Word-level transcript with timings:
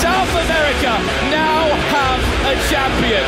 South 0.00 0.32
America 0.32 0.96
now 1.28 1.68
have 1.92 2.20
a 2.48 2.54
champion. 2.72 3.26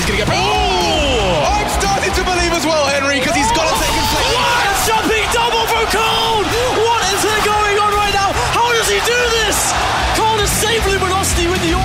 He's 0.00 0.06
going 0.08 0.16
to 0.16 0.24
get. 0.24 0.28
Oh! 0.32 1.60
I'm 1.60 1.68
starting 1.68 2.12
to 2.16 2.22
believe 2.24 2.52
as 2.56 2.64
well, 2.64 2.88
Henry, 2.88 3.20
because 3.20 3.36
he's 3.36 3.52
got 3.52 3.68
a 3.68 3.74
second 3.76 4.06
place. 4.08 4.32
What 4.32 4.60
a 4.64 4.74
jumping 4.88 5.26
double 5.36 5.64
from 5.68 5.84
Cole! 5.92 6.44
What 6.80 7.00
is 7.12 7.20
going 7.44 7.76
on 7.76 7.92
right 7.92 8.14
now? 8.16 8.32
How 8.56 8.72
does 8.72 8.88
he 8.88 9.00
do 9.04 9.20
this? 9.44 9.56
Cole 10.16 10.40
has 10.40 10.48
saved 10.48 10.86
Luminosity 10.88 11.46
with 11.52 11.60
the 11.60 11.76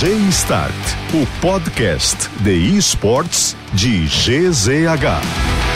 G-Start, 0.00 0.72
o 1.12 1.26
podcast 1.40 2.30
de 2.42 2.76
esportes 2.76 3.54
de 3.72 4.06
GZH. 4.06 5.69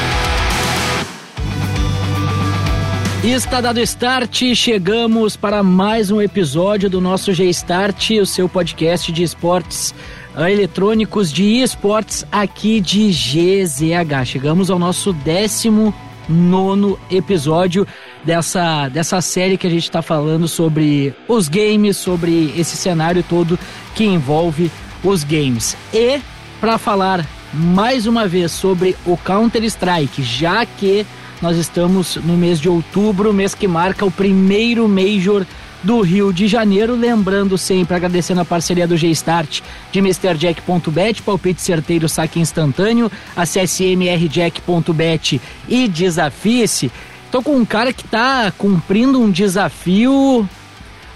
Está 3.24 3.58
dado 3.58 3.80
start, 3.80 4.54
chegamos 4.54 5.34
para 5.34 5.62
mais 5.62 6.10
um 6.10 6.20
episódio 6.20 6.90
do 6.90 7.00
nosso 7.00 7.32
G-Start, 7.32 8.10
o 8.20 8.26
seu 8.26 8.50
podcast 8.50 9.10
de 9.10 9.22
esportes 9.22 9.94
eletrônicos 10.36 11.32
de 11.32 11.62
esportes 11.62 12.26
aqui 12.30 12.82
de 12.82 13.10
GZH. 13.10 14.26
Chegamos 14.26 14.70
ao 14.70 14.78
nosso 14.78 15.10
décimo 15.10 15.92
nono 16.28 17.00
episódio 17.10 17.86
dessa, 18.22 18.90
dessa 18.90 19.22
série 19.22 19.56
que 19.56 19.66
a 19.66 19.70
gente 19.70 19.84
está 19.84 20.02
falando 20.02 20.46
sobre 20.46 21.14
os 21.26 21.48
games, 21.48 21.96
sobre 21.96 22.52
esse 22.54 22.76
cenário 22.76 23.24
todo 23.26 23.58
que 23.94 24.04
envolve 24.04 24.70
os 25.02 25.24
games. 25.24 25.74
E 25.94 26.20
para 26.60 26.76
falar 26.76 27.26
mais 27.54 28.06
uma 28.06 28.28
vez 28.28 28.52
sobre 28.52 28.94
o 29.06 29.16
Counter-Strike, 29.16 30.22
já 30.22 30.66
que 30.66 31.06
nós 31.42 31.56
estamos 31.56 32.16
no 32.16 32.36
mês 32.36 32.60
de 32.60 32.68
outubro, 32.68 33.32
mês 33.32 33.54
que 33.54 33.68
marca 33.68 34.04
o 34.04 34.10
primeiro 34.10 34.88
Major 34.88 35.46
do 35.82 36.00
Rio 36.00 36.32
de 36.32 36.48
Janeiro. 36.48 36.96
Lembrando 36.96 37.58
sempre, 37.58 37.94
agradecendo 37.94 38.40
a 38.40 38.44
parceria 38.44 38.88
do 38.88 38.96
G-Start 38.96 39.60
de 39.92 39.98
MrJack.bet, 39.98 41.22
palpite 41.22 41.60
certeiro, 41.60 42.08
saque 42.08 42.40
instantâneo, 42.40 43.12
acesse 43.36 43.84
mrjack.bet 43.94 45.40
e 45.68 45.86
desafie-se. 45.86 46.90
Tô 47.30 47.42
com 47.42 47.56
um 47.56 47.64
cara 47.64 47.92
que 47.92 48.04
tá 48.04 48.52
cumprindo 48.56 49.20
um 49.20 49.30
desafio. 49.30 50.48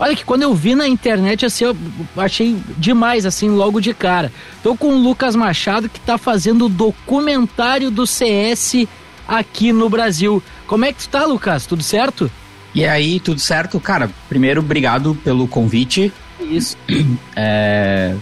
Olha 0.01 0.15
que 0.15 0.25
quando 0.25 0.43
eu 0.43 0.55
vi 0.55 0.75
na 0.75 0.87
internet, 0.87 1.47
assim, 1.47 1.65
eu 1.65 1.77
achei 2.17 2.57
demais, 2.77 3.27
assim, 3.27 3.49
logo 3.49 3.81
de 3.81 3.93
cara. 3.93 4.31
Tô 4.63 4.77
com 4.77 4.89
o 4.89 4.99
Lucas 4.99 5.35
Machado 5.35 5.89
que 5.89 5.99
tá 5.99 6.19
fazendo 6.19 6.67
o 6.67 6.69
documentário 6.69 7.91
do 7.91 8.07
CS 8.07 8.87
aqui 9.29 9.73
no 9.73 9.91
Brasil. 9.91 10.43
Como 10.67 10.87
é 10.87 10.93
que 10.93 11.03
tu 11.03 11.11
tá, 11.11 11.27
Lucas? 11.27 11.67
Tudo 11.67 11.83
certo? 11.83 12.31
E 12.75 12.85
aí, 12.87 13.21
tudo 13.21 13.41
certo? 13.41 13.79
Cara, 13.79 14.11
primeiro, 14.29 14.61
obrigado 14.61 15.15
pelo 15.23 15.47
convite. 15.47 16.13
Isso. 16.41 16.77
É, 17.41 18.17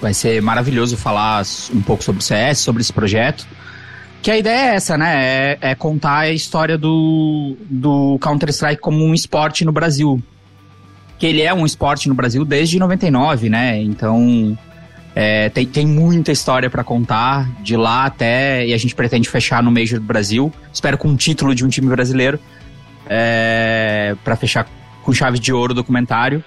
vai 0.00 0.12
ser 0.12 0.42
maravilhoso 0.42 0.96
falar 0.96 1.44
um 1.72 1.80
pouco 1.80 2.02
sobre 2.02 2.20
o 2.20 2.22
CS, 2.22 2.58
sobre 2.58 2.82
esse 2.82 2.92
projeto. 2.92 3.46
Que 4.20 4.30
a 4.32 4.36
ideia 4.36 4.72
é 4.72 4.74
essa, 4.74 4.98
né? 4.98 5.14
É, 5.16 5.58
é 5.60 5.74
contar 5.76 6.18
a 6.18 6.30
história 6.32 6.76
do, 6.76 7.56
do 7.70 8.18
Counter-Strike 8.20 8.80
como 8.80 9.04
um 9.04 9.14
esporte 9.14 9.64
no 9.64 9.70
Brasil. 9.70 10.20
Que 11.16 11.26
ele 11.26 11.42
é 11.42 11.54
um 11.54 11.64
esporte 11.64 12.08
no 12.08 12.14
Brasil 12.14 12.44
desde 12.44 12.78
99, 12.78 13.48
né? 13.48 13.80
Então, 13.80 14.58
é, 15.18 15.48
tem, 15.48 15.64
tem 15.64 15.86
muita 15.86 16.30
história 16.30 16.68
para 16.68 16.84
contar 16.84 17.48
de 17.62 17.74
lá 17.74 18.04
até. 18.04 18.66
E 18.66 18.74
a 18.74 18.76
gente 18.76 18.94
pretende 18.94 19.26
fechar 19.26 19.62
no 19.62 19.70
Major 19.70 19.98
do 19.98 20.04
Brasil. 20.04 20.52
Espero 20.70 20.98
com 20.98 21.08
um 21.08 21.16
título 21.16 21.54
de 21.54 21.64
um 21.64 21.68
time 21.70 21.88
brasileiro. 21.88 22.38
É, 23.08 24.14
para 24.22 24.36
fechar 24.36 24.68
com 25.02 25.14
chave 25.14 25.38
de 25.38 25.54
ouro 25.54 25.72
o 25.72 25.74
documentário. 25.74 26.44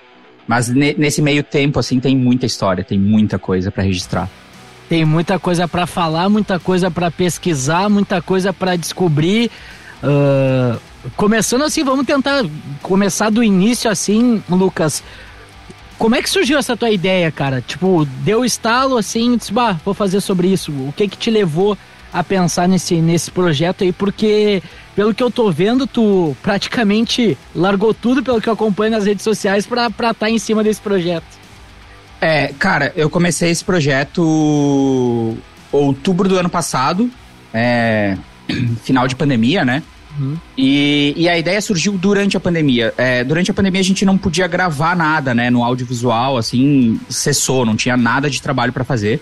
Mas 0.47 0.69
ne, 0.69 0.93
nesse 0.93 1.19
meio 1.19 1.41
tempo, 1.41 1.79
assim, 1.79 1.99
tem 1.99 2.15
muita 2.15 2.45
história, 2.45 2.83
tem 2.83 2.99
muita 2.99 3.39
coisa 3.39 3.71
para 3.71 3.81
registrar. 3.81 4.29
Tem 4.87 5.03
muita 5.03 5.39
coisa 5.39 5.67
para 5.67 5.87
falar, 5.87 6.29
muita 6.29 6.59
coisa 6.59 6.91
para 6.91 7.09
pesquisar, 7.09 7.89
muita 7.89 8.21
coisa 8.21 8.53
para 8.53 8.75
descobrir. 8.75 9.49
Uh, 10.03 10.79
começando 11.15 11.63
assim, 11.63 11.83
vamos 11.83 12.05
tentar 12.05 12.45
começar 12.83 13.31
do 13.31 13.43
início 13.43 13.89
assim, 13.89 14.43
Lucas. 14.47 15.03
Como 15.99 16.15
é 16.15 16.21
que 16.21 16.29
surgiu 16.29 16.57
essa 16.57 16.77
tua 16.77 16.89
ideia, 16.89 17.29
cara? 17.29 17.61
Tipo, 17.61 18.05
deu 18.23 18.45
estalo 18.45 18.97
assim, 18.97 19.35
disse, 19.35 19.51
bah, 19.51 19.77
vou 19.83 19.93
fazer 19.93 20.21
sobre 20.21 20.47
isso. 20.47 20.71
O 20.71 20.93
que 20.95 21.09
que 21.09 21.17
te 21.17 21.29
levou 21.29 21.77
a 22.13 22.23
pensar 22.23 22.69
nesse, 22.69 23.01
nesse 23.01 23.29
projeto 23.29 23.83
aí? 23.83 23.91
Porque, 23.91 24.63
pelo 24.95 25.13
que 25.13 25.21
eu 25.21 25.29
tô 25.29 25.51
vendo, 25.51 25.85
tu 25.85 26.35
praticamente 26.41 27.37
largou 27.53 27.93
tudo, 27.93 28.23
pelo 28.23 28.39
que 28.39 28.47
eu 28.47 28.53
acompanho 28.53 28.91
nas 28.91 29.05
redes 29.05 29.25
sociais, 29.25 29.67
pra 29.67 29.87
estar 29.87 30.13
tá 30.13 30.29
em 30.29 30.39
cima 30.39 30.63
desse 30.63 30.79
projeto. 30.79 31.25
É, 32.21 32.53
cara, 32.57 32.93
eu 32.95 33.09
comecei 33.09 33.51
esse 33.51 33.65
projeto 33.65 35.37
outubro 35.69 36.29
do 36.29 36.37
ano 36.37 36.49
passado, 36.49 37.11
é, 37.53 38.17
final 38.83 39.05
de 39.05 39.17
pandemia, 39.17 39.65
né? 39.65 39.83
Uhum. 40.19 40.37
E, 40.57 41.13
e, 41.15 41.29
a 41.29 41.37
ideia 41.37 41.61
surgiu 41.61 41.93
durante 41.93 42.35
a 42.35 42.39
pandemia. 42.39 42.93
É, 42.97 43.23
durante 43.23 43.49
a 43.49 43.53
pandemia 43.53 43.79
a 43.79 43.83
gente 43.83 44.03
não 44.05 44.17
podia 44.17 44.47
gravar 44.47 44.95
nada, 44.95 45.33
né? 45.33 45.49
No 45.49 45.63
audiovisual, 45.63 46.37
assim, 46.37 46.99
cessou, 47.09 47.65
não 47.65 47.75
tinha 47.75 47.95
nada 47.95 48.29
de 48.29 48.41
trabalho 48.41 48.73
para 48.73 48.83
fazer. 48.83 49.21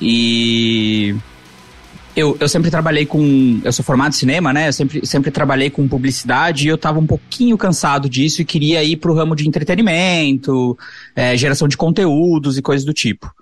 E 0.00 1.14
eu, 2.16 2.36
eu 2.38 2.48
sempre 2.48 2.70
trabalhei 2.70 3.06
com. 3.06 3.60
Eu 3.64 3.72
sou 3.72 3.84
formado 3.84 4.12
em 4.12 4.16
cinema, 4.16 4.52
né? 4.52 4.68
Eu 4.68 4.72
sempre, 4.72 5.04
sempre 5.06 5.30
trabalhei 5.30 5.70
com 5.70 5.88
publicidade 5.88 6.66
e 6.66 6.68
eu 6.68 6.78
tava 6.78 7.00
um 7.00 7.06
pouquinho 7.06 7.56
cansado 7.56 8.08
disso 8.08 8.42
e 8.42 8.44
queria 8.44 8.84
ir 8.84 8.96
pro 8.96 9.14
ramo 9.14 9.34
de 9.34 9.48
entretenimento, 9.48 10.78
é, 11.16 11.36
geração 11.36 11.66
de 11.66 11.76
conteúdos 11.76 12.56
e 12.56 12.62
coisas 12.62 12.84
do 12.84 12.92
tipo. 12.92 13.32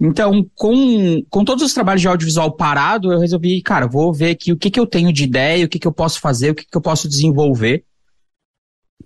Então, 0.00 0.48
com, 0.54 1.22
com 1.28 1.44
todos 1.44 1.62
os 1.62 1.74
trabalhos 1.74 2.00
de 2.00 2.08
audiovisual 2.08 2.52
parado, 2.52 3.12
eu 3.12 3.18
resolvi, 3.18 3.60
cara, 3.60 3.86
vou 3.86 4.14
ver 4.14 4.30
aqui 4.30 4.50
o 4.50 4.56
que, 4.56 4.70
que 4.70 4.80
eu 4.80 4.86
tenho 4.86 5.12
de 5.12 5.24
ideia, 5.24 5.66
o 5.66 5.68
que, 5.68 5.78
que 5.78 5.86
eu 5.86 5.92
posso 5.92 6.20
fazer, 6.20 6.50
o 6.50 6.54
que, 6.54 6.64
que 6.64 6.76
eu 6.76 6.80
posso 6.80 7.06
desenvolver 7.06 7.84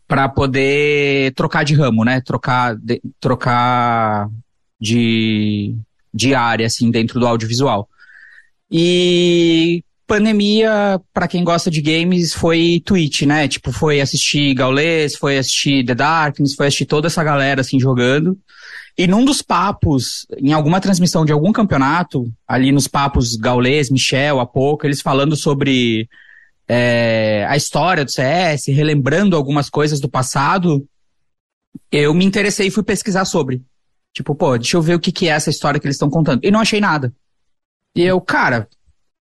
para 0.07 0.29
poder 0.29 1.33
trocar 1.35 1.65
de 1.65 1.75
ramo, 1.75 2.05
né? 2.05 2.21
Trocar 2.21 2.77
de, 2.77 3.03
trocar 3.19 4.29
de, 4.81 5.75
de 6.13 6.33
área, 6.33 6.67
assim, 6.67 6.91
dentro 6.93 7.19
do 7.19 7.27
audiovisual. 7.27 7.89
E 8.71 9.83
pandemia, 10.07 11.01
para 11.13 11.27
quem 11.27 11.43
gosta 11.43 11.71
de 11.71 11.81
games, 11.81 12.33
foi 12.33 12.81
Twitch, 12.85 13.23
né? 13.23 13.49
Tipo, 13.49 13.73
foi 13.73 14.01
assistir 14.01 14.55
Gaules, 14.55 15.17
foi 15.17 15.39
assistir 15.39 15.85
The 15.85 15.95
Darkness, 15.95 16.55
foi 16.55 16.69
assistir 16.69 16.87
toda 16.87 17.09
essa 17.09 17.25
galera, 17.25 17.63
assim, 17.63 17.81
jogando. 17.81 18.39
E 18.97 19.07
num 19.09 19.25
dos 19.25 19.43
papos, 19.43 20.25
em 20.39 20.53
alguma 20.53 20.81
transmissão 20.81 21.25
de 21.25 21.33
algum 21.33 21.53
campeonato, 21.53 22.33
ali 22.47 22.71
nos 22.71 22.87
papos 22.87 23.35
Gaules, 23.35 23.91
Michel, 23.91 24.39
Apoca, 24.39 24.87
eles 24.87 25.03
falando 25.03 25.35
sobre 25.35 26.09
é, 26.69 27.45
a 27.49 27.57
história 27.57 28.05
do 28.05 28.11
CS, 28.11 28.67
relembrando 28.69 29.37
algumas 29.37 29.69
coisas 29.69 29.99
do 29.99 30.09
passado, 30.09 30.87
eu 31.91 32.15
me 32.15 32.25
interessei 32.25 32.69
e 32.69 32.71
fui 32.71 32.85
pesquisar 32.85 33.25
sobre. 33.25 33.63
Tipo, 34.13 34.33
pô, 34.33 34.57
deixa 34.57 34.77
eu 34.77 34.83
ver 34.83 34.95
o 34.95 35.01
que, 35.01 35.11
que 35.11 35.29
é 35.29 35.33
essa 35.33 35.51
história 35.51 35.81
que 35.81 35.87
eles 35.87 35.97
estão 35.97 36.09
contando. 36.09 36.45
E 36.45 36.51
não 36.51 36.61
achei 36.61 36.81
nada. 36.81 37.13
E 37.97 38.03
eu, 38.03 38.21
cara, 38.21 38.69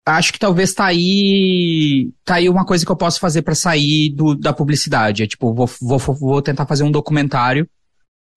acho 0.05 0.33
que 0.33 0.39
talvez 0.39 0.75
tá 0.75 0.87
aí, 0.87 2.11
tá 2.25 2.37
aí 2.37 2.49
uma 2.49 2.65
coisa 2.65 2.85
que 2.85 2.91
eu 2.91 2.97
posso 2.97 3.21
fazer 3.21 3.43
para 3.43 3.55
sair 3.55 4.11
do, 4.11 4.35
da 4.35 4.53
publicidade. 4.53 5.23
É 5.23 5.27
tipo, 5.29 5.55
vou, 5.55 5.71
vou, 5.81 5.99
vou 5.99 6.43
tentar 6.43 6.67
fazer 6.67 6.83
um 6.83 6.91
documentário 6.91 7.69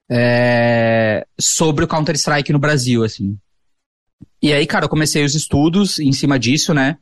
é, 0.09 1.25
sobre 1.39 1.83
o 1.83 1.87
Counter-Strike 1.87 2.53
no 2.53 2.59
Brasil, 2.59 3.03
assim. 3.03 3.37
E 4.41 4.53
aí, 4.53 4.65
cara, 4.65 4.85
eu 4.85 4.89
comecei 4.89 5.23
os 5.23 5.35
estudos 5.35 5.99
em 5.99 6.11
cima 6.11 6.39
disso, 6.39 6.73
né? 6.73 6.97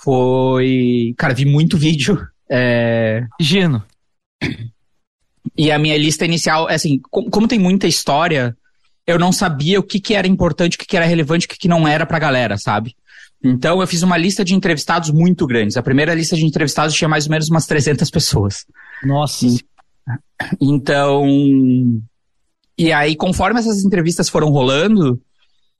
Foi. 0.00 1.14
Cara, 1.16 1.34
vi 1.34 1.44
muito 1.44 1.76
vídeo. 1.78 2.26
É... 2.48 3.26
Gino. 3.40 3.82
E 5.56 5.70
a 5.70 5.78
minha 5.78 5.96
lista 5.96 6.24
inicial, 6.24 6.68
assim, 6.68 7.00
como, 7.10 7.30
como, 7.30 7.48
tem 7.48 7.58
muita 7.58 7.86
história, 7.86 8.56
eu 9.06 9.18
não 9.18 9.32
sabia 9.32 9.80
o 9.80 9.82
que, 9.82 10.00
que 10.00 10.14
era 10.14 10.26
importante, 10.26 10.76
o 10.76 10.78
que, 10.78 10.86
que 10.86 10.96
era 10.96 11.06
relevante, 11.06 11.46
o 11.46 11.48
que, 11.48 11.58
que 11.58 11.68
não 11.68 11.86
era 11.86 12.04
pra 12.04 12.18
galera, 12.18 12.56
sabe? 12.58 12.94
Então 13.42 13.80
eu 13.80 13.86
fiz 13.86 14.02
uma 14.02 14.16
lista 14.16 14.42
de 14.42 14.54
entrevistados 14.54 15.10
muito 15.10 15.46
grandes. 15.46 15.76
A 15.76 15.82
primeira 15.82 16.14
lista 16.14 16.34
de 16.34 16.46
entrevistados 16.46 16.94
tinha 16.94 17.08
mais 17.08 17.26
ou 17.26 17.30
menos 17.30 17.48
umas 17.48 17.66
300 17.66 18.10
pessoas. 18.10 18.64
Nossa. 19.02 19.46
Então, 20.60 21.24
e 22.78 22.92
aí, 22.92 23.16
conforme 23.16 23.60
essas 23.60 23.84
entrevistas 23.84 24.28
foram 24.28 24.50
rolando, 24.50 25.14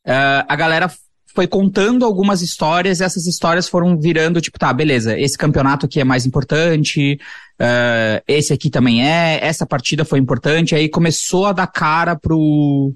uh, 0.06 0.44
a 0.48 0.56
galera 0.56 0.90
foi 1.34 1.46
contando 1.48 2.04
algumas 2.04 2.42
histórias 2.42 3.00
e 3.00 3.04
essas 3.04 3.26
histórias 3.26 3.68
foram 3.68 3.98
virando, 3.98 4.40
tipo, 4.40 4.58
tá, 4.58 4.72
beleza, 4.72 5.18
esse 5.18 5.36
campeonato 5.36 5.86
aqui 5.86 6.00
é 6.00 6.04
mais 6.04 6.24
importante, 6.24 7.18
uh, 7.60 8.22
esse 8.28 8.52
aqui 8.52 8.70
também 8.70 9.04
é, 9.04 9.44
essa 9.44 9.66
partida 9.66 10.04
foi 10.04 10.20
importante, 10.20 10.74
aí 10.74 10.88
começou 10.88 11.46
a 11.46 11.52
dar 11.52 11.66
cara 11.66 12.14
pro, 12.14 12.94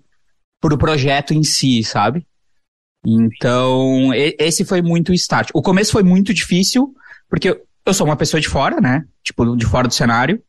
pro 0.60 0.78
projeto 0.78 1.34
em 1.34 1.42
si, 1.42 1.82
sabe? 1.82 2.24
Então, 3.04 4.10
esse 4.14 4.64
foi 4.64 4.82
muito 4.82 5.10
o 5.10 5.14
start. 5.14 5.50
O 5.54 5.62
começo 5.62 5.92
foi 5.92 6.02
muito 6.02 6.32
difícil, 6.34 6.94
porque 7.28 7.60
eu 7.84 7.94
sou 7.94 8.06
uma 8.06 8.16
pessoa 8.16 8.40
de 8.40 8.48
fora, 8.48 8.80
né? 8.80 9.04
tipo, 9.28 9.56
de 9.56 9.66
fora 9.66 9.86
do 9.86 9.94
cenário. 9.94 10.42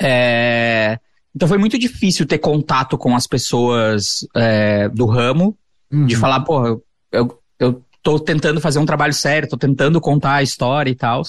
É, 0.00 0.98
então 1.34 1.48
foi 1.48 1.58
muito 1.58 1.78
difícil 1.78 2.26
ter 2.26 2.38
contato 2.38 2.96
com 2.96 3.16
as 3.16 3.26
pessoas 3.26 4.26
é, 4.36 4.88
do 4.88 5.06
ramo, 5.06 5.56
uhum. 5.92 6.06
de 6.06 6.16
falar, 6.16 6.40
pô, 6.40 6.80
eu, 7.10 7.38
eu 7.58 7.82
tô 8.02 8.20
tentando 8.20 8.60
fazer 8.60 8.78
um 8.78 8.86
trabalho 8.86 9.12
sério, 9.12 9.48
tô 9.48 9.56
tentando 9.56 10.00
contar 10.00 10.34
a 10.34 10.42
história 10.42 10.90
e 10.90 10.94
tal. 10.94 11.22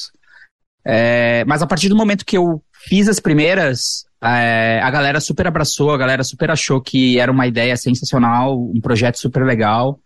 É, 0.85 1.43
mas 1.45 1.63
a 1.63 1.67
partir 1.67 1.89
do 1.89 1.95
momento 1.95 2.25
que 2.25 2.37
eu 2.37 2.61
fiz 2.87 3.09
as 3.09 3.19
primeiras, 3.19 4.05
é, 4.23 4.79
a 4.83 4.91
galera 4.91 5.19
super 5.19 5.47
abraçou, 5.47 5.91
a 5.91 5.97
galera 5.97 6.23
super 6.23 6.51
achou 6.51 6.79
que 6.79 7.19
era 7.19 7.31
uma 7.31 7.47
ideia 7.47 7.75
sensacional, 7.75 8.59
um 8.59 8.79
projeto 8.79 9.17
super 9.17 9.43
legal. 9.43 9.99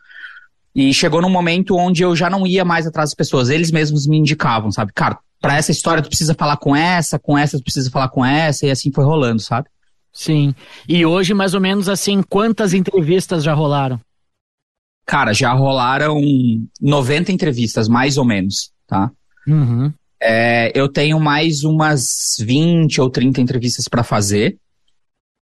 E 0.80 0.94
chegou 0.94 1.22
num 1.22 1.30
momento 1.30 1.76
onde 1.76 2.04
eu 2.04 2.16
já 2.16 2.30
não 2.30 2.48
ia 2.48 2.64
mais 2.64 2.88
atrás 2.88 3.10
das 3.10 3.14
pessoas, 3.14 3.50
eles 3.50 3.70
mesmos 3.70 4.08
me 4.08 4.18
indicavam, 4.18 4.72
sabe? 4.72 4.94
Cara, 4.94 5.20
pra 5.42 5.58
essa 5.58 5.72
história 5.72 6.02
tu 6.02 6.08
precisa 6.08 6.34
falar 6.34 6.56
com 6.56 6.74
essa, 6.74 7.20
com 7.20 7.38
essa 7.38 7.58
tu 7.58 7.64
precisa 7.66 7.92
falar 7.92 8.08
com 8.08 8.24
essa, 8.24 8.66
e 8.66 8.72
assim 8.72 8.90
foi 8.90 9.04
rolando, 9.04 9.42
sabe? 9.42 9.68
Sim. 10.14 10.56
E 10.88 11.06
hoje, 11.06 11.34
mais 11.34 11.54
ou 11.54 11.60
menos 11.60 11.90
assim, 11.90 12.22
quantas 12.22 12.74
entrevistas 12.74 13.44
já 13.44 13.54
rolaram? 13.54 14.00
Cara, 15.06 15.34
já 15.34 15.52
rolaram 15.52 16.18
90 16.80 17.30
entrevistas, 17.34 17.90
mais 17.90 18.18
ou 18.18 18.24
menos, 18.24 18.72
tá? 18.88 19.12
Uhum. 19.46 19.92
É, 20.22 20.72
eu 20.74 20.88
tenho 20.88 21.20
mais 21.20 21.66
umas 21.66 22.38
20 22.40 23.02
ou 23.02 23.10
30 23.10 23.42
entrevistas 23.42 23.90
para 23.90 24.02
fazer. 24.02 24.58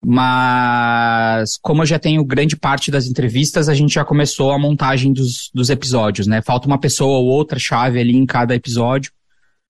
Mas, 0.04 1.56
como 1.62 1.82
eu 1.82 1.86
já 1.86 1.98
tenho 1.98 2.24
grande 2.24 2.56
parte 2.56 2.90
das 2.90 3.06
entrevistas, 3.06 3.68
a 3.68 3.74
gente 3.74 3.94
já 3.94 4.04
começou 4.04 4.52
a 4.52 4.58
montagem 4.58 5.12
dos, 5.12 5.50
dos 5.54 5.70
episódios, 5.70 6.26
né? 6.26 6.42
Falta 6.42 6.66
uma 6.66 6.78
pessoa 6.78 7.18
ou 7.18 7.26
outra 7.26 7.58
chave 7.58 7.98
ali 7.98 8.14
em 8.14 8.26
cada 8.26 8.54
episódio, 8.54 9.10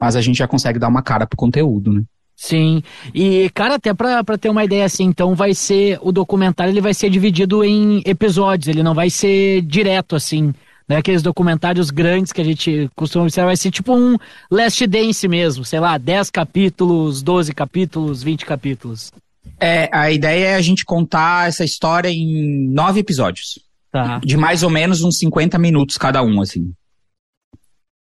mas 0.00 0.16
a 0.16 0.20
gente 0.20 0.38
já 0.38 0.48
consegue 0.48 0.78
dar 0.78 0.88
uma 0.88 1.02
cara 1.02 1.26
pro 1.26 1.36
conteúdo, 1.36 1.92
né? 1.92 2.02
Sim, 2.36 2.82
e 3.14 3.48
cara, 3.54 3.76
até 3.76 3.94
pra, 3.94 4.24
pra 4.24 4.36
ter 4.36 4.48
uma 4.48 4.64
ideia 4.64 4.84
assim, 4.84 5.04
então 5.04 5.36
vai 5.36 5.54
ser, 5.54 6.00
o 6.02 6.10
documentário 6.10 6.72
ele 6.72 6.80
vai 6.80 6.92
ser 6.92 7.08
dividido 7.08 7.62
em 7.62 8.02
episódios, 8.04 8.66
ele 8.66 8.82
não 8.82 8.92
vai 8.92 9.08
ser 9.08 9.62
direto 9.62 10.16
assim, 10.16 10.52
né? 10.88 10.96
Aqueles 10.96 11.22
documentários 11.22 11.90
grandes 11.90 12.32
que 12.32 12.40
a 12.40 12.44
gente 12.44 12.90
costuma 12.96 13.24
observar, 13.24 13.46
vai 13.46 13.56
ser 13.56 13.70
tipo 13.70 13.96
um 13.96 14.16
Last 14.50 14.84
Dance 14.84 15.28
mesmo, 15.28 15.64
sei 15.64 15.78
lá, 15.78 15.96
10 15.96 16.28
capítulos, 16.30 17.22
12 17.22 17.54
capítulos, 17.54 18.20
20 18.20 18.44
capítulos. 18.44 19.12
É, 19.60 19.88
a 19.92 20.10
ideia 20.10 20.48
é 20.48 20.54
a 20.54 20.62
gente 20.62 20.84
contar 20.84 21.48
essa 21.48 21.64
história 21.64 22.08
em 22.08 22.68
nove 22.68 23.00
episódios. 23.00 23.58
Tá. 23.90 24.18
De 24.18 24.36
mais 24.36 24.62
ou 24.62 24.70
menos 24.70 25.02
uns 25.02 25.18
50 25.18 25.56
minutos 25.58 25.96
cada 25.96 26.22
um, 26.22 26.40
assim. 26.40 26.72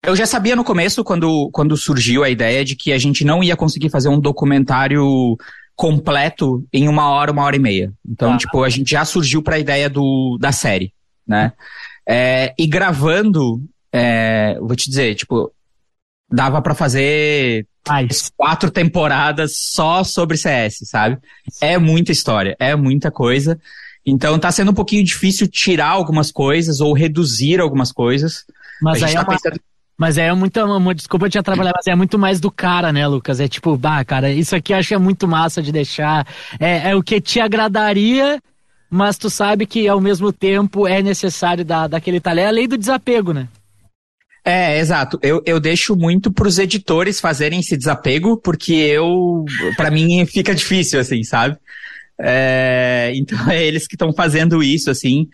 Eu 0.03 0.15
já 0.15 0.25
sabia 0.25 0.55
no 0.55 0.63
começo, 0.63 1.03
quando, 1.03 1.49
quando 1.51 1.75
surgiu 1.75 2.23
a 2.23 2.29
ideia 2.29 2.63
de 2.63 2.75
que 2.75 2.91
a 2.91 2.97
gente 2.97 3.25
não 3.25 3.43
ia 3.43 3.55
conseguir 3.55 3.89
fazer 3.89 4.09
um 4.09 4.19
documentário 4.19 5.37
completo 5.75 6.65
em 6.71 6.87
uma 6.87 7.09
hora, 7.09 7.31
uma 7.31 7.43
hora 7.43 7.55
e 7.55 7.59
meia. 7.59 7.91
Então, 8.07 8.31
tá. 8.31 8.37
tipo, 8.37 8.63
a 8.63 8.69
gente 8.69 8.91
já 8.91 9.03
surgiu 9.03 9.41
para 9.41 9.55
a 9.55 9.59
ideia 9.59 9.89
do, 9.89 10.37
da 10.39 10.51
série, 10.51 10.93
né? 11.27 11.53
É, 12.07 12.53
e 12.57 12.67
gravando, 12.67 13.61
é, 13.91 14.57
vou 14.59 14.75
te 14.75 14.89
dizer, 14.89 15.15
tipo, 15.15 15.51
dava 16.29 16.61
para 16.61 16.73
fazer 16.73 17.65
mais 17.87 18.31
quatro 18.35 18.71
temporadas 18.71 19.55
só 19.57 20.03
sobre 20.03 20.37
CS, 20.37 20.79
sabe? 20.83 21.17
É 21.61 21.77
muita 21.77 22.11
história, 22.11 22.55
é 22.59 22.75
muita 22.75 23.11
coisa. 23.11 23.59
Então 24.05 24.37
tá 24.37 24.51
sendo 24.51 24.71
um 24.71 24.73
pouquinho 24.73 25.03
difícil 25.03 25.47
tirar 25.47 25.89
algumas 25.89 26.31
coisas 26.31 26.79
ou 26.79 26.93
reduzir 26.93 27.59
algumas 27.59 27.91
coisas. 27.91 28.45
Mas 28.81 29.01
aí 29.01 29.13
tá 29.13 29.19
é 29.19 29.21
uma... 29.21 29.29
pensando... 29.29 29.59
Mas 29.97 30.17
é 30.17 30.31
muito, 30.33 30.59
uma, 30.61 30.93
desculpa 30.93 31.29
te 31.29 31.37
atrapalhar, 31.37 31.71
mas 31.73 31.87
é 31.87 31.95
muito 31.95 32.19
mais 32.19 32.41
do 32.41 32.51
cara, 32.51 32.91
né, 32.91 33.07
Lucas? 33.07 33.39
É 33.39 33.47
tipo, 33.47 33.77
bah, 33.77 34.03
cara, 34.03 34.29
isso 34.29 34.53
aqui 34.53 34.73
eu 34.73 34.77
acho 34.77 34.89
que 34.89 34.93
é 34.93 34.97
muito 34.97 35.25
massa 35.25 35.61
de 35.61 35.71
deixar. 35.71 36.27
É, 36.59 36.89
é 36.89 36.95
o 36.95 37.01
que 37.01 37.21
te 37.21 37.39
agradaria, 37.39 38.41
mas 38.89 39.17
tu 39.17 39.29
sabe 39.29 39.65
que 39.65 39.87
ao 39.87 40.01
mesmo 40.01 40.33
tempo 40.33 40.85
é 40.85 41.01
necessário 41.01 41.63
dar 41.63 41.87
daquele 41.87 42.19
talento. 42.19 42.45
É 42.45 42.47
a 42.49 42.51
lei 42.51 42.67
do 42.67 42.77
desapego, 42.77 43.31
né? 43.31 43.47
É, 44.45 44.77
exato. 44.77 45.17
Eu, 45.23 45.41
eu 45.43 45.59
deixo 45.59 45.95
muito 45.95 46.31
pros 46.31 46.59
editores 46.59 47.19
fazerem 47.19 47.61
esse 47.61 47.75
desapego, 47.75 48.37
porque 48.37 48.73
eu, 48.73 49.43
para 49.75 49.89
mim, 49.89 50.23
fica 50.31 50.53
difícil, 50.53 50.99
assim, 50.99 51.23
sabe? 51.23 51.57
É, 52.17 53.11
então 53.15 53.37
é 53.49 53.65
eles 53.65 53.87
que 53.87 53.95
estão 53.95 54.13
fazendo 54.13 54.61
isso, 54.61 54.91
assim. 54.91 55.27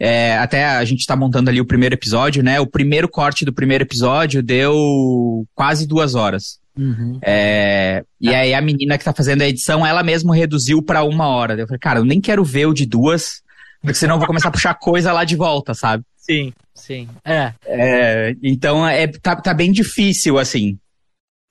É, 0.00 0.38
até 0.38 0.64
a 0.64 0.84
gente 0.84 1.00
está 1.00 1.14
montando 1.14 1.50
ali 1.50 1.60
o 1.60 1.66
primeiro 1.66 1.94
episódio, 1.94 2.42
né? 2.42 2.58
O 2.58 2.66
primeiro 2.66 3.06
corte 3.06 3.44
do 3.44 3.52
primeiro 3.52 3.84
episódio 3.84 4.42
deu 4.42 5.46
quase 5.54 5.86
duas 5.86 6.14
horas. 6.14 6.58
Uhum. 6.76 7.20
É, 7.22 8.02
e 8.20 8.34
aí 8.34 8.52
a 8.52 8.60
menina 8.62 8.98
que 8.98 9.04
tá 9.04 9.12
fazendo 9.12 9.42
a 9.42 9.48
edição, 9.48 9.86
ela 9.86 10.02
mesma 10.02 10.34
reduziu 10.34 10.82
para 10.82 11.04
uma 11.04 11.28
hora. 11.28 11.54
Eu 11.54 11.66
falei, 11.66 11.78
cara, 11.78 12.00
eu 12.00 12.04
nem 12.04 12.20
quero 12.20 12.42
ver 12.42 12.66
o 12.66 12.74
de 12.74 12.86
duas, 12.86 13.42
porque 13.80 13.94
senão 13.94 14.14
eu 14.14 14.18
vou 14.18 14.26
começar 14.26 14.48
a 14.48 14.52
puxar 14.52 14.74
coisa 14.74 15.12
lá 15.12 15.22
de 15.22 15.36
volta, 15.36 15.74
sabe? 15.74 16.02
Sim, 16.24 16.54
sim. 16.74 17.08
É. 17.22 17.52
é 17.66 18.36
então 18.42 18.86
é, 18.86 19.06
tá, 19.06 19.36
tá 19.36 19.52
bem 19.52 19.70
difícil, 19.70 20.38
assim. 20.38 20.78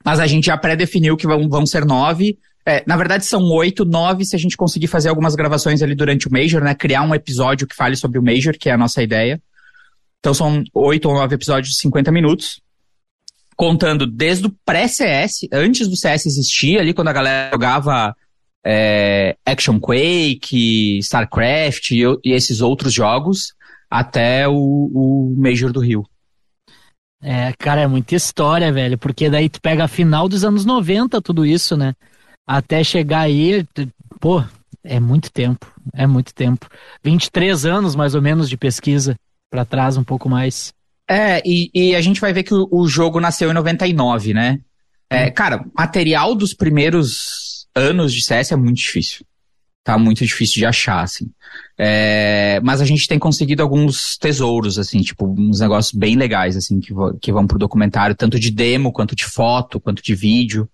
Mas 0.03 0.19
a 0.19 0.25
gente 0.25 0.45
já 0.45 0.57
pré-definiu 0.57 1.15
que 1.15 1.27
vão, 1.27 1.47
vão 1.47 1.65
ser 1.65 1.85
nove. 1.85 2.37
É, 2.65 2.83
na 2.87 2.97
verdade, 2.97 3.25
são 3.25 3.43
oito, 3.51 3.85
nove 3.85 4.25
se 4.25 4.35
a 4.35 4.39
gente 4.39 4.57
conseguir 4.57 4.87
fazer 4.87 5.09
algumas 5.09 5.35
gravações 5.35 5.81
ali 5.83 5.93
durante 5.93 6.27
o 6.27 6.31
Major, 6.31 6.61
né? 6.63 6.73
Criar 6.73 7.03
um 7.03 7.13
episódio 7.13 7.67
que 7.67 7.75
fale 7.75 7.95
sobre 7.95 8.17
o 8.17 8.23
Major, 8.23 8.57
que 8.57 8.67
é 8.67 8.73
a 8.73 8.77
nossa 8.77 9.03
ideia. 9.03 9.39
Então 10.19 10.33
são 10.33 10.63
oito 10.73 11.07
ou 11.07 11.13
nove 11.13 11.35
episódios 11.35 11.73
de 11.73 11.79
50 11.79 12.11
minutos. 12.11 12.59
Contando 13.55 14.07
desde 14.07 14.47
o 14.47 14.55
pré-CS, 14.65 15.47
antes 15.51 15.87
do 15.87 15.95
CS 15.95 16.25
existir, 16.25 16.79
ali 16.79 16.93
quando 16.93 17.09
a 17.09 17.13
galera 17.13 17.51
jogava 17.51 18.15
é, 18.65 19.35
Action 19.45 19.79
Quake, 19.79 20.97
StarCraft 20.97 21.91
e, 21.91 22.01
e 22.25 22.31
esses 22.31 22.59
outros 22.59 22.91
jogos 22.91 23.53
até 23.93 24.47
o, 24.47 24.89
o 24.91 25.35
Major 25.37 25.71
do 25.71 25.79
Rio. 25.79 26.03
É, 27.21 27.53
cara, 27.53 27.81
é 27.81 27.87
muita 27.87 28.15
história, 28.15 28.71
velho, 28.71 28.97
porque 28.97 29.29
daí 29.29 29.47
tu 29.47 29.61
pega 29.61 29.83
a 29.83 29.87
final 29.87 30.27
dos 30.27 30.43
anos 30.43 30.65
90, 30.65 31.21
tudo 31.21 31.45
isso, 31.45 31.77
né? 31.77 31.93
Até 32.45 32.83
chegar 32.83 33.19
aí, 33.19 33.63
pô, 34.19 34.43
é 34.83 34.99
muito 34.99 35.31
tempo, 35.31 35.71
é 35.93 36.07
muito 36.07 36.33
tempo. 36.33 36.67
23 37.03 37.67
anos, 37.67 37.95
mais 37.95 38.15
ou 38.15 38.21
menos, 38.21 38.49
de 38.49 38.57
pesquisa 38.57 39.15
para 39.51 39.63
trás, 39.63 39.95
um 39.95 40.03
pouco 40.03 40.27
mais. 40.27 40.73
É, 41.07 41.39
e, 41.45 41.69
e, 41.71 41.95
a 41.95 42.01
gente 42.01 42.19
vai 42.19 42.33
ver 42.33 42.41
que 42.41 42.53
o, 42.53 42.67
o 42.71 42.87
jogo 42.87 43.19
nasceu 43.19 43.51
em 43.51 43.53
99, 43.53 44.33
né? 44.33 44.59
É, 45.07 45.27
hum. 45.27 45.31
Cara, 45.35 45.65
material 45.77 46.33
dos 46.33 46.55
primeiros 46.55 47.67
anos 47.75 48.11
de 48.11 48.21
CS 48.23 48.53
é 48.53 48.55
muito 48.55 48.77
difícil 48.77 49.23
tá 49.83 49.97
muito 49.97 50.25
difícil 50.25 50.55
de 50.55 50.65
achar, 50.65 51.01
assim. 51.01 51.29
É, 51.77 52.59
mas 52.63 52.81
a 52.81 52.85
gente 52.85 53.07
tem 53.07 53.19
conseguido 53.19 53.61
alguns 53.61 54.17
tesouros, 54.17 54.79
assim, 54.79 55.01
tipo, 55.01 55.27
uns 55.27 55.59
negócios 55.59 55.93
bem 55.93 56.15
legais, 56.15 56.55
assim, 56.55 56.79
que, 56.79 56.93
que 57.21 57.31
vão 57.31 57.45
pro 57.45 57.59
documentário, 57.59 58.15
tanto 58.15 58.39
de 58.39 58.49
demo, 58.49 58.93
quanto 58.93 59.15
de 59.15 59.25
foto, 59.25 59.79
quanto 59.79 60.01
de 60.01 60.15
vídeo. 60.15 60.69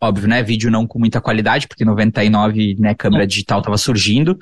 Óbvio, 0.00 0.28
né? 0.28 0.42
Vídeo 0.42 0.70
não 0.70 0.86
com 0.86 0.98
muita 0.98 1.20
qualidade, 1.20 1.66
porque 1.66 1.84
99, 1.84 2.76
né, 2.78 2.94
câmera 2.94 3.26
digital 3.26 3.62
tava 3.62 3.78
surgindo. 3.78 4.38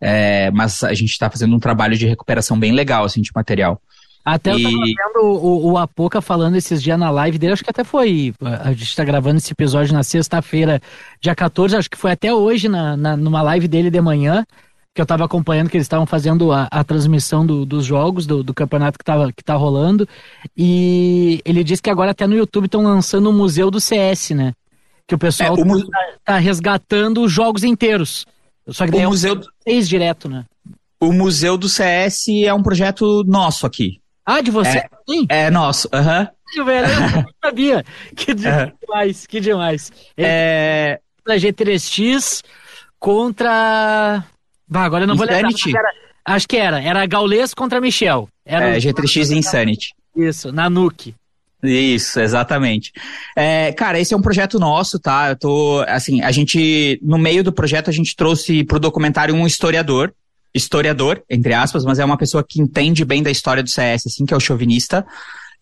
É, 0.00 0.50
mas 0.50 0.82
a 0.84 0.92
gente 0.92 1.18
tá 1.18 1.30
fazendo 1.30 1.56
um 1.56 1.60
trabalho 1.60 1.96
de 1.96 2.06
recuperação 2.06 2.58
bem 2.58 2.72
legal, 2.72 3.04
assim, 3.04 3.22
de 3.22 3.30
material. 3.34 3.80
Até 4.24 4.54
eu 4.54 4.62
tava 4.62 4.76
vendo 4.76 5.22
o, 5.22 5.72
o 5.72 5.78
Apoca 5.78 6.22
falando 6.22 6.56
esses 6.56 6.82
dias 6.82 6.98
na 6.98 7.10
live 7.10 7.38
dele, 7.38 7.52
acho 7.52 7.62
que 7.62 7.70
até 7.70 7.84
foi. 7.84 8.32
A 8.40 8.72
gente 8.72 8.96
tá 8.96 9.04
gravando 9.04 9.36
esse 9.36 9.52
episódio 9.52 9.92
na 9.92 10.02
sexta-feira, 10.02 10.80
dia 11.20 11.34
14, 11.34 11.76
acho 11.76 11.90
que 11.90 11.98
foi 11.98 12.12
até 12.12 12.32
hoje, 12.32 12.66
na, 12.66 12.96
na, 12.96 13.16
numa 13.16 13.42
live 13.42 13.68
dele 13.68 13.90
de 13.90 14.00
manhã, 14.00 14.46
que 14.94 15.02
eu 15.02 15.04
tava 15.04 15.26
acompanhando, 15.26 15.68
que 15.68 15.76
eles 15.76 15.84
estavam 15.84 16.06
fazendo 16.06 16.52
a, 16.52 16.68
a 16.70 16.82
transmissão 16.82 17.44
do, 17.44 17.66
dos 17.66 17.84
jogos, 17.84 18.26
do, 18.26 18.42
do, 18.42 18.54
campeonato 18.54 18.98
que, 18.98 19.04
tava, 19.04 19.30
que 19.30 19.44
tá 19.44 19.54
rolando. 19.56 20.08
E 20.56 21.42
ele 21.44 21.62
disse 21.62 21.82
que 21.82 21.90
agora 21.90 22.12
até 22.12 22.26
no 22.26 22.36
YouTube 22.36 22.64
estão 22.64 22.82
lançando 22.82 23.28
o 23.28 23.32
Museu 23.32 23.70
do 23.70 23.80
CS, 23.80 24.30
né? 24.30 24.54
Que 25.06 25.14
o 25.14 25.18
pessoal 25.18 25.58
é, 25.58 25.60
o 25.60 25.90
tá, 25.90 25.98
tá, 26.24 26.38
resgatando 26.38 27.22
os 27.22 27.30
jogos 27.30 27.62
inteiros. 27.62 28.24
Só 28.68 28.86
que 28.86 28.92
daí 28.92 29.00
o 29.00 29.04
é 29.04 29.08
museu 29.08 29.38
um 29.66 29.80
direto, 29.80 30.30
né? 30.30 30.46
O 30.98 31.12
Museu 31.12 31.58
do 31.58 31.68
CS 31.68 32.28
é 32.46 32.54
um 32.54 32.62
projeto 32.62 33.22
nosso 33.24 33.66
aqui. 33.66 34.00
Ah, 34.26 34.40
de 34.40 34.50
você? 34.50 34.78
É, 34.78 34.88
Sim. 35.08 35.26
é 35.28 35.50
nosso, 35.50 35.88
aham. 35.92 36.28
Uhum. 36.56 36.64
Velho, 36.64 36.86
eu 36.86 37.22
não 37.22 37.24
sabia. 37.44 37.84
Que 38.14 38.34
demais, 38.34 39.26
que 39.26 39.40
demais. 39.40 39.92
É... 40.16 41.00
Da 41.26 41.36
G3X 41.36 42.42
contra. 42.98 44.24
Bah, 44.68 44.84
agora 44.84 45.04
eu 45.04 45.08
não 45.08 45.14
Insanity. 45.14 45.62
vou 45.62 45.66
lembrar. 45.66 45.80
Era... 45.80 45.92
Acho 46.24 46.48
que 46.48 46.56
era. 46.56 46.80
Era 46.80 47.06
Gaules 47.06 47.52
contra 47.54 47.80
Michel. 47.80 48.28
Era 48.46 48.68
é, 48.68 48.78
o... 48.78 48.80
G3X 48.80 49.30
e 49.30 49.38
Insanity. 49.38 49.94
Isso, 50.16 50.52
na 50.52 50.70
Nuke. 50.70 51.14
Isso, 51.62 52.20
exatamente. 52.20 52.92
É, 53.34 53.72
cara, 53.72 53.98
esse 53.98 54.12
é 54.12 54.16
um 54.16 54.22
projeto 54.22 54.58
nosso, 54.58 54.98
tá? 54.98 55.30
Eu 55.30 55.36
tô, 55.36 55.84
assim, 55.88 56.22
a 56.22 56.30
gente, 56.30 56.98
no 57.02 57.18
meio 57.18 57.42
do 57.42 57.52
projeto, 57.52 57.88
a 57.88 57.92
gente 57.92 58.14
trouxe 58.14 58.62
pro 58.64 58.78
documentário 58.78 59.34
um 59.34 59.46
historiador, 59.46 60.12
historiador, 60.54 61.22
entre 61.28 61.52
aspas, 61.52 61.84
mas 61.84 61.98
é 61.98 62.04
uma 62.04 62.16
pessoa 62.16 62.44
que 62.48 62.60
entende 62.60 63.04
bem 63.04 63.22
da 63.22 63.30
história 63.30 63.62
do 63.62 63.68
CS, 63.68 64.06
assim, 64.06 64.24
que 64.24 64.32
é 64.32 64.36
o 64.36 64.40
chauvinista. 64.40 65.04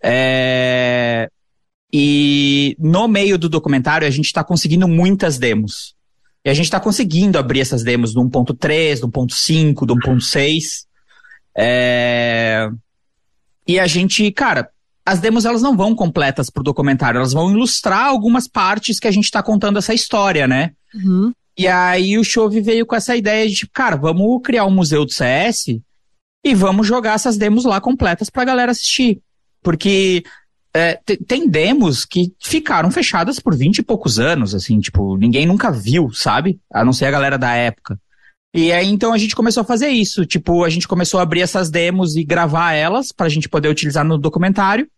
É... 0.04 1.28
e 1.92 2.76
no 2.76 3.06
meio 3.06 3.38
do 3.38 3.48
documentário 3.48 4.06
a 4.06 4.10
gente 4.10 4.26
está 4.26 4.42
conseguindo 4.42 4.88
muitas 4.88 5.38
demos. 5.38 5.94
E 6.44 6.50
a 6.50 6.54
gente 6.54 6.64
está 6.64 6.80
conseguindo 6.80 7.38
abrir 7.38 7.60
essas 7.60 7.84
demos 7.84 8.12
do 8.12 8.20
1.3, 8.20 9.00
do 9.00 9.08
1.5, 9.08 9.86
do 9.86 9.94
1.6. 9.94 10.84
É... 11.56 12.68
E 13.66 13.78
a 13.78 13.86
gente, 13.86 14.30
cara, 14.32 14.68
as 15.06 15.20
demos 15.20 15.44
elas 15.44 15.62
não 15.62 15.76
vão 15.76 15.94
completas 15.94 16.50
pro 16.50 16.62
documentário, 16.62 17.18
elas 17.18 17.32
vão 17.32 17.50
ilustrar 17.50 18.06
algumas 18.06 18.48
partes 18.48 18.98
que 18.98 19.06
a 19.06 19.10
gente 19.10 19.24
está 19.24 19.42
contando 19.42 19.78
essa 19.78 19.94
história, 19.94 20.46
né? 20.46 20.72
Uhum. 20.94 21.32
E 21.56 21.68
aí 21.68 22.18
o 22.18 22.24
Chove 22.24 22.60
veio 22.60 22.86
com 22.86 22.96
essa 22.96 23.16
ideia 23.16 23.48
de, 23.48 23.54
tipo, 23.54 23.72
cara, 23.72 23.96
vamos 23.96 24.40
criar 24.42 24.64
um 24.64 24.70
museu 24.70 25.04
do 25.04 25.12
CS 25.12 25.80
e 26.44 26.54
vamos 26.54 26.86
jogar 26.86 27.14
essas 27.14 27.36
demos 27.36 27.64
lá 27.64 27.80
completas 27.80 28.30
pra 28.30 28.44
galera 28.44 28.72
assistir. 28.72 29.20
Porque 29.62 30.24
é, 30.74 30.98
tem 31.26 31.48
demos 31.48 32.04
que 32.04 32.32
ficaram 32.40 32.90
fechadas 32.90 33.38
por 33.38 33.54
20 33.54 33.78
e 33.78 33.82
poucos 33.82 34.18
anos, 34.18 34.54
assim, 34.54 34.80
tipo, 34.80 35.16
ninguém 35.16 35.46
nunca 35.46 35.70
viu, 35.70 36.10
sabe? 36.12 36.58
A 36.72 36.84
não 36.84 36.92
ser 36.92 37.06
a 37.06 37.10
galera 37.10 37.38
da 37.38 37.54
época. 37.54 38.00
E 38.54 38.72
aí 38.72 38.88
então 38.88 39.12
a 39.12 39.18
gente 39.18 39.34
começou 39.34 39.62
a 39.62 39.64
fazer 39.64 39.88
isso, 39.88 40.26
tipo, 40.26 40.64
a 40.64 40.68
gente 40.68 40.88
começou 40.88 41.20
a 41.20 41.22
abrir 41.22 41.40
essas 41.40 41.70
demos 41.70 42.16
e 42.16 42.24
gravar 42.24 42.72
elas 42.72 43.10
pra 43.10 43.28
gente 43.28 43.48
poder 43.48 43.68
utilizar 43.68 44.04
no 44.04 44.18
documentário. 44.18 44.88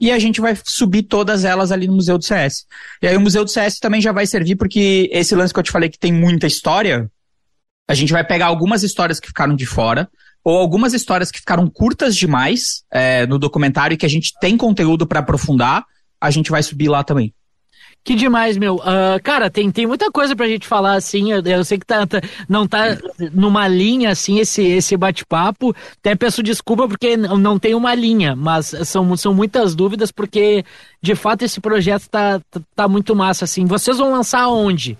E 0.00 0.10
a 0.10 0.18
gente 0.18 0.40
vai 0.40 0.56
subir 0.64 1.02
todas 1.02 1.44
elas 1.44 1.70
ali 1.70 1.86
no 1.86 1.94
Museu 1.94 2.16
do 2.16 2.24
CS. 2.24 2.64
E 3.02 3.06
aí 3.06 3.16
o 3.16 3.20
Museu 3.20 3.44
do 3.44 3.50
CS 3.50 3.78
também 3.78 4.00
já 4.00 4.12
vai 4.12 4.26
servir 4.26 4.56
porque 4.56 5.10
esse 5.12 5.34
lance 5.34 5.52
que 5.52 5.60
eu 5.60 5.64
te 5.64 5.70
falei 5.70 5.90
que 5.90 5.98
tem 5.98 6.12
muita 6.12 6.46
história, 6.46 7.10
a 7.86 7.94
gente 7.94 8.12
vai 8.12 8.24
pegar 8.24 8.46
algumas 8.46 8.82
histórias 8.82 9.20
que 9.20 9.28
ficaram 9.28 9.54
de 9.54 9.66
fora, 9.66 10.08
ou 10.42 10.56
algumas 10.56 10.94
histórias 10.94 11.30
que 11.30 11.38
ficaram 11.38 11.68
curtas 11.68 12.16
demais 12.16 12.82
é, 12.90 13.26
no 13.26 13.38
documentário 13.38 13.94
e 13.94 13.98
que 13.98 14.06
a 14.06 14.10
gente 14.10 14.32
tem 14.40 14.56
conteúdo 14.56 15.06
para 15.06 15.20
aprofundar, 15.20 15.84
a 16.20 16.30
gente 16.30 16.50
vai 16.50 16.62
subir 16.62 16.88
lá 16.88 17.04
também. 17.04 17.34
Que 18.02 18.14
demais, 18.14 18.56
meu. 18.56 18.76
Uh, 18.76 19.22
cara, 19.22 19.50
tem, 19.50 19.70
tem 19.70 19.86
muita 19.86 20.10
coisa 20.10 20.34
pra 20.34 20.48
gente 20.48 20.66
falar, 20.66 20.94
assim. 20.94 21.32
Eu, 21.32 21.42
eu 21.42 21.64
sei 21.64 21.78
que 21.78 21.86
tá, 21.86 22.06
tá, 22.06 22.20
não 22.48 22.66
tá 22.66 22.98
numa 23.32 23.68
linha, 23.68 24.10
assim, 24.10 24.38
esse, 24.38 24.62
esse 24.62 24.96
bate-papo. 24.96 25.74
Até 25.98 26.14
peço 26.14 26.42
desculpa 26.42 26.88
porque 26.88 27.16
não 27.16 27.58
tem 27.58 27.74
uma 27.74 27.94
linha, 27.94 28.34
mas 28.34 28.74
são, 28.84 29.16
são 29.16 29.34
muitas 29.34 29.74
dúvidas, 29.74 30.10
porque 30.10 30.64
de 31.02 31.14
fato 31.14 31.42
esse 31.42 31.60
projeto 31.60 32.08
tá, 32.08 32.40
tá, 32.50 32.60
tá 32.74 32.88
muito 32.88 33.14
massa, 33.14 33.44
assim. 33.44 33.66
Vocês 33.66 33.98
vão 33.98 34.10
lançar 34.10 34.48
onde? 34.48 34.96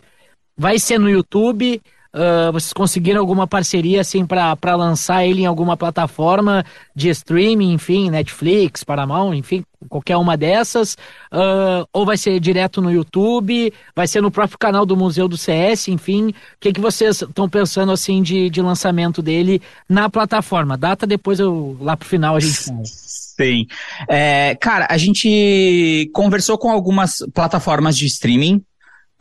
Vai 0.57 0.79
ser 0.79 0.99
no 0.99 1.09
YouTube? 1.09 1.81
Uh, 2.13 2.51
vocês 2.51 2.73
conseguiram 2.73 3.21
alguma 3.21 3.47
parceria 3.47 4.01
assim 4.01 4.27
para 4.27 4.75
lançar 4.75 5.25
ele 5.25 5.43
em 5.43 5.47
alguma 5.47 5.77
plataforma 5.77 6.65
de 6.95 7.09
streaming, 7.09 7.73
enfim, 7.73 8.11
Netflix, 8.11 8.83
Paramount, 8.83 9.35
enfim, 9.35 9.65
qualquer 9.89 10.17
uma 10.17 10.37
dessas? 10.37 10.95
Uh, 11.33 11.87
ou 11.93 12.05
vai 12.05 12.17
ser 12.17 12.41
direto 12.41 12.83
no 12.83 12.91
YouTube? 12.91 13.73
Vai 13.95 14.09
ser 14.09 14.21
no 14.21 14.31
próprio 14.31 14.59
canal 14.59 14.85
do 14.85 14.97
Museu 14.97 15.29
do 15.29 15.37
CS? 15.37 15.87
Enfim, 15.89 16.31
o 16.31 16.35
que, 16.59 16.73
que 16.73 16.81
vocês 16.81 17.23
estão 17.23 17.49
pensando 17.49 17.93
assim 17.93 18.23
de, 18.23 18.51
de 18.51 18.61
lançamento 18.61 19.23
dele 19.23 19.63
na 19.89 20.11
plataforma? 20.11 20.77
Data 20.77 21.07
depois 21.07 21.39
eu 21.39 21.77
lá 21.81 21.97
pro 21.97 22.09
final 22.09 22.35
a 22.35 22.41
gente 22.41 22.65
fala. 22.65 22.83
Sim. 22.85 23.67
É, 24.09 24.57
cara, 24.61 24.89
a 24.91 24.99
gente 24.99 26.11
conversou 26.13 26.59
com 26.59 26.71
algumas 26.71 27.19
plataformas 27.33 27.97
de 27.97 28.07
streaming. 28.07 28.63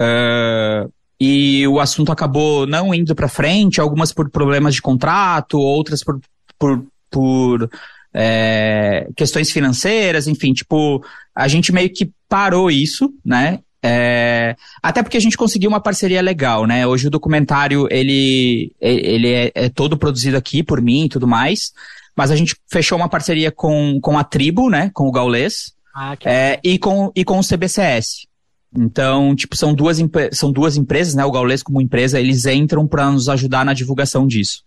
Uh, 0.02 0.92
e 1.20 1.68
o 1.68 1.80
assunto 1.80 2.12
acabou 2.12 2.66
não 2.66 2.94
indo 2.94 3.14
para 3.14 3.28
frente, 3.28 3.82
algumas 3.82 4.14
por 4.14 4.30
problemas 4.30 4.76
de 4.76 4.82
contrato, 4.82 5.60
outras 5.60 6.04
por, 6.04 6.20
por, 6.58 6.86
por 7.12 7.70
é, 8.14 9.08
questões 9.16 9.52
financeiras, 9.52 10.28
enfim, 10.28 10.54
tipo, 10.54 11.04
a 11.36 11.48
gente 11.48 11.72
meio 11.72 11.92
que 11.92 12.12
parou 12.28 12.72
isso, 12.72 13.14
né? 13.26 13.60
É, 13.82 14.56
até 14.84 15.02
porque 15.02 15.18
a 15.18 15.22
gente 15.22 15.38
conseguiu 15.38 15.70
uma 15.70 15.80
parceria 15.80 16.22
legal, 16.22 16.66
né? 16.66 16.86
Hoje 16.86 17.08
o 17.08 17.12
documentário 17.12 17.88
ele, 17.90 18.74
ele 18.80 19.34
é, 19.34 19.52
é 19.56 19.70
todo 19.70 19.98
produzido 19.98 20.38
aqui 20.38 20.64
por 20.64 20.82
mim 20.82 21.06
e 21.06 21.10
tudo 21.10 21.28
mais, 21.28 21.72
mas 22.16 22.32
a 22.32 22.36
gente 22.36 22.56
fechou 22.70 22.98
uma 22.98 23.08
parceria 23.10 23.52
com, 23.52 24.00
com 24.02 24.18
a 24.18 24.24
tribo, 24.24 24.70
né? 24.70 24.92
Com 24.94 25.08
o 25.08 25.12
Gaulês 25.12 25.74
ah, 25.96 26.16
é, 26.26 26.60
e, 26.64 26.78
com, 26.78 27.12
e 27.16 27.24
com 27.24 27.40
o 27.40 27.44
CBCS. 27.44 28.29
Então, 28.76 29.36
tipo, 29.36 29.56
são 29.56 29.74
duas, 29.74 29.98
são 30.32 30.52
duas 30.52 30.78
empresas, 30.78 31.16
né? 31.16 31.26
O 31.26 31.32
Gaules 31.32 31.64
como 31.64 31.82
empresa, 31.82 32.20
eles 32.20 32.46
entram 32.46 32.88
para 32.88 33.10
nos 33.10 33.28
ajudar 33.28 33.66
na 33.66 33.74
divulgação 33.74 34.28
disso. 34.28 34.64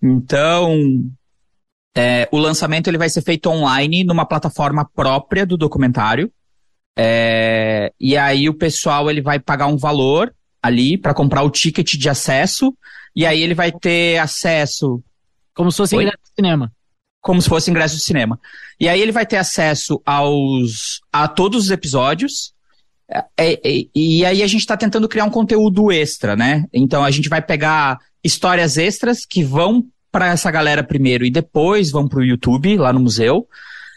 Então, 0.00 1.04
é, 1.94 2.28
o 2.32 2.38
lançamento 2.38 2.88
ele 2.88 2.98
vai 2.98 3.08
ser 3.08 3.22
feito 3.22 3.48
online 3.48 4.04
numa 4.04 4.24
plataforma 4.24 4.84
própria 4.84 5.44
do 5.44 5.56
documentário. 5.56 6.30
É, 6.96 7.92
e 7.98 8.16
aí 8.16 8.48
o 8.48 8.54
pessoal 8.54 9.10
ele 9.10 9.20
vai 9.20 9.38
pagar 9.38 9.66
um 9.66 9.76
valor 9.76 10.34
ali 10.62 10.96
para 10.96 11.14
comprar 11.14 11.42
o 11.42 11.50
ticket 11.50 11.94
de 11.94 12.08
acesso. 12.08 12.76
E 13.14 13.26
aí 13.26 13.42
ele 13.42 13.54
vai 13.54 13.72
ter 13.72 14.18
acesso. 14.18 15.02
Como 15.54 15.70
se 15.70 15.78
fosse 15.78 15.96
ingresso 15.96 16.22
de 16.22 16.34
cinema. 16.34 16.72
Como 17.20 17.42
se 17.42 17.48
fosse 17.48 17.70
ingresso 17.70 17.96
de 17.96 18.02
cinema. 18.02 18.40
E 18.80 18.88
aí 18.88 19.00
ele 19.00 19.12
vai 19.12 19.26
ter 19.26 19.36
acesso 19.36 20.00
aos 20.06 21.00
a 21.12 21.28
todos 21.28 21.64
os 21.64 21.70
episódios 21.70 22.52
é, 23.38 23.52
é, 23.52 23.84
e 23.94 24.24
aí 24.24 24.42
a 24.42 24.46
gente 24.46 24.60
está 24.60 24.76
tentando 24.76 25.08
criar 25.08 25.24
um 25.24 25.30
conteúdo 25.30 25.92
extra, 25.92 26.34
né? 26.34 26.64
Então 26.72 27.04
a 27.04 27.10
gente 27.10 27.28
vai 27.28 27.42
pegar 27.42 27.98
histórias 28.24 28.76
extras 28.76 29.26
que 29.26 29.44
vão 29.44 29.84
para 30.10 30.28
essa 30.28 30.50
galera 30.50 30.82
primeiro 30.82 31.24
e 31.24 31.30
depois 31.30 31.90
vão 31.90 32.06
para 32.06 32.20
o 32.20 32.24
YouTube, 32.24 32.76
lá 32.76 32.92
no 32.92 33.00
museu. 33.00 33.46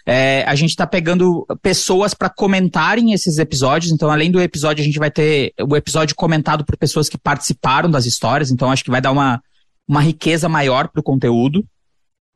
É, 0.07 0.43
a 0.43 0.53
gente 0.53 0.69
está 0.69 0.85
pegando 0.85 1.45
pessoas 1.61 2.13
para 2.13 2.29
comentarem 2.29 3.11
esses 3.11 3.39
episódios. 3.39 3.91
Então, 3.91 4.09
além 4.09 4.29
do 4.29 4.39
episódio, 4.39 4.81
a 4.81 4.85
gente 4.85 4.99
vai 4.99 5.09
ter 5.09 5.53
o 5.59 5.75
episódio 5.75 6.15
comentado 6.15 6.63
por 6.63 6.77
pessoas 6.77 7.09
que 7.09 7.17
participaram 7.17 7.89
das 7.89 8.05
histórias. 8.05 8.51
Então, 8.51 8.69
acho 8.69 8.83
que 8.83 8.91
vai 8.91 9.01
dar 9.01 9.11
uma, 9.11 9.41
uma 9.87 10.01
riqueza 10.01 10.47
maior 10.47 10.89
para 10.89 10.99
o 10.99 11.03
conteúdo. 11.03 11.65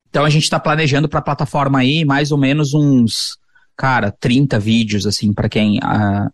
Então, 0.09 0.25
a 0.25 0.29
gente 0.29 0.43
está 0.43 0.59
planejando 0.59 1.07
para 1.07 1.19
a 1.19 1.23
plataforma 1.23 1.79
aí 1.79 2.03
mais 2.03 2.31
ou 2.31 2.39
menos 2.39 2.73
uns, 2.73 3.37
cara, 3.77 4.11
30 4.19 4.59
vídeos, 4.59 5.05
assim, 5.05 5.31
para 5.31 5.47
quem 5.47 5.77
uh, 5.77 6.31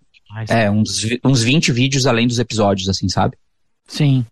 é, 0.49 0.69
uns, 0.69 1.05
uns 1.23 1.43
20 1.43 1.71
vídeos 1.71 2.05
além 2.05 2.27
dos 2.27 2.39
episódios, 2.39 2.89
assim, 2.89 3.07
sabe? 3.09 3.37
Sim. 3.87 4.25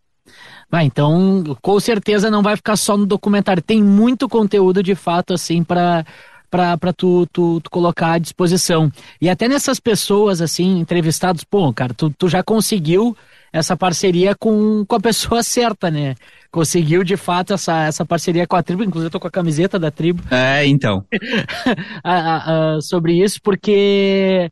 Vai, 0.69 0.85
então, 0.85 1.43
com 1.61 1.79
certeza 1.79 2.31
não 2.31 2.41
vai 2.41 2.55
ficar 2.55 2.75
só 2.75 2.97
no 2.97 3.05
documentário. 3.05 3.61
Tem 3.61 3.81
muito 3.83 4.27
conteúdo, 4.27 4.81
de 4.81 4.95
fato, 4.95 5.33
assim, 5.33 5.63
para 5.63 6.03
para 6.49 6.93
tu, 6.93 7.27
tu, 7.33 7.59
tu, 7.61 7.69
colocar 7.71 8.13
à 8.13 8.17
disposição. 8.19 8.91
E 9.19 9.27
até 9.27 9.47
nessas 9.47 9.79
pessoas, 9.79 10.39
assim, 10.39 10.77
entrevistados, 10.79 11.43
pô, 11.43 11.73
cara, 11.73 11.95
tu, 11.95 12.11
tu 12.11 12.29
já 12.29 12.43
conseguiu 12.43 13.17
essa 13.51 13.75
parceria 13.75 14.35
com, 14.35 14.85
com 14.85 14.95
a 14.95 14.99
pessoa 14.99 15.41
certa, 15.43 15.89
né? 15.89 16.13
Conseguiu, 16.51 17.03
de 17.03 17.17
fato, 17.17 17.53
essa, 17.53 17.85
essa 17.85 18.05
parceria 18.05 18.45
com 18.45 18.55
a 18.55 18.61
tribo. 18.61 18.83
Inclusive, 18.83 19.07
eu 19.07 19.11
tô 19.11 19.19
com 19.19 19.27
a 19.27 19.31
camiseta 19.31 19.79
da 19.79 19.89
tribo. 19.89 20.23
É, 20.29 20.65
então. 20.67 21.03
sobre 22.81 23.23
isso, 23.23 23.39
porque 23.41 24.51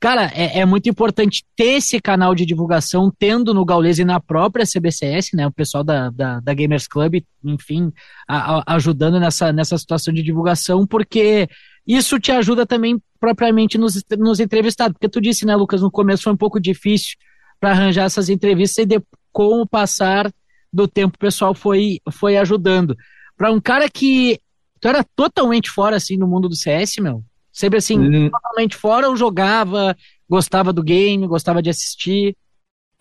Cara, 0.00 0.32
é, 0.34 0.60
é, 0.60 0.64
muito 0.64 0.88
importante 0.88 1.44
ter 1.54 1.72
esse 1.76 2.00
canal 2.00 2.34
de 2.34 2.46
divulgação, 2.46 3.12
tendo 3.18 3.52
no 3.52 3.66
Gaules 3.66 3.98
e 3.98 4.04
na 4.04 4.18
própria 4.18 4.64
CBCS, 4.64 5.36
né? 5.36 5.46
O 5.46 5.52
pessoal 5.52 5.84
da, 5.84 6.08
da, 6.08 6.40
da 6.40 6.54
Gamers 6.54 6.88
Club, 6.88 7.22
enfim, 7.44 7.92
a, 8.26 8.60
a, 8.60 8.74
ajudando 8.76 9.20
nessa, 9.20 9.52
nessa 9.52 9.76
situação 9.76 10.14
de 10.14 10.22
divulgação, 10.22 10.86
porque 10.86 11.46
isso 11.86 12.18
te 12.18 12.32
ajuda 12.32 12.64
também 12.64 12.98
propriamente 13.20 13.76
nos, 13.76 14.02
nos 14.18 14.40
entrevistados. 14.40 14.94
Porque 14.94 15.08
tu 15.08 15.20
disse, 15.20 15.44
né, 15.44 15.54
Lucas, 15.54 15.82
no 15.82 15.90
começo 15.90 16.22
foi 16.22 16.32
um 16.32 16.36
pouco 16.36 16.58
difícil 16.58 17.18
para 17.60 17.72
arranjar 17.72 18.04
essas 18.04 18.30
entrevistas 18.30 18.78
e 18.82 18.86
de, 18.86 19.02
com 19.30 19.60
o 19.60 19.68
passar 19.68 20.32
do 20.72 20.88
tempo 20.88 21.16
o 21.16 21.18
pessoal 21.18 21.54
foi, 21.54 22.00
foi 22.10 22.38
ajudando. 22.38 22.96
Para 23.36 23.52
um 23.52 23.60
cara 23.60 23.86
que 23.90 24.40
tu 24.80 24.88
era 24.88 25.04
totalmente 25.14 25.68
fora 25.68 25.96
assim 25.96 26.16
no 26.16 26.26
mundo 26.26 26.48
do 26.48 26.56
CS, 26.56 26.96
meu, 27.00 27.22
Sempre 27.60 27.78
assim, 27.78 27.98
hum. 27.98 28.30
totalmente 28.30 28.74
fora 28.74 29.06
ou 29.06 29.14
jogava, 29.14 29.94
gostava 30.26 30.72
do 30.72 30.82
game, 30.82 31.26
gostava 31.26 31.62
de 31.62 31.68
assistir? 31.68 32.34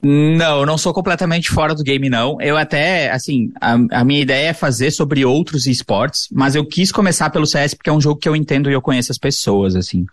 Não, 0.02 0.60
eu 0.60 0.66
não 0.66 0.78
sou 0.78 0.94
completamente 0.94 1.50
fora 1.50 1.74
do 1.74 1.84
game, 1.84 2.10
não. 2.10 2.40
Eu 2.42 2.58
até, 2.58 3.10
assim, 3.10 3.52
a, 3.60 3.78
a, 4.00 4.04
minha 4.04 4.22
ideia 4.22 4.50
é 4.50 4.54
fazer 4.54 4.92
sobre 4.92 5.24
outros 5.24 5.66
esportes, 5.66 6.28
mas 6.32 6.56
eu 6.56 6.66
quis 6.66 6.92
começar 6.92 7.30
pelo 7.30 7.46
CS 7.46 7.74
porque 7.74 7.90
é 7.90 7.94
um 7.94 8.02
jogo 8.02 8.20
que 8.20 8.28
eu 8.28 8.36
entendo 8.36 8.70
e 8.70 8.74
eu 8.74 8.82
conheço 8.82 9.14
as 9.14 9.18
pessoas, 9.18 9.78
assim. 9.78 10.06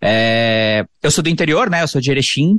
É, 0.00 0.84
eu 1.02 1.10
sou 1.10 1.22
do 1.22 1.28
interior, 1.28 1.68
né? 1.68 1.82
Eu 1.82 1.88
sou 1.88 2.00
de 2.00 2.10
Erechim. 2.10 2.58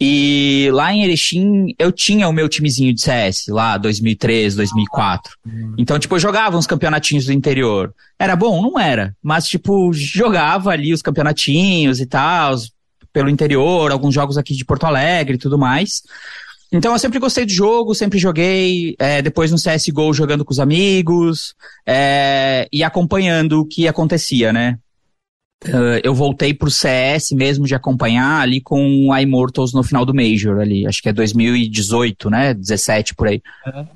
E 0.00 0.68
lá 0.72 0.92
em 0.92 1.04
Erechim, 1.04 1.74
eu 1.78 1.92
tinha 1.92 2.28
o 2.28 2.32
meu 2.32 2.48
timezinho 2.48 2.92
de 2.92 3.00
CS, 3.00 3.46
lá 3.48 3.78
2003, 3.78 4.56
2004. 4.56 5.36
Hum. 5.46 5.74
Então, 5.78 5.98
tipo, 5.98 6.16
eu 6.16 6.20
jogava 6.20 6.56
uns 6.56 6.66
campeonatinhos 6.66 7.26
do 7.26 7.32
interior. 7.32 7.94
Era 8.18 8.34
bom? 8.34 8.60
Não 8.60 8.78
era. 8.78 9.14
Mas, 9.22 9.46
tipo, 9.46 9.92
jogava 9.92 10.70
ali 10.70 10.92
os 10.92 11.02
campeonatinhos 11.02 12.00
e 12.00 12.06
tal, 12.06 12.56
pelo 13.12 13.30
interior, 13.30 13.92
alguns 13.92 14.12
jogos 14.12 14.36
aqui 14.36 14.54
de 14.54 14.64
Porto 14.64 14.84
Alegre 14.84 15.36
e 15.36 15.38
tudo 15.38 15.56
mais. 15.56 16.02
Então 16.72 16.92
eu 16.92 16.98
sempre 16.98 17.20
gostei 17.20 17.46
do 17.46 17.52
jogo, 17.52 17.94
sempre 17.94 18.18
joguei, 18.18 18.96
é, 18.98 19.22
depois 19.22 19.52
no 19.52 19.56
CSGO 19.56 20.12
jogando 20.12 20.44
com 20.44 20.52
os 20.52 20.58
amigos, 20.58 21.54
é, 21.86 22.66
e 22.72 22.82
acompanhando 22.82 23.60
o 23.60 23.64
que 23.64 23.86
acontecia, 23.86 24.52
né? 24.52 24.76
Uh, 25.66 25.98
eu 26.02 26.14
voltei 26.14 26.52
pro 26.52 26.70
CS 26.70 27.30
mesmo 27.32 27.66
de 27.66 27.74
acompanhar 27.74 28.42
ali 28.42 28.60
com 28.60 29.10
a 29.12 29.22
Immortals 29.22 29.72
no 29.72 29.82
final 29.82 30.04
do 30.04 30.14
Major 30.14 30.60
ali, 30.60 30.86
acho 30.86 31.02
que 31.02 31.08
é 31.08 31.12
2018, 31.12 32.28
né? 32.28 32.52
17 32.52 33.14
por 33.14 33.28
aí. 33.28 33.40
Uhum. 33.66 33.86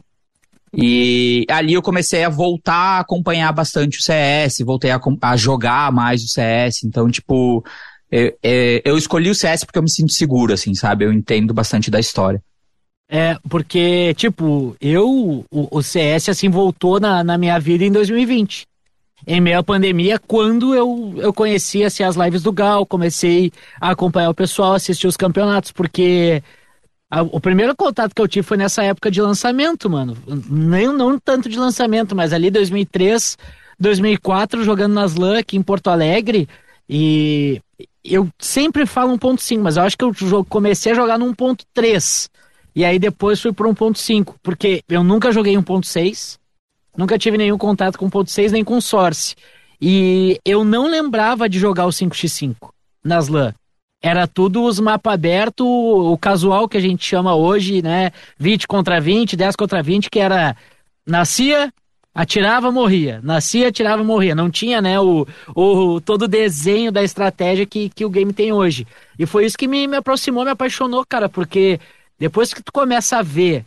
E 0.75 1.47
ali 1.51 1.75
eu 1.75 1.83
comecei 1.83 2.25
a 2.25 2.29
voltar 2.29 2.75
a 2.75 3.01
acompanhar 3.01 3.53
bastante 3.53 3.99
o 3.99 4.03
CS, 4.03 4.59
voltei 4.65 4.91
a, 4.91 5.01
a 5.23 5.37
jogar 5.37 5.93
mais 5.93 6.23
o 6.23 6.29
CS, 6.29 6.85
então, 6.85 7.11
tipo, 7.11 7.65
eu, 8.11 8.37
eu 8.85 8.97
escolhi 8.97 9.31
o 9.31 9.35
CS 9.35 9.65
porque 9.65 9.79
eu 9.79 9.83
me 9.83 9.91
sinto 9.91 10.13
seguro, 10.13 10.53
assim, 10.53 10.75
sabe? 10.75 11.05
Eu 11.05 11.13
entendo 11.13 11.53
bastante 11.53 11.91
da 11.91 12.01
história. 12.01 12.43
É, 13.11 13.39
porque, 13.49 14.13
tipo, 14.15 14.77
eu, 14.81 15.45
o, 15.51 15.79
o 15.79 15.83
CS, 15.83 16.29
assim, 16.29 16.51
voltou 16.51 17.01
na, 17.01 17.25
na 17.25 17.39
minha 17.39 17.59
vida 17.59 17.85
em 17.85 17.91
2020 17.91 18.67
em 19.29 19.43
meio 19.43 19.59
à 19.59 19.63
pandemia, 19.63 20.19
quando 20.19 20.75
eu, 20.75 21.13
eu 21.19 21.35
conheci 21.35 21.85
assim, 21.85 22.03
as 22.03 22.17
lives 22.17 22.43
do 22.43 22.51
Gal, 22.51 22.87
comecei 22.87 23.53
a 23.79 23.91
acompanhar 23.91 24.31
o 24.31 24.35
pessoal, 24.35 24.73
assistir 24.73 25.07
os 25.07 25.19
campeonatos, 25.19 25.71
porque 25.71 26.43
a, 27.11 27.21
o 27.21 27.39
primeiro 27.39 27.77
contato 27.77 28.15
que 28.15 28.23
eu 28.23 28.27
tive 28.27 28.47
foi 28.47 28.57
nessa 28.57 28.83
época 28.83 29.11
de 29.11 29.21
lançamento, 29.21 29.91
mano. 29.91 30.17
Nem, 30.49 30.89
não 30.89 31.19
tanto 31.19 31.47
de 31.51 31.59
lançamento, 31.59 32.17
mas 32.17 32.33
ali 32.33 32.51
2003, 32.51 33.37
2004, 33.79 34.65
jogando 34.65 34.95
nas 34.95 35.15
LAN 35.15 35.39
aqui 35.39 35.59
em 35.59 35.63
Porto 35.63 35.89
Alegre, 35.89 36.49
e 36.89 37.61
eu 38.03 38.31
sempre 38.39 38.87
falo 38.87 39.13
1.5, 39.19 39.61
mas 39.61 39.77
eu 39.77 39.83
acho 39.83 39.99
que 39.99 40.05
eu 40.07 40.45
comecei 40.49 40.93
a 40.93 40.95
jogar 40.95 41.19
no 41.19 41.27
1.3, 41.35 42.31
e 42.75 42.83
aí 42.83 42.99
depois 42.99 43.43
fui 43.43 43.53
para 43.53 43.69
1.5, 43.69 44.37
porque 44.43 44.83
eu 44.89 45.05
nunca 45.05 45.31
joguei 45.31 45.55
1.6, 45.55 46.38
Nunca 46.99 47.17
tive 47.17 47.39
nenhum 47.39 47.57
contato 47.57 47.97
com 47.97 48.11
ponto 48.11 48.29
6 48.29 48.51
nem 48.51 48.65
com 48.65 48.81
Source. 48.81 49.37
E 49.81 50.41
eu 50.45 50.65
não 50.65 50.89
lembrava 50.89 51.49
de 51.49 51.57
jogar 51.57 51.87
o 51.87 51.91
5x5 51.91 52.57
nas 53.05 53.29
LAN. 53.29 53.55
Era 54.03 54.27
tudo 54.27 54.65
os 54.65 54.81
mapas 54.81 55.15
abertos, 55.15 55.65
o 55.65 56.19
casual 56.19 56.69
que 56.69 56.77
a 56.77 56.81
gente 56.81 57.07
chama 57.07 57.37
hoje, 57.37 57.83
né? 57.83 58.11
20 58.37 58.67
contra 58.67 59.01
20, 59.01 59.37
10 59.37 59.55
contra 59.55 59.81
20, 59.81 60.11
que 60.11 60.19
era 60.19 60.57
nascia, 61.07 61.73
atirava, 62.13 62.73
morria. 62.73 63.21
Nascia, 63.23 63.69
atirava, 63.69 64.03
morria. 64.03 64.35
Não 64.35 64.51
tinha, 64.51 64.83
né, 64.83 64.99
o, 64.99 65.25
o 65.55 66.01
todo 66.01 66.23
o 66.23 66.29
desenho 66.29 66.91
da 66.91 67.05
estratégia 67.05 67.65
que, 67.65 67.91
que 67.91 68.05
o 68.05 68.11
game 68.11 68.33
tem 68.33 68.53
hoje. 68.53 68.85
E 69.17 69.25
foi 69.25 69.47
isso 69.47 69.57
que 69.57 69.69
me, 69.69 69.87
me 69.87 69.97
aproximou, 69.97 70.45
me 70.45 70.51
apaixonou, 70.51 71.05
cara, 71.09 71.29
porque 71.29 71.79
depois 72.19 72.53
que 72.53 72.63
tu 72.63 72.73
começa 72.73 73.19
a 73.19 73.23
ver 73.23 73.65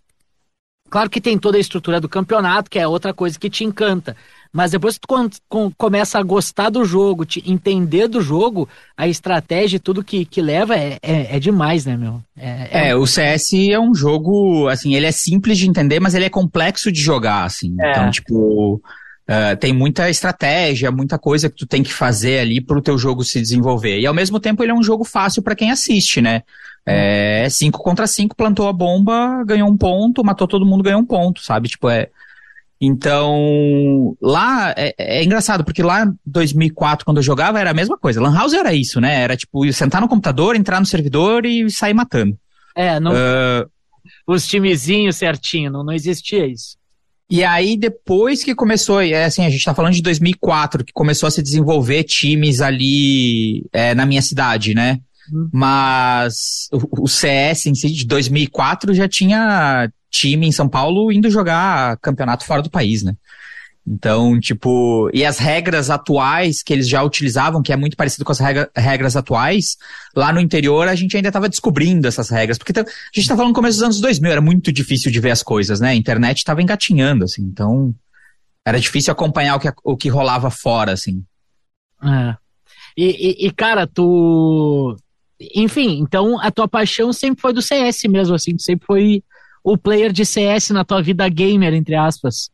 Claro 0.91 1.09
que 1.09 1.21
tem 1.21 1.37
toda 1.37 1.55
a 1.55 1.61
estrutura 1.61 2.01
do 2.01 2.09
campeonato, 2.09 2.69
que 2.69 2.77
é 2.77 2.85
outra 2.85 3.13
coisa 3.13 3.39
que 3.39 3.49
te 3.49 3.63
encanta. 3.63 4.13
Mas 4.51 4.71
depois 4.71 4.95
que 4.95 5.07
tu 5.07 5.41
com, 5.47 5.71
começa 5.71 6.19
a 6.19 6.23
gostar 6.23 6.69
do 6.69 6.83
jogo, 6.83 7.23
te 7.23 7.41
entender 7.49 8.09
do 8.09 8.19
jogo, 8.19 8.67
a 8.97 9.07
estratégia 9.07 9.77
e 9.77 9.79
tudo 9.79 10.03
que, 10.03 10.25
que 10.25 10.41
leva 10.41 10.75
é, 10.75 10.99
é, 11.01 11.37
é 11.37 11.39
demais, 11.39 11.85
né, 11.85 11.95
meu? 11.95 12.21
É, 12.35 12.87
é, 12.87 12.89
é 12.89 12.95
o 12.95 13.07
CS 13.07 13.53
é 13.71 13.79
um 13.79 13.95
jogo, 13.95 14.67
assim, 14.67 14.93
ele 14.93 15.05
é 15.05 15.13
simples 15.13 15.57
de 15.57 15.69
entender, 15.69 16.01
mas 16.01 16.13
ele 16.13 16.25
é 16.25 16.29
complexo 16.29 16.91
de 16.91 16.99
jogar, 16.99 17.45
assim. 17.45 17.73
É. 17.79 17.91
Então, 17.91 18.11
tipo, 18.11 18.81
Uh, 19.29 19.55
tem 19.57 19.71
muita 19.71 20.09
estratégia, 20.09 20.91
muita 20.91 21.17
coisa 21.17 21.49
que 21.49 21.55
tu 21.55 21.65
tem 21.65 21.83
que 21.83 21.93
fazer 21.93 22.39
ali 22.39 22.59
para 22.59 22.77
o 22.77 22.81
teu 22.81 22.97
jogo 22.97 23.23
se 23.23 23.39
desenvolver. 23.39 23.99
E 23.99 24.05
ao 24.05 24.13
mesmo 24.13 24.39
tempo 24.39 24.61
ele 24.63 24.71
é 24.71 24.75
um 24.75 24.83
jogo 24.83 25.05
fácil 25.05 25.41
para 25.41 25.55
quem 25.55 25.71
assiste, 25.71 26.21
né? 26.21 26.43
É 26.85 27.47
5 27.47 27.81
contra 27.81 28.07
5, 28.07 28.35
plantou 28.35 28.67
a 28.67 28.73
bomba, 28.73 29.43
ganhou 29.45 29.69
um 29.69 29.77
ponto, 29.77 30.23
matou 30.23 30.47
todo 30.47 30.65
mundo, 30.65 30.83
ganhou 30.83 30.99
um 30.99 31.05
ponto, 31.05 31.41
sabe? 31.41 31.69
Tipo, 31.69 31.89
é. 31.89 32.09
Então, 32.83 34.17
lá 34.19 34.73
é, 34.75 34.95
é 34.97 35.23
engraçado, 35.23 35.63
porque 35.63 35.83
lá 35.83 36.03
em 36.03 36.17
2004, 36.25 37.05
quando 37.05 37.17
eu 37.17 37.23
jogava, 37.23 37.59
era 37.59 37.69
a 37.69 37.75
mesma 37.75 37.95
coisa. 37.95 38.19
Lan 38.19 38.33
House 38.33 38.53
era 38.53 38.73
isso, 38.73 38.99
né? 38.99 39.21
Era 39.21 39.37
tipo 39.37 39.71
sentar 39.71 40.01
no 40.01 40.09
computador, 40.09 40.55
entrar 40.55 40.79
no 40.79 40.85
servidor 40.87 41.45
e 41.45 41.69
sair 41.69 41.93
matando. 41.93 42.35
É, 42.75 42.99
não. 42.99 43.11
Uh, 43.11 43.69
os 44.25 44.47
timezinhos 44.47 45.17
certinho, 45.17 45.69
não, 45.69 45.83
não 45.83 45.93
existia 45.93 46.47
isso. 46.47 46.80
E 47.31 47.45
aí, 47.45 47.77
depois 47.77 48.43
que 48.43 48.53
começou, 48.53 48.99
é 49.01 49.23
assim, 49.23 49.45
a 49.45 49.49
gente 49.49 49.63
tá 49.63 49.73
falando 49.73 49.93
de 49.93 50.01
2004, 50.01 50.83
que 50.83 50.91
começou 50.91 51.27
a 51.27 51.31
se 51.31 51.41
desenvolver 51.41 52.03
times 52.03 52.59
ali 52.59 53.65
é, 53.71 53.95
na 53.95 54.05
minha 54.05 54.21
cidade, 54.21 54.75
né? 54.75 54.99
Mas 55.49 56.67
o, 56.73 57.03
o 57.03 57.07
CS 57.07 57.67
em 57.67 57.73
si, 57.73 57.89
de 57.89 58.05
2004, 58.05 58.93
já 58.93 59.07
tinha 59.07 59.89
time 60.09 60.45
em 60.45 60.51
São 60.51 60.67
Paulo 60.67 61.09
indo 61.09 61.29
jogar 61.29 61.97
campeonato 62.01 62.43
fora 62.43 62.61
do 62.61 62.69
país, 62.69 63.01
né? 63.01 63.15
Então, 63.85 64.39
tipo, 64.39 65.09
e 65.11 65.25
as 65.25 65.39
regras 65.39 65.89
atuais 65.89 66.61
que 66.61 66.71
eles 66.71 66.87
já 66.87 67.01
utilizavam, 67.01 67.63
que 67.63 67.73
é 67.73 67.75
muito 67.75 67.97
parecido 67.97 68.23
com 68.23 68.31
as 68.31 68.39
regra, 68.39 68.69
regras 68.75 69.15
atuais, 69.15 69.75
lá 70.15 70.31
no 70.31 70.39
interior 70.39 70.87
a 70.87 70.93
gente 70.93 71.15
ainda 71.17 71.29
estava 71.29 71.49
descobrindo 71.49 72.07
essas 72.07 72.29
regras, 72.29 72.59
porque 72.59 72.79
a 72.79 72.85
gente 73.13 73.27
tá 73.27 73.35
falando 73.35 73.49
no 73.49 73.55
começo 73.55 73.77
dos 73.77 73.83
anos 73.83 73.99
2000, 73.99 74.31
era 74.31 74.41
muito 74.41 74.71
difícil 74.71 75.11
de 75.11 75.19
ver 75.19 75.31
as 75.31 75.41
coisas, 75.41 75.79
né? 75.79 75.89
A 75.89 75.95
internet 75.95 76.37
estava 76.37 76.61
engatinhando, 76.61 77.25
assim, 77.25 77.41
então 77.41 77.93
era 78.63 78.79
difícil 78.79 79.11
acompanhar 79.11 79.55
o 79.55 79.59
que, 79.59 79.73
o 79.83 79.97
que 79.97 80.09
rolava 80.09 80.51
fora, 80.51 80.91
assim. 80.91 81.23
É. 82.03 82.35
E, 82.95 83.45
e, 83.45 83.47
e, 83.47 83.51
cara, 83.51 83.87
tu 83.87 84.95
enfim, 85.55 85.99
então 85.99 86.39
a 86.39 86.51
tua 86.51 86.67
paixão 86.67 87.11
sempre 87.11 87.41
foi 87.41 87.53
do 87.53 87.61
CS 87.61 88.03
mesmo, 88.03 88.35
assim, 88.35 88.57
sempre 88.59 88.85
foi 88.85 89.23
o 89.63 89.77
player 89.77 90.11
de 90.11 90.25
CS 90.25 90.69
na 90.69 90.83
tua 90.85 91.01
vida 91.01 91.27
gamer, 91.29 91.73
entre 91.73 91.95
aspas. 91.95 92.49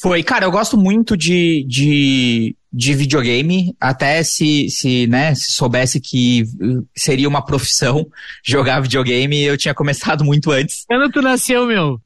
Foi, 0.00 0.22
cara, 0.22 0.46
eu 0.46 0.50
gosto 0.50 0.78
muito 0.78 1.16
de, 1.16 1.64
de, 1.66 2.56
de 2.72 2.94
videogame, 2.94 3.74
até 3.80 4.22
se, 4.22 4.70
se, 4.70 5.06
né, 5.08 5.34
se 5.34 5.50
soubesse 5.52 6.00
que 6.00 6.44
seria 6.96 7.28
uma 7.28 7.44
profissão 7.44 8.06
jogar 8.44 8.80
videogame, 8.80 9.42
eu 9.42 9.56
tinha 9.56 9.74
começado 9.74 10.24
muito 10.24 10.52
antes. 10.52 10.84
Quando 10.86 11.10
tu 11.10 11.20
nasceu, 11.20 11.66
meu? 11.66 12.00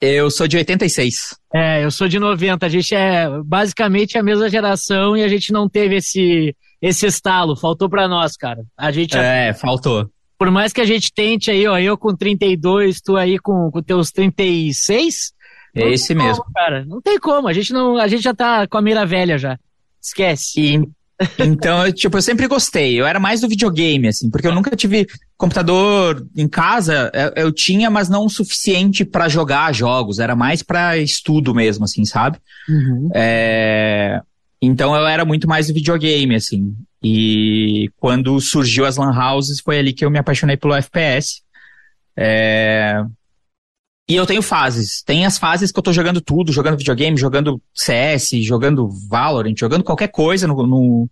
Eu 0.00 0.30
sou 0.30 0.48
de 0.48 0.56
86. 0.56 1.36
É, 1.54 1.84
eu 1.84 1.90
sou 1.90 2.08
de 2.08 2.18
90. 2.18 2.64
A 2.64 2.68
gente 2.68 2.94
é 2.94 3.28
basicamente 3.44 4.16
a 4.16 4.22
mesma 4.22 4.48
geração 4.48 5.14
e 5.14 5.22
a 5.22 5.28
gente 5.28 5.52
não 5.52 5.68
teve 5.68 5.96
esse, 5.96 6.56
esse 6.80 7.06
estalo. 7.06 7.54
Faltou 7.54 7.88
para 7.88 8.08
nós, 8.08 8.34
cara. 8.34 8.64
A 8.78 8.90
gente. 8.90 9.14
É, 9.14 9.52
faltou. 9.52 10.10
Por 10.38 10.50
mais 10.50 10.72
que 10.72 10.80
a 10.80 10.86
gente 10.86 11.12
tente 11.12 11.50
aí, 11.50 11.66
ó, 11.66 11.78
eu 11.78 11.98
com 11.98 12.16
32, 12.16 13.02
tu 13.02 13.14
aí 13.14 13.38
com, 13.38 13.70
com 13.70 13.82
teus 13.82 14.10
36. 14.10 15.34
É 15.74 15.88
esse 15.88 16.14
como, 16.14 16.26
mesmo. 16.26 16.44
Cara, 16.54 16.84
não 16.84 17.00
tem 17.00 17.18
como. 17.18 17.48
A 17.48 17.52
gente 17.52 17.72
não, 17.72 17.96
a 17.96 18.08
gente 18.08 18.22
já 18.22 18.34
tá 18.34 18.66
com 18.66 18.78
a 18.78 18.82
mira 18.82 19.06
velha 19.06 19.38
já. 19.38 19.58
Esquece. 20.00 20.60
E, 20.60 20.88
então, 21.38 21.86
eu, 21.86 21.92
tipo, 21.92 22.16
eu 22.16 22.22
sempre 22.22 22.46
gostei. 22.48 22.98
Eu 23.00 23.06
era 23.06 23.20
mais 23.20 23.40
do 23.40 23.48
videogame, 23.48 24.08
assim, 24.08 24.30
porque 24.30 24.46
eu 24.46 24.54
nunca 24.54 24.74
tive 24.74 25.06
computador 25.36 26.26
em 26.36 26.48
casa. 26.48 27.10
Eu, 27.14 27.44
eu 27.44 27.52
tinha, 27.52 27.90
mas 27.90 28.08
não 28.08 28.24
o 28.24 28.30
suficiente 28.30 29.04
para 29.04 29.28
jogar 29.28 29.72
jogos. 29.72 30.18
Era 30.18 30.34
mais 30.34 30.62
para 30.62 30.96
estudo 30.98 31.54
mesmo, 31.54 31.84
assim, 31.84 32.04
sabe? 32.04 32.38
Uhum. 32.68 33.10
É, 33.14 34.20
então 34.62 34.94
eu 34.94 35.06
era 35.06 35.24
muito 35.24 35.48
mais 35.48 35.68
do 35.68 35.74
videogame, 35.74 36.34
assim. 36.34 36.74
E 37.02 37.90
quando 37.96 38.38
surgiu 38.40 38.84
as 38.84 38.96
Lan 38.96 39.12
Houses, 39.12 39.60
foi 39.60 39.78
ali 39.78 39.92
que 39.92 40.04
eu 40.04 40.10
me 40.10 40.18
apaixonei 40.18 40.56
pelo 40.56 40.74
FPS. 40.74 41.42
É... 42.16 43.02
E 44.10 44.16
eu 44.16 44.26
tenho 44.26 44.42
fases. 44.42 45.04
Tem 45.04 45.24
as 45.24 45.38
fases 45.38 45.70
que 45.70 45.78
eu 45.78 45.82
tô 45.84 45.92
jogando 45.92 46.20
tudo, 46.20 46.52
jogando 46.52 46.76
videogame, 46.76 47.16
jogando 47.16 47.62
CS, 47.72 48.30
jogando 48.42 48.88
Valorant, 49.08 49.54
jogando 49.56 49.84
qualquer 49.84 50.08
coisa 50.08 50.48
no, 50.48 50.66
no... 50.66 51.08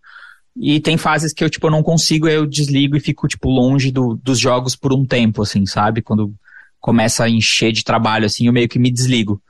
E 0.57 0.81
tem 0.81 0.97
fases 0.97 1.33
que 1.33 1.45
eu, 1.45 1.49
tipo, 1.49 1.71
não 1.71 1.81
consigo, 1.81 2.27
eu 2.27 2.45
desligo 2.45 2.97
e 2.97 3.01
fico, 3.01 3.29
tipo, 3.29 3.49
longe 3.49 3.93
do, 3.93 4.17
dos 4.21 4.37
jogos 4.37 4.75
por 4.75 4.93
um 4.93 5.07
tempo, 5.07 5.43
assim, 5.43 5.65
sabe? 5.65 6.03
Quando 6.03 6.35
começa 6.81 7.23
a 7.23 7.31
encher 7.31 7.71
de 7.71 7.85
trabalho, 7.85 8.27
assim, 8.27 8.49
eu 8.49 8.53
meio 8.53 8.69
que 8.69 8.81
me 8.81 8.91
desligo. 8.91 9.41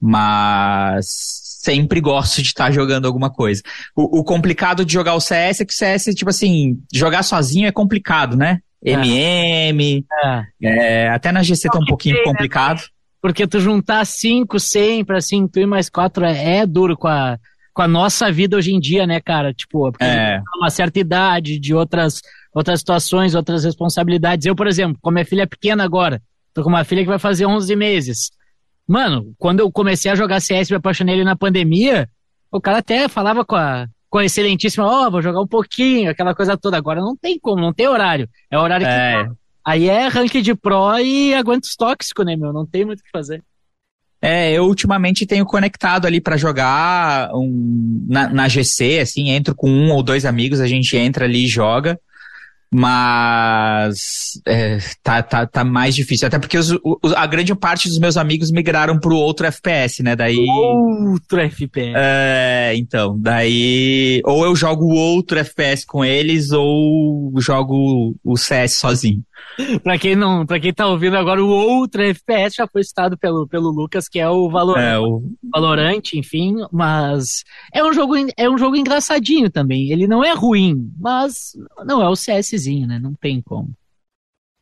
Mas 0.00 1.04
sempre 1.62 2.00
gosto 2.00 2.40
de 2.40 2.48
estar 2.48 2.68
tá 2.68 2.70
jogando 2.70 3.04
alguma 3.04 3.28
coisa. 3.28 3.60
O, 3.94 4.20
o, 4.20 4.24
complicado 4.24 4.82
de 4.82 4.94
jogar 4.94 5.14
o 5.14 5.20
CS 5.20 5.60
é 5.60 5.64
que 5.66 5.74
o 5.74 5.76
CS, 5.76 6.04
tipo 6.14 6.30
assim, 6.30 6.82
jogar 6.90 7.22
sozinho 7.22 7.68
é 7.68 7.72
complicado, 7.72 8.34
né? 8.34 8.60
É. 8.84 8.92
MM, 8.92 10.04
é. 10.24 10.44
É, 10.62 11.08
até 11.08 11.32
na 11.32 11.42
GC 11.42 11.68
tá 11.68 11.78
um 11.78 11.84
pouquinho 11.84 12.16
né? 12.16 12.22
complicado. 12.24 12.82
Porque 13.20 13.46
tu 13.46 13.58
juntar 13.58 14.04
cinco 14.04 14.60
sempre, 14.60 15.16
assim, 15.16 15.48
tu 15.48 15.58
e 15.58 15.66
mais 15.66 15.90
quatro 15.90 16.24
é, 16.24 16.58
é, 16.58 16.66
duro 16.66 16.96
com 16.96 17.08
a, 17.08 17.36
com 17.74 17.82
a 17.82 17.88
nossa 17.88 18.30
vida 18.30 18.56
hoje 18.56 18.72
em 18.72 18.78
dia, 18.78 19.06
né, 19.06 19.20
cara? 19.20 19.52
Tipo, 19.52 19.90
porque 19.90 20.04
é. 20.04 20.40
uma 20.56 20.70
certa 20.70 21.00
idade, 21.00 21.58
de 21.58 21.74
outras, 21.74 22.20
outras 22.54 22.78
situações, 22.78 23.34
outras 23.34 23.64
responsabilidades. 23.64 24.46
Eu, 24.46 24.54
por 24.54 24.68
exemplo, 24.68 24.98
como 25.02 25.14
minha 25.14 25.24
filha 25.24 25.42
é 25.42 25.46
pequena 25.46 25.82
agora, 25.82 26.22
tô 26.54 26.62
com 26.62 26.68
uma 26.68 26.84
filha 26.84 27.02
que 27.02 27.08
vai 27.08 27.18
fazer 27.18 27.46
11 27.46 27.74
meses. 27.74 28.30
Mano, 28.86 29.34
quando 29.36 29.60
eu 29.60 29.70
comecei 29.70 30.10
a 30.10 30.14
jogar 30.14 30.40
CS, 30.40 30.70
me 30.70 30.76
apaixonei 30.76 31.16
ali 31.16 31.24
na 31.24 31.36
pandemia, 31.36 32.08
o 32.50 32.60
cara 32.60 32.78
até 32.78 33.08
falava 33.08 33.44
com 33.44 33.56
a, 33.56 33.86
com 34.08 34.18
a 34.18 34.24
excelentíssima, 34.24 34.86
ó, 34.86 35.06
oh, 35.06 35.10
vou 35.10 35.22
jogar 35.22 35.40
um 35.40 35.46
pouquinho, 35.46 36.10
aquela 36.10 36.34
coisa 36.34 36.56
toda. 36.56 36.76
Agora 36.76 37.00
não 37.00 37.16
tem 37.16 37.38
como, 37.38 37.60
não 37.60 37.72
tem 37.72 37.86
horário. 37.86 38.28
É 38.50 38.58
horário 38.58 38.86
é. 38.86 39.24
que. 39.24 39.30
Aí 39.64 39.88
é 39.88 40.08
rank 40.08 40.40
de 40.40 40.54
pro 40.54 40.98
e 40.98 41.34
aguenta 41.34 41.66
os 41.66 41.76
tóxicos, 41.76 42.24
né, 42.24 42.36
meu? 42.36 42.52
Não 42.52 42.64
tem 42.64 42.84
muito 42.86 43.00
o 43.00 43.02
que 43.02 43.10
fazer. 43.10 43.42
É, 44.20 44.50
eu 44.52 44.64
ultimamente 44.64 45.26
tenho 45.26 45.44
conectado 45.44 46.06
ali 46.06 46.20
para 46.20 46.36
jogar 46.36 47.30
um, 47.34 48.06
na, 48.08 48.28
na, 48.28 48.48
GC, 48.48 48.98
assim, 49.00 49.30
entro 49.30 49.54
com 49.54 49.70
um 49.70 49.92
ou 49.92 50.02
dois 50.02 50.24
amigos, 50.24 50.60
a 50.60 50.66
gente 50.66 50.96
entra 50.96 51.24
ali 51.24 51.44
e 51.44 51.48
joga. 51.48 52.00
Mas 52.70 54.40
é, 54.46 54.78
tá, 55.02 55.22
tá, 55.22 55.46
tá 55.46 55.64
mais 55.64 55.94
difícil. 55.94 56.28
Até 56.28 56.38
porque 56.38 56.58
os, 56.58 56.70
os, 57.02 57.12
a 57.14 57.26
grande 57.26 57.54
parte 57.54 57.88
dos 57.88 57.98
meus 57.98 58.16
amigos 58.16 58.50
migraram 58.50 58.98
pro 58.98 59.16
outro 59.16 59.46
FPS, 59.46 60.02
né? 60.02 60.14
Daí. 60.14 60.36
Outro 60.36 61.40
FPS. 61.40 61.94
É, 61.96 62.74
então. 62.76 63.18
Daí. 63.18 64.20
Ou 64.24 64.44
eu 64.44 64.54
jogo 64.54 64.86
outro 64.86 65.38
FPS 65.38 65.86
com 65.86 66.04
eles, 66.04 66.52
ou 66.52 67.32
jogo 67.40 68.14
o 68.22 68.36
CS 68.36 68.74
sozinho. 68.74 69.22
pra, 69.82 69.98
quem 69.98 70.14
não, 70.14 70.46
pra 70.46 70.60
quem 70.60 70.72
tá 70.72 70.86
ouvindo 70.86 71.16
agora, 71.16 71.42
o 71.42 71.48
outro 71.48 72.02
FPS 72.02 72.56
já 72.56 72.66
foi 72.66 72.84
citado 72.84 73.16
pelo, 73.18 73.46
pelo 73.46 73.70
Lucas, 73.70 74.08
que 74.08 74.18
é 74.18 74.28
o 74.28 74.48
Valorant. 74.48 74.82
É, 74.82 74.98
o... 74.98 75.22
Valorant, 75.52 76.14
enfim, 76.14 76.56
mas 76.72 77.44
é 77.72 77.82
um, 77.82 77.92
jogo, 77.92 78.14
é 78.36 78.48
um 78.48 78.58
jogo 78.58 78.76
engraçadinho 78.76 79.50
também. 79.50 79.90
Ele 79.90 80.06
não 80.06 80.24
é 80.24 80.32
ruim, 80.32 80.90
mas 80.98 81.52
não 81.84 82.02
é 82.02 82.08
o 82.08 82.14
CSzinho, 82.14 82.86
né? 82.86 82.98
Não 82.98 83.14
tem 83.14 83.40
como. 83.40 83.70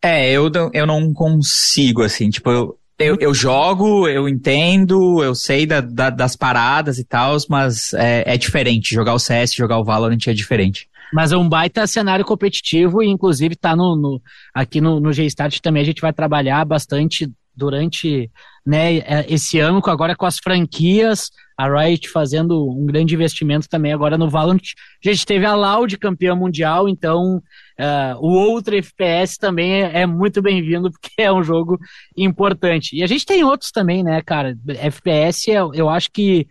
É, 0.02 0.30
eu, 0.30 0.50
eu 0.72 0.86
não 0.86 1.12
consigo, 1.12 2.02
assim, 2.02 2.30
tipo, 2.30 2.50
eu, 2.50 2.78
eu, 2.98 3.16
eu 3.20 3.34
jogo, 3.34 4.08
eu 4.08 4.28
entendo, 4.28 5.22
eu 5.22 5.34
sei 5.34 5.66
da, 5.66 5.80
da, 5.80 6.10
das 6.10 6.36
paradas 6.36 6.98
e 6.98 7.04
tal, 7.04 7.36
mas 7.48 7.92
é, 7.94 8.34
é 8.34 8.36
diferente. 8.36 8.94
Jogar 8.94 9.14
o 9.14 9.18
CS, 9.18 9.54
jogar 9.54 9.78
o 9.78 9.84
Valorant 9.84 10.26
é 10.26 10.32
diferente. 10.32 10.88
Mas 11.12 11.32
é 11.32 11.36
um 11.36 11.48
baita 11.48 11.86
cenário 11.86 12.24
competitivo 12.24 13.02
e 13.02 13.06
inclusive 13.06 13.56
tá 13.56 13.76
no, 13.76 13.96
no 13.96 14.22
aqui 14.54 14.80
no, 14.80 15.00
no 15.00 15.12
G-Start 15.12 15.60
também 15.60 15.82
a 15.82 15.86
gente 15.86 16.00
vai 16.00 16.12
trabalhar 16.12 16.64
bastante 16.64 17.30
durante 17.56 18.30
né, 18.64 18.98
é, 18.98 19.24
esse 19.28 19.58
ano, 19.58 19.80
agora 19.86 20.14
com 20.14 20.26
as 20.26 20.38
franquias, 20.38 21.30
a 21.56 21.66
Riot 21.68 22.08
fazendo 22.10 22.68
um 22.68 22.84
grande 22.84 23.14
investimento 23.14 23.68
também 23.68 23.92
agora 23.92 24.18
no 24.18 24.28
Valorant. 24.28 24.60
A 25.02 25.08
gente 25.08 25.24
teve 25.24 25.46
a 25.46 25.54
Loud 25.54 25.96
campeã 25.96 26.34
mundial, 26.34 26.86
então 26.86 27.36
uh, 27.80 28.18
o 28.20 28.28
outro 28.28 28.76
FPS 28.76 29.38
também 29.38 29.82
é, 29.82 30.02
é 30.02 30.06
muito 30.06 30.42
bem-vindo, 30.42 30.90
porque 31.00 31.22
é 31.22 31.32
um 31.32 31.42
jogo 31.42 31.78
importante. 32.14 32.94
E 32.94 33.02
a 33.02 33.06
gente 33.06 33.24
tem 33.24 33.42
outros 33.42 33.70
também, 33.70 34.02
né, 34.02 34.20
cara? 34.20 34.54
FPS, 34.68 35.48
eu 35.50 35.88
acho 35.88 36.10
que 36.10 36.46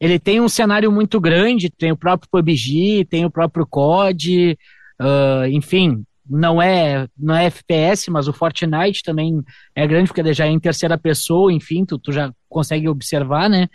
ele 0.00 0.18
tem 0.18 0.40
um 0.40 0.48
cenário 0.48 0.90
muito 0.92 1.20
grande, 1.20 1.70
tem 1.70 1.90
o 1.90 1.96
próprio 1.96 2.28
PUBG, 2.30 3.04
tem 3.08 3.24
o 3.24 3.30
próprio 3.30 3.66
COD, 3.66 4.56
uh, 5.00 5.46
enfim, 5.48 6.04
não 6.28 6.60
é 6.60 7.08
não 7.16 7.34
é 7.34 7.46
FPS, 7.46 8.10
mas 8.10 8.28
o 8.28 8.32
Fortnite 8.32 9.02
também 9.02 9.42
é 9.74 9.86
grande, 9.86 10.08
porque 10.08 10.20
ele 10.20 10.32
já 10.32 10.46
é 10.46 10.50
em 10.50 10.60
terceira 10.60 10.96
pessoa, 10.96 11.52
enfim, 11.52 11.84
tu, 11.84 11.98
tu 11.98 12.12
já 12.12 12.32
consegue 12.48 12.88
observar, 12.88 13.48
né? 13.48 13.68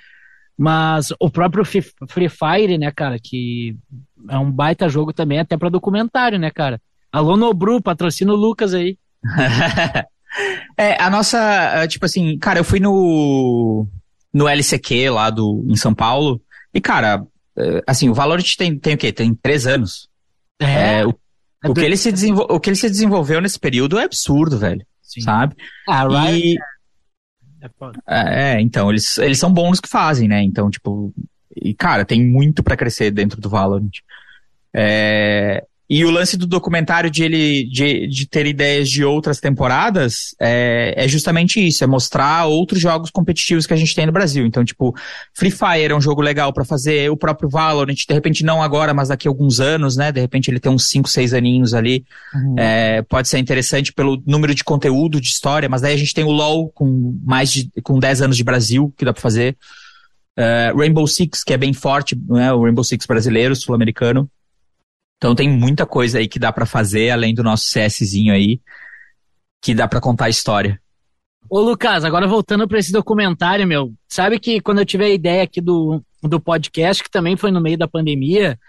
Mas 0.57 1.11
o 1.19 1.31
próprio 1.31 1.65
Free 1.65 2.29
Fire, 2.29 2.77
né, 2.77 2.91
cara, 2.91 3.17
que 3.21 3.75
é 4.29 4.37
um 4.37 4.51
baita 4.51 4.87
jogo 4.87 5.11
também, 5.11 5.39
até 5.39 5.57
para 5.57 5.69
documentário, 5.69 6.37
né, 6.37 6.51
cara? 6.51 6.79
Alô 7.11 7.35
Nobru, 7.35 7.81
patrocina 7.81 8.31
o 8.31 8.35
Lucas 8.35 8.73
aí. 8.73 8.97
é, 10.77 11.01
a 11.01 11.09
nossa, 11.09 11.87
tipo 11.87 12.05
assim, 12.05 12.37
cara, 12.37 12.59
eu 12.59 12.63
fui 12.63 12.79
no 12.79 13.87
no 14.33 14.47
LCQ 14.47 15.09
lá 15.09 15.29
do, 15.29 15.63
em 15.67 15.75
São 15.75 15.93
Paulo. 15.93 16.41
E, 16.73 16.81
cara, 16.81 17.25
é, 17.55 17.83
assim, 17.85 18.09
o 18.09 18.13
Valorant 18.13 18.55
tem, 18.57 18.77
tem 18.77 18.95
o 18.95 18.97
quê? 18.97 19.11
Tem 19.11 19.33
três 19.35 19.67
anos. 19.67 20.09
É. 20.59 20.99
é 20.99 21.05
o, 21.05 21.13
é 21.63 21.69
o, 21.69 21.73
que 21.73 21.81
ele 21.81 21.97
se 21.97 22.09
o 22.31 22.59
que 22.59 22.69
ele 22.69 22.75
se 22.75 22.89
desenvolveu 22.89 23.41
nesse 23.41 23.59
período 23.59 23.97
é 23.97 24.03
absurdo, 24.03 24.57
velho. 24.57 24.85
Sim. 25.01 25.21
Sabe? 25.21 25.55
Ah, 25.87 26.31
e... 26.31 26.57
É, 27.61 27.69
é, 28.07 28.55
é, 28.55 28.61
então, 28.61 28.89
eles, 28.89 29.17
eles 29.19 29.39
são 29.39 29.53
bons 29.53 29.79
que 29.79 29.87
fazem, 29.87 30.27
né? 30.27 30.41
Então, 30.43 30.69
tipo, 30.69 31.13
e, 31.55 31.73
cara, 31.73 32.03
tem 32.03 32.21
muito 32.21 32.63
para 32.63 32.75
crescer 32.75 33.11
dentro 33.11 33.39
do 33.39 33.49
Valorant. 33.49 33.91
É, 34.73 35.65
e 35.95 36.03
o 36.03 36.09
lance 36.09 36.35
do 36.35 36.47
documentário 36.47 37.07
de 37.07 37.23
ele 37.23 37.65
de, 37.65 38.07
de 38.07 38.27
ter 38.27 38.47
ideias 38.47 38.89
de 38.89 39.05
outras 39.05 39.39
temporadas 39.39 40.35
é, 40.41 40.95
é 40.97 41.07
justamente 41.07 41.63
isso, 41.63 41.83
é 41.83 41.87
mostrar 41.87 42.47
outros 42.47 42.81
jogos 42.81 43.11
competitivos 43.11 43.67
que 43.67 43.75
a 43.75 43.77
gente 43.77 43.93
tem 43.93 44.07
no 44.07 44.11
Brasil. 44.11 44.43
Então, 44.43 44.65
tipo, 44.65 44.95
Free 45.35 45.51
Fire 45.51 45.91
é 45.91 45.95
um 45.95 46.01
jogo 46.01 46.19
legal 46.19 46.51
para 46.51 46.65
fazer, 46.65 47.11
o 47.11 47.15
próprio 47.15 47.47
Valorant, 47.47 47.93
de 47.93 48.11
repente 48.11 48.43
não 48.43 48.63
agora, 48.63 48.91
mas 48.91 49.09
daqui 49.09 49.27
a 49.27 49.29
alguns 49.31 49.59
anos, 49.59 49.95
né? 49.95 50.11
De 50.11 50.19
repente 50.19 50.49
ele 50.49 50.59
tem 50.59 50.71
uns 50.71 50.89
5, 50.89 51.07
6 51.07 51.31
aninhos 51.31 51.75
ali. 51.75 52.03
Uhum. 52.33 52.55
É, 52.57 53.03
pode 53.03 53.27
ser 53.27 53.37
interessante 53.37 53.93
pelo 53.93 54.19
número 54.25 54.55
de 54.55 54.63
conteúdo, 54.63 55.21
de 55.21 55.27
história, 55.27 55.69
mas 55.69 55.81
daí 55.81 55.93
a 55.93 55.97
gente 55.97 56.15
tem 56.15 56.23
o 56.23 56.31
LoL 56.31 56.69
com 56.69 57.19
mais 57.23 57.51
de 57.51 57.69
com 57.83 57.99
10 57.99 58.23
anos 58.23 58.35
de 58.35 58.43
Brasil, 58.43 58.91
que 58.97 59.05
dá 59.05 59.13
para 59.13 59.21
fazer. 59.21 59.55
Uh, 60.35 60.75
Rainbow 60.75 61.05
Six, 61.05 61.43
que 61.43 61.53
é 61.53 61.57
bem 61.57 61.71
forte, 61.71 62.19
né? 62.27 62.51
O 62.51 62.63
Rainbow 62.63 62.83
Six 62.83 63.05
brasileiro, 63.05 63.55
sul-americano. 63.55 64.27
Então 65.23 65.33
tem 65.33 65.49
muita 65.49 65.85
coisa 65.85 66.19
aí 66.19 66.27
que 66.27 66.37
dá 66.37 66.51
para 66.51 66.65
fazer, 66.65 67.09
além 67.09 67.33
do 67.33 67.41
nosso 67.41 67.63
CSzinho 67.71 68.33
aí, 68.33 68.59
que 69.61 69.73
dá 69.73 69.87
para 69.87 70.01
contar 70.01 70.25
a 70.25 70.29
história. 70.29 70.77
Ô 71.49 71.61
Lucas, 71.61 72.03
agora 72.03 72.27
voltando 72.27 72.67
para 72.67 72.77
esse 72.77 72.91
documentário, 72.91 73.65
meu, 73.65 73.93
sabe 74.05 74.37
que 74.37 74.59
quando 74.59 74.79
eu 74.79 74.85
tive 74.85 75.05
a 75.05 75.09
ideia 75.09 75.43
aqui 75.43 75.61
do, 75.61 76.03
do 76.21 76.41
podcast, 76.41 77.01
que 77.01 77.09
também 77.09 77.37
foi 77.37 77.51
no 77.51 77.61
meio 77.61 77.77
da 77.77 77.87
pandemia, 77.87 78.59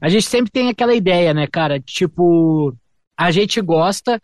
a 0.00 0.08
gente 0.08 0.26
sempre 0.26 0.50
tem 0.50 0.68
aquela 0.68 0.92
ideia, 0.92 1.32
né, 1.32 1.46
cara? 1.46 1.78
Tipo, 1.78 2.76
a 3.16 3.30
gente 3.30 3.60
gosta. 3.60 4.20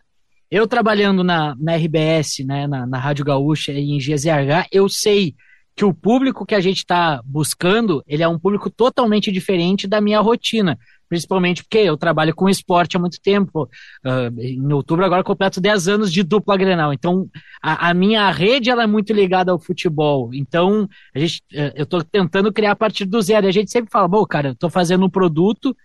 Eu 0.51 0.67
trabalhando 0.67 1.23
na, 1.23 1.55
na 1.57 1.77
RBS, 1.77 2.39
né, 2.45 2.67
na, 2.67 2.85
na 2.85 2.99
Rádio 2.99 3.23
Gaúcha 3.23 3.71
e 3.71 3.91
em 3.91 3.97
GZH, 3.97 4.67
eu 4.73 4.89
sei 4.89 5.35
que 5.73 5.85
o 5.85 5.93
público 5.93 6.45
que 6.45 6.55
a 6.55 6.59
gente 6.59 6.79
está 6.79 7.21
buscando, 7.23 8.03
ele 8.05 8.23
é 8.23 8.27
um 8.27 8.39
público 8.39 8.69
totalmente 8.69 9.31
diferente 9.31 9.87
da 9.87 10.01
minha 10.01 10.19
rotina 10.19 10.77
principalmente 11.07 11.63
porque 11.63 11.79
eu 11.79 11.97
trabalho 11.97 12.35
com 12.35 12.49
esporte 12.49 12.97
há 12.97 12.99
muito 12.99 13.19
tempo. 13.21 13.69
Uh, 14.05 14.39
em 14.39 14.73
outubro 14.73 15.05
agora 15.05 15.23
completo 15.23 15.61
10 15.61 15.87
anos 15.87 16.11
de 16.11 16.23
dupla 16.23 16.57
Grenal. 16.57 16.93
Então, 16.93 17.29
a, 17.61 17.89
a, 17.89 17.93
minha 17.93 18.29
rede 18.31 18.69
ela 18.69 18.83
é 18.83 18.87
muito 18.87 19.13
ligada 19.13 19.51
ao 19.51 19.59
futebol. 19.59 20.33
Então, 20.33 20.87
a 21.15 21.19
gente, 21.19 21.41
uh, 21.53 21.71
eu 21.75 21.83
estou 21.83 22.03
tentando 22.03 22.51
criar 22.51 22.71
a 22.71 22.75
partir 22.75 23.05
do 23.05 23.21
zero. 23.21 23.45
E 23.45 23.49
a 23.49 23.53
gente 23.53 23.71
sempre 23.71 23.91
fala, 23.91 24.07
bom, 24.07 24.25
cara, 24.25 24.49
eu 24.49 24.53
estou 24.53 24.69
fazendo 24.69 25.05
um 25.05 25.09
produto 25.09 25.75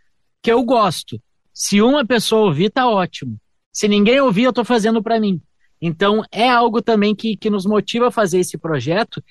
que 0.43 0.51
eu 0.51 0.63
gosto. 0.65 1.21
Se 1.55 1.81
uma 1.81 2.05
pessoa 2.05 2.47
ouvir, 2.47 2.71
tá 2.71 2.89
ótimo. 2.89 3.37
Se 3.73 3.89
ninguém 3.89 4.21
ouvir, 4.21 4.45
eu 4.45 4.51
estou 4.51 4.65
fazendo 4.65 5.03
para 5.03 5.21
mim. 5.21 5.41
Então, 5.81 6.23
é 6.31 6.49
algo 6.49 6.81
também 6.81 7.15
que, 7.15 7.37
que 7.37 7.51
nos 7.51 7.67
motiva 7.67 8.09
a 8.09 8.11
fazer 8.11 8.39
esse 8.39 8.57
projeto, 8.57 9.23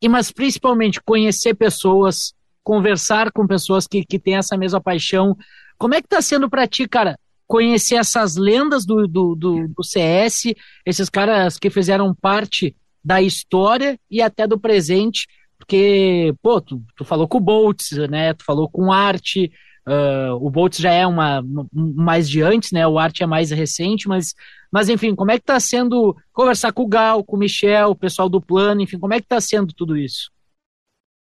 e 0.00 0.08
mas 0.08 0.30
principalmente 0.30 1.02
conhecer 1.02 1.54
pessoas, 1.54 2.32
conversar 2.66 3.30
com 3.30 3.46
pessoas 3.46 3.86
que, 3.86 4.04
que 4.04 4.18
têm 4.18 4.34
essa 4.34 4.56
mesma 4.56 4.80
paixão. 4.80 5.36
Como 5.78 5.94
é 5.94 6.00
que 6.00 6.06
está 6.08 6.20
sendo 6.20 6.50
para 6.50 6.66
ti, 6.66 6.88
cara, 6.88 7.16
conhecer 7.46 7.94
essas 7.94 8.34
lendas 8.34 8.84
do, 8.84 9.06
do, 9.06 9.36
do, 9.36 9.68
do, 9.68 9.84
CS, 9.84 10.52
esses 10.84 11.08
caras 11.08 11.60
que 11.60 11.70
fizeram 11.70 12.12
parte 12.12 12.74
da 13.04 13.22
história 13.22 13.96
e 14.10 14.20
até 14.20 14.48
do 14.48 14.58
presente, 14.58 15.28
porque, 15.56 16.34
pô, 16.42 16.60
tu, 16.60 16.82
tu 16.96 17.04
falou 17.04 17.28
com 17.28 17.38
o 17.38 17.40
Boltz, 17.40 17.92
né, 18.10 18.34
tu 18.34 18.44
falou 18.44 18.68
com 18.68 18.86
o 18.86 18.92
Art, 18.92 19.36
uh, 19.36 20.34
o 20.40 20.50
Boltz 20.50 20.78
já 20.78 20.90
é 20.90 21.06
uma, 21.06 21.44
mais 21.72 22.28
de 22.28 22.42
antes, 22.42 22.72
né, 22.72 22.84
o 22.84 22.98
Art 22.98 23.20
é 23.20 23.26
mais 23.26 23.52
recente, 23.52 24.08
mas, 24.08 24.34
mas 24.72 24.88
enfim, 24.88 25.14
como 25.14 25.30
é 25.30 25.38
que 25.38 25.44
tá 25.44 25.60
sendo 25.60 26.16
conversar 26.32 26.72
com 26.72 26.82
o 26.82 26.88
Gal, 26.88 27.22
com 27.22 27.36
o 27.36 27.38
Michel, 27.38 27.90
o 27.90 27.96
pessoal 27.96 28.28
do 28.28 28.40
plano, 28.40 28.82
enfim, 28.82 28.98
como 28.98 29.14
é 29.14 29.20
que 29.20 29.28
tá 29.28 29.40
sendo 29.40 29.72
tudo 29.72 29.96
isso? 29.96 30.34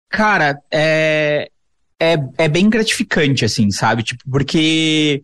Cara, 0.10 0.60
é, 0.72 1.50
é, 2.00 2.18
é 2.38 2.48
bem 2.48 2.70
gratificante, 2.70 3.46
assim, 3.46 3.72
sabe? 3.72 4.04
Tipo, 4.04 4.24
porque 4.30 5.24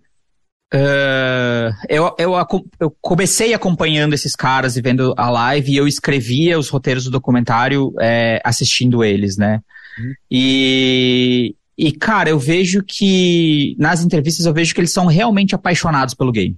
uh, 0.73 1.73
eu, 1.89 2.15
eu, 2.17 2.33
eu 2.79 2.95
comecei 3.01 3.53
acompanhando 3.53 4.13
esses 4.13 4.35
caras 4.35 4.77
e 4.77 4.81
vendo 4.81 5.13
a 5.17 5.29
live 5.29 5.71
e 5.71 5.77
eu 5.77 5.87
escrevia 5.87 6.57
os 6.57 6.69
roteiros 6.69 7.03
do 7.05 7.11
documentário 7.11 7.93
é, 7.99 8.41
assistindo 8.43 9.03
eles, 9.03 9.37
né? 9.37 9.61
Uhum. 9.97 10.13
E, 10.29 11.55
e, 11.77 11.91
cara, 11.91 12.29
eu 12.29 12.39
vejo 12.39 12.83
que 12.83 13.75
nas 13.77 14.03
entrevistas 14.03 14.45
eu 14.45 14.53
vejo 14.53 14.73
que 14.73 14.79
eles 14.79 14.93
são 14.93 15.05
realmente 15.07 15.55
apaixonados 15.55 16.13
pelo 16.13 16.31
game. 16.31 16.57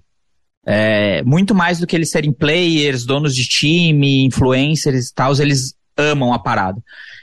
É, 0.65 1.21
muito 1.23 1.53
mais 1.53 1.79
do 1.79 1.85
que 1.85 1.95
eles 1.95 2.09
serem 2.09 2.31
players, 2.31 3.05
donos 3.05 3.35
de 3.35 3.45
time, 3.45 4.23
influencers 4.23 5.09
e 5.09 5.13
tal, 5.13 5.33
eles 5.39 5.75
amam 5.97 6.33
a 6.33 6.39
parada. 6.39 6.81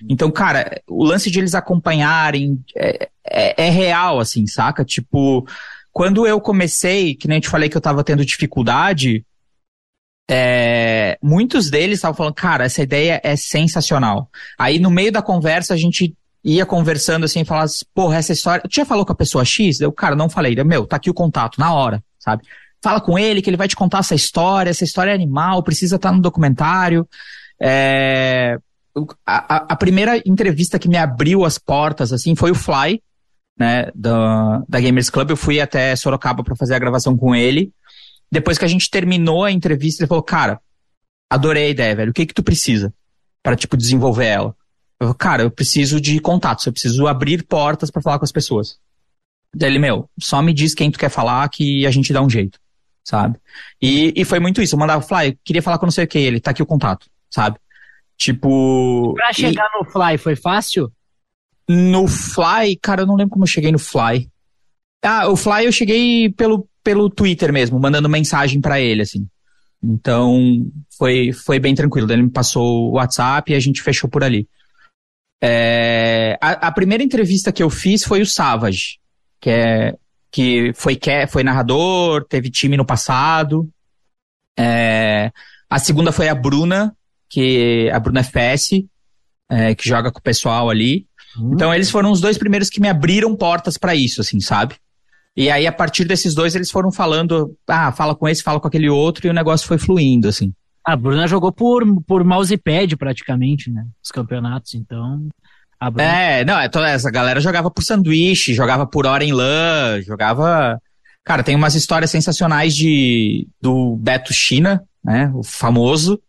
Então, 0.08 0.30
cara, 0.30 0.80
o 0.88 1.04
lance 1.04 1.30
de 1.30 1.38
eles 1.38 1.54
acompanharem 1.54 2.62
é, 2.76 3.08
é, 3.24 3.66
é, 3.66 3.70
real, 3.70 4.20
assim, 4.20 4.46
saca? 4.46 4.84
Tipo, 4.84 5.46
quando 5.92 6.26
eu 6.26 6.40
comecei, 6.40 7.14
que 7.14 7.28
nem 7.28 7.38
eu 7.38 7.42
te 7.42 7.48
falei 7.48 7.68
que 7.68 7.76
eu 7.76 7.80
tava 7.80 8.04
tendo 8.04 8.24
dificuldade, 8.24 9.24
é, 10.30 11.18
muitos 11.20 11.70
deles 11.70 11.98
estavam 11.98 12.16
falando, 12.16 12.34
cara, 12.34 12.64
essa 12.64 12.82
ideia 12.82 13.20
é 13.24 13.34
sensacional. 13.34 14.30
Aí 14.56 14.78
no 14.78 14.90
meio 14.90 15.10
da 15.10 15.20
conversa 15.20 15.74
a 15.74 15.76
gente 15.76 16.14
ia 16.44 16.64
conversando 16.64 17.24
assim, 17.24 17.44
falava 17.44 17.70
porra, 17.92 18.16
essa 18.16 18.32
história. 18.32 18.62
Tu 18.68 18.76
já 18.76 18.84
falou 18.84 19.04
com 19.04 19.12
a 19.12 19.16
pessoa 19.16 19.44
X? 19.44 19.80
Eu, 19.80 19.92
cara, 19.92 20.14
não 20.14 20.30
falei. 20.30 20.54
Meu, 20.62 20.86
tá 20.86 20.96
aqui 20.96 21.10
o 21.10 21.14
contato, 21.14 21.58
na 21.58 21.74
hora, 21.74 22.02
sabe? 22.18 22.44
Fala 22.82 23.00
com 23.00 23.18
ele 23.18 23.42
que 23.42 23.50
ele 23.50 23.56
vai 23.56 23.68
te 23.68 23.76
contar 23.76 23.98
essa 23.98 24.14
história, 24.14 24.70
essa 24.70 24.84
história 24.84 25.10
é 25.10 25.14
animal, 25.14 25.62
precisa 25.62 25.96
estar 25.96 26.10
tá 26.10 26.14
no 26.14 26.22
documentário. 26.22 27.06
É... 27.60 28.58
a, 29.26 29.72
a, 29.72 29.76
primeira 29.76 30.16
entrevista 30.24 30.78
que 30.78 30.88
me 30.88 30.96
abriu 30.96 31.44
as 31.44 31.58
portas, 31.58 32.12
assim, 32.12 32.34
foi 32.34 32.50
o 32.50 32.54
Fly, 32.54 33.02
né, 33.58 33.90
da, 33.94 34.62
da 34.68 34.80
Gamers 34.80 35.10
Club. 35.10 35.30
Eu 35.30 35.36
fui 35.36 35.60
até 35.60 35.94
Sorocaba 35.94 36.42
para 36.42 36.56
fazer 36.56 36.74
a 36.74 36.78
gravação 36.78 37.16
com 37.16 37.34
ele. 37.34 37.72
Depois 38.32 38.56
que 38.56 38.64
a 38.64 38.68
gente 38.68 38.88
terminou 38.88 39.44
a 39.44 39.52
entrevista, 39.52 40.02
ele 40.02 40.08
falou, 40.08 40.22
cara, 40.22 40.60
adorei 41.28 41.66
a 41.66 41.70
ideia, 41.70 41.96
velho. 41.96 42.10
O 42.10 42.14
que 42.14 42.26
que 42.26 42.34
tu 42.34 42.42
precisa 42.42 42.92
para 43.42 43.56
tipo, 43.56 43.76
desenvolver 43.76 44.26
ela? 44.26 44.56
Eu 44.98 45.08
falei, 45.08 45.14
cara, 45.18 45.42
eu 45.42 45.50
preciso 45.50 46.00
de 46.00 46.18
contatos, 46.20 46.66
eu 46.66 46.72
preciso 46.72 47.06
abrir 47.06 47.44
portas 47.44 47.90
para 47.90 48.02
falar 48.02 48.18
com 48.18 48.24
as 48.24 48.32
pessoas. 48.32 48.78
Daí 49.54 49.70
ele, 49.70 49.78
meu, 49.78 50.08
só 50.18 50.40
me 50.42 50.52
diz 50.52 50.74
quem 50.74 50.90
tu 50.90 50.98
quer 50.98 51.08
falar 51.08 51.48
que 51.48 51.86
a 51.86 51.90
gente 51.90 52.12
dá 52.12 52.22
um 52.22 52.30
jeito, 52.30 52.58
sabe? 53.04 53.38
E, 53.80 54.12
e 54.14 54.24
foi 54.24 54.38
muito 54.38 54.62
isso. 54.62 54.74
Eu 54.74 54.78
mandava, 54.78 55.02
Fly, 55.02 55.38
queria 55.42 55.62
falar 55.62 55.78
com 55.78 55.86
não 55.86 55.90
sei 55.90 56.04
o 56.04 56.08
que, 56.08 56.18
ele, 56.18 56.40
tá 56.40 56.50
aqui 56.50 56.62
o 56.62 56.66
contato, 56.66 57.06
sabe? 57.30 57.58
Tipo. 58.16 59.14
Pra 59.14 59.32
chegar 59.32 59.68
e... 59.74 59.78
no 59.78 59.90
Fly 59.90 60.18
foi 60.18 60.36
fácil? 60.36 60.92
No 61.68 62.06
Fly, 62.06 62.76
cara, 62.82 63.02
eu 63.02 63.06
não 63.06 63.16
lembro 63.16 63.30
como 63.30 63.44
eu 63.44 63.48
cheguei 63.48 63.72
no 63.72 63.78
Fly. 63.78 64.28
Ah, 65.02 65.28
o 65.28 65.36
Fly 65.36 65.64
eu 65.64 65.72
cheguei 65.72 66.30
pelo, 66.30 66.68
pelo 66.82 67.08
Twitter 67.08 67.52
mesmo, 67.52 67.78
mandando 67.78 68.08
mensagem 68.08 68.60
para 68.60 68.80
ele, 68.80 69.02
assim. 69.02 69.26
Então, 69.82 70.70
foi, 70.98 71.32
foi 71.32 71.58
bem 71.58 71.74
tranquilo. 71.74 72.10
Ele 72.12 72.24
me 72.24 72.30
passou 72.30 72.90
o 72.90 72.94
WhatsApp 72.96 73.50
e 73.50 73.54
a 73.54 73.60
gente 73.60 73.82
fechou 73.82 74.10
por 74.10 74.22
ali. 74.22 74.46
É, 75.42 76.36
a, 76.40 76.68
a, 76.68 76.72
primeira 76.72 77.02
entrevista 77.02 77.50
que 77.50 77.62
eu 77.62 77.70
fiz 77.70 78.04
foi 78.04 78.20
o 78.20 78.26
Savage, 78.26 78.98
que, 79.40 79.48
é, 79.48 79.94
que 80.30 80.72
foi, 80.74 80.96
que 80.96 81.26
foi 81.28 81.42
narrador, 81.42 82.26
teve 82.26 82.50
time 82.50 82.76
no 82.76 82.84
passado. 82.84 83.66
É, 84.58 85.32
a 85.70 85.78
segunda 85.78 86.12
foi 86.12 86.28
a 86.28 86.34
Bruna, 86.34 86.94
que 87.30 87.88
a 87.90 88.00
Bruna 88.00 88.22
FS, 88.24 88.84
é, 89.48 89.74
que 89.74 89.88
joga 89.88 90.10
com 90.10 90.18
o 90.18 90.22
pessoal 90.22 90.68
ali. 90.68 91.06
Uhum. 91.38 91.54
Então 91.54 91.72
eles 91.72 91.90
foram 91.90 92.10
os 92.10 92.20
dois 92.20 92.36
primeiros 92.36 92.68
que 92.68 92.80
me 92.80 92.88
abriram 92.88 93.34
portas 93.36 93.78
para 93.78 93.94
isso, 93.94 94.20
assim, 94.20 94.40
sabe? 94.40 94.74
E 95.36 95.48
aí 95.48 95.66
a 95.66 95.72
partir 95.72 96.04
desses 96.04 96.34
dois 96.34 96.54
eles 96.54 96.70
foram 96.70 96.90
falando, 96.90 97.56
ah, 97.68 97.92
fala 97.92 98.14
com 98.14 98.28
esse, 98.28 98.42
fala 98.42 98.60
com 98.60 98.66
aquele 98.66 98.90
outro 98.90 99.26
e 99.26 99.30
o 99.30 99.34
negócio 99.34 99.66
foi 99.66 99.78
fluindo, 99.78 100.28
assim. 100.28 100.52
A 100.84 100.96
Bruna 100.96 101.26
jogou 101.26 101.52
por, 101.52 101.84
por 102.04 102.24
mousepad 102.24 102.96
praticamente, 102.96 103.70
né? 103.70 103.84
Os 104.02 104.10
campeonatos, 104.10 104.74
então. 104.74 105.28
Bruna... 105.80 106.02
É, 106.02 106.44
não, 106.44 106.58
é 106.58 106.68
toda 106.68 106.88
essa 106.90 107.10
galera 107.10 107.40
jogava 107.40 107.70
por 107.70 107.82
sanduíche, 107.82 108.54
jogava 108.54 108.86
por 108.86 109.06
hora 109.06 109.24
em 109.24 109.32
lã, 109.32 110.00
jogava. 110.02 110.80
Cara, 111.24 111.42
tem 111.42 111.54
umas 111.54 111.74
histórias 111.74 112.10
sensacionais 112.10 112.74
de 112.74 113.46
do 113.60 113.96
Beto 113.96 114.32
China, 114.32 114.82
né? 115.04 115.30
O 115.34 115.44
famoso, 115.44 116.20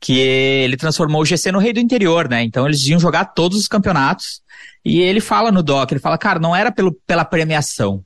que 0.00 0.18
ele 0.18 0.76
transformou 0.76 1.22
o 1.22 1.24
GC 1.24 1.50
no 1.52 1.58
rei 1.58 1.72
do 1.72 1.80
interior, 1.80 2.28
né? 2.28 2.42
Então 2.42 2.66
eles 2.66 2.86
iam 2.86 3.00
jogar 3.00 3.26
todos 3.26 3.58
os 3.58 3.68
campeonatos. 3.68 4.40
E 4.84 5.00
ele 5.00 5.20
fala 5.20 5.50
no 5.50 5.62
doc, 5.62 5.90
ele 5.90 6.00
fala, 6.00 6.16
cara, 6.16 6.38
não 6.38 6.54
era 6.54 6.70
pelo, 6.70 6.92
pela 7.06 7.24
premiação. 7.24 8.02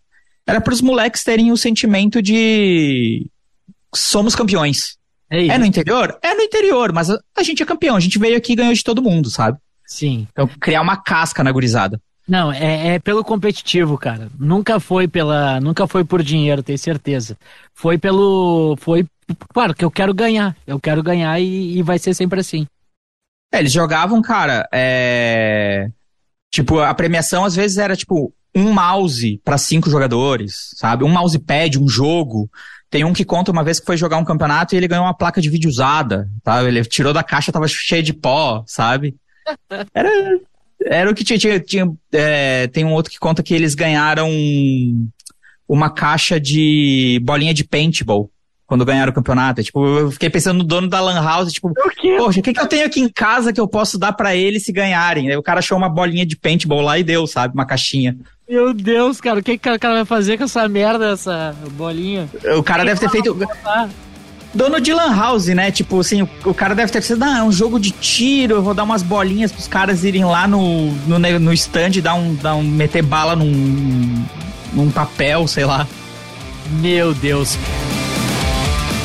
Era 0.46 0.60
para 0.60 0.72
os 0.72 0.80
moleques 0.80 1.22
terem 1.22 1.52
o 1.52 1.56
sentimento 1.56 2.20
de 2.20 3.26
somos 3.94 4.34
campeões. 4.34 4.96
É, 5.30 5.46
é, 5.46 5.58
no 5.58 5.64
interior? 5.64 6.18
É 6.22 6.34
no 6.34 6.42
interior, 6.42 6.92
mas 6.92 7.08
a, 7.08 7.18
a, 7.36 7.42
gente 7.42 7.62
é 7.62 7.66
campeão. 7.66 7.96
A 7.96 8.00
gente 8.00 8.18
veio 8.18 8.36
aqui 8.36 8.52
e 8.52 8.56
ganhou 8.56 8.74
de 8.74 8.84
todo 8.84 9.02
mundo, 9.02 9.30
sabe? 9.30 9.58
Sim. 9.86 10.26
Então, 10.30 10.48
criar 10.60 10.82
uma 10.82 10.96
casca 10.96 11.44
na 11.44 11.52
gurizada. 11.52 12.00
Não, 12.28 12.52
é, 12.52 12.94
é, 12.94 12.98
pelo 12.98 13.24
competitivo, 13.24 13.98
cara. 13.98 14.28
Nunca 14.38 14.78
foi 14.78 15.08
pela, 15.08 15.60
nunca 15.60 15.86
foi 15.86 16.04
por 16.04 16.22
dinheiro, 16.22 16.62
tenho 16.62 16.78
certeza. 16.78 17.36
Foi 17.74 17.98
pelo, 17.98 18.76
foi, 18.80 19.06
claro 19.52 19.74
que 19.74 19.84
eu 19.84 19.90
quero 19.90 20.14
ganhar. 20.14 20.56
Eu 20.66 20.80
quero 20.80 21.02
ganhar 21.02 21.38
e, 21.40 21.78
e 21.78 21.82
vai 21.82 21.98
ser 21.98 22.14
sempre 22.14 22.40
assim. 22.40 22.66
É, 23.52 23.58
eles 23.58 23.72
jogavam, 23.72 24.22
cara, 24.22 24.66
é... 24.72 25.90
tipo 26.50 26.80
a 26.80 26.94
premiação 26.94 27.44
às 27.44 27.54
vezes 27.54 27.76
era 27.76 27.94
tipo 27.94 28.32
um 28.54 28.72
mouse 28.72 29.40
para 29.44 29.58
cinco 29.58 29.90
jogadores, 29.90 30.70
sabe? 30.76 31.04
Um 31.04 31.08
mousepad, 31.08 31.78
um 31.78 31.88
jogo. 31.88 32.50
Tem 32.90 33.04
um 33.04 33.12
que 33.12 33.24
conta 33.24 33.50
uma 33.50 33.64
vez 33.64 33.80
que 33.80 33.86
foi 33.86 33.96
jogar 33.96 34.18
um 34.18 34.24
campeonato 34.24 34.74
e 34.74 34.78
ele 34.78 34.88
ganhou 34.88 35.04
uma 35.04 35.16
placa 35.16 35.40
de 35.40 35.48
vídeo 35.48 35.68
usada, 35.68 36.28
tá? 36.42 36.62
Ele 36.62 36.84
tirou 36.84 37.12
da 37.12 37.22
caixa, 37.22 37.52
tava 37.52 37.66
cheia 37.66 38.02
de 38.02 38.12
pó, 38.12 38.62
sabe? 38.66 39.16
Era, 39.92 40.10
era 40.86 41.10
o 41.10 41.14
que 41.14 41.24
tinha. 41.24 41.38
tinha, 41.38 41.60
tinha 41.60 41.92
é, 42.12 42.66
tem 42.68 42.84
um 42.84 42.92
outro 42.92 43.10
que 43.10 43.18
conta 43.18 43.42
que 43.42 43.54
eles 43.54 43.74
ganharam 43.74 44.30
uma 45.68 45.90
caixa 45.90 46.40
de 46.40 47.20
bolinha 47.24 47.54
de 47.54 47.64
paintball 47.64 48.30
quando 48.72 48.86
ganharam 48.86 49.12
o 49.12 49.14
campeonato. 49.14 49.62
Tipo, 49.62 49.86
eu 49.98 50.10
fiquei 50.10 50.30
pensando 50.30 50.56
no 50.56 50.64
dono 50.64 50.88
da 50.88 50.98
Lan 50.98 51.22
House, 51.22 51.52
tipo, 51.52 51.70
poxa, 52.16 52.40
o 52.40 52.42
que, 52.42 52.54
que 52.54 52.60
eu 52.60 52.66
tenho 52.66 52.86
aqui 52.86 53.00
em 53.00 53.08
casa 53.08 53.52
que 53.52 53.60
eu 53.60 53.68
posso 53.68 53.98
dar 53.98 54.14
para 54.14 54.34
eles 54.34 54.64
se 54.64 54.72
ganharem? 54.72 55.28
Aí 55.28 55.36
o 55.36 55.42
cara 55.42 55.58
achou 55.58 55.76
uma 55.76 55.90
bolinha 55.90 56.24
de 56.24 56.36
paintball 56.36 56.80
lá 56.80 56.98
e 56.98 57.04
deu, 57.04 57.26
sabe? 57.26 57.52
Uma 57.52 57.66
caixinha. 57.66 58.16
Meu 58.48 58.72
Deus, 58.72 59.20
cara, 59.20 59.40
o 59.40 59.42
que, 59.42 59.58
que 59.58 59.68
o 59.68 59.78
cara 59.78 59.96
vai 59.96 60.04
fazer 60.06 60.38
com 60.38 60.44
essa 60.44 60.66
merda, 60.70 61.10
essa 61.10 61.54
bolinha? 61.72 62.30
O 62.56 62.62
cara 62.62 62.82
deve 62.82 62.98
ter 62.98 63.10
feito 63.10 63.38
dono 64.54 64.80
de 64.80 64.94
lan 64.94 65.14
house, 65.14 65.48
né? 65.48 65.70
Tipo 65.70 66.00
assim, 66.00 66.22
o, 66.22 66.28
o 66.46 66.54
cara 66.54 66.74
deve 66.74 66.90
ter 66.90 67.02
pensado, 67.02 67.24
ah, 67.24 67.40
é 67.40 67.42
um 67.42 67.52
jogo 67.52 67.78
de 67.78 67.90
tiro, 67.90 68.54
eu 68.54 68.62
vou 68.62 68.72
dar 68.72 68.84
umas 68.84 69.02
bolinhas 69.02 69.52
pros 69.52 69.68
caras 69.68 70.02
irem 70.02 70.24
lá 70.24 70.48
no, 70.48 70.90
no, 71.06 71.18
no 71.18 71.52
stand, 71.52 72.00
dar 72.02 72.14
um, 72.14 72.34
dar 72.36 72.54
um, 72.54 72.62
meter 72.62 73.02
bala 73.02 73.36
num, 73.36 74.24
num 74.72 74.90
papel, 74.90 75.46
sei 75.46 75.66
lá. 75.66 75.86
Meu 76.80 77.12
Deus. 77.12 77.58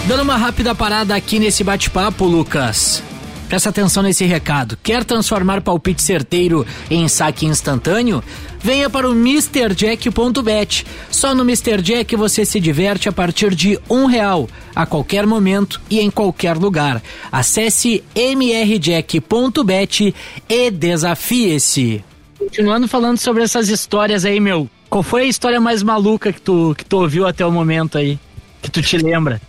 Dando 0.07 0.23
uma 0.23 0.37
rápida 0.37 0.73
parada 0.73 1.13
aqui 1.13 1.37
nesse 1.37 1.65
bate-papo, 1.65 2.23
Lucas. 2.23 3.03
Presta 3.49 3.67
atenção 3.67 4.01
nesse 4.01 4.23
recado. 4.23 4.77
Quer 4.81 5.03
transformar 5.03 5.59
palpite 5.59 6.01
certeiro 6.01 6.65
em 6.89 7.09
saque 7.09 7.45
instantâneo? 7.45 8.23
Venha 8.57 8.89
para 8.89 9.09
o 9.09 9.11
MrJack.bet. 9.11 10.85
Só 11.11 11.35
no 11.35 11.43
Mr. 11.43 11.81
Jack 11.81 12.15
você 12.15 12.45
se 12.45 12.57
diverte 12.57 13.09
a 13.09 13.11
partir 13.11 13.53
de 13.53 13.77
um 13.89 14.05
real, 14.05 14.47
a 14.73 14.85
qualquer 14.85 15.27
momento 15.27 15.81
e 15.89 15.99
em 15.99 16.09
qualquer 16.09 16.55
lugar. 16.55 17.03
Acesse 17.29 18.01
mrjack.bet 18.15 20.15
e 20.47 20.71
desafie-se. 20.71 22.01
Continuando 22.39 22.87
falando 22.87 23.17
sobre 23.17 23.43
essas 23.43 23.67
histórias 23.67 24.23
aí, 24.23 24.39
meu. 24.39 24.69
Qual 24.89 25.03
foi 25.03 25.23
a 25.23 25.25
história 25.25 25.59
mais 25.59 25.83
maluca 25.83 26.31
que 26.31 26.39
tu, 26.39 26.73
que 26.77 26.85
tu 26.85 26.95
ouviu 26.95 27.27
até 27.27 27.45
o 27.45 27.51
momento 27.51 27.97
aí? 27.97 28.17
Que 28.61 28.71
tu 28.71 28.81
te 28.81 28.97
lembra? 28.97 29.41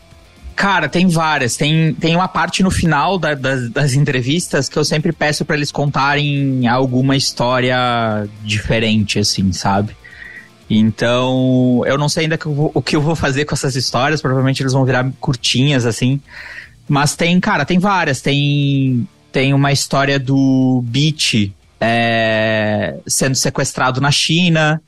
Cara, 0.59 0.89
tem 0.89 1.07
várias. 1.07 1.57
Tem, 1.57 1.95
tem 1.95 2.17
uma 2.17 2.27
parte 2.27 2.65
no 2.65 2.71
final 2.71 3.17
da, 3.17 3.33
das, 3.33 3.71
das 3.71 3.93
entrevistas 3.93 4.69
que 4.69 4.77
eu 4.77 4.85
sempre 4.85 5.13
peço 5.13 5.45
para 5.45 5.55
eles 5.55 5.71
contarem 5.71 6.67
alguma 6.67 7.15
história 7.17 8.29
diferente, 8.43 9.21
assim, 9.21 9.53
sabe? 9.53 9.97
Então, 10.69 11.85
eu 11.87 11.97
não 11.97 12.09
sei 12.09 12.25
ainda 12.25 12.37
o 12.45 12.83
que 12.83 12.97
eu 12.97 13.01
vou 13.01 13.15
fazer 13.15 13.45
com 13.45 13.55
essas 13.55 13.77
histórias. 13.77 14.21
Provavelmente 14.21 14.61
eles 14.61 14.73
vão 14.73 14.85
virar 14.85 15.09
curtinhas, 15.21 15.87
assim. 15.87 16.21
Mas 16.89 17.15
tem, 17.15 17.39
cara, 17.39 17.65
tem 17.65 17.79
várias. 17.79 18.21
Tem, 18.21 19.07
tem 19.31 19.55
uma 19.55 19.71
história 19.71 20.19
do 20.19 20.83
Beach 20.85 21.55
é, 21.81 22.99
sendo 23.07 23.37
sequestrado 23.37 24.01
na 24.01 24.11
China. 24.11 24.83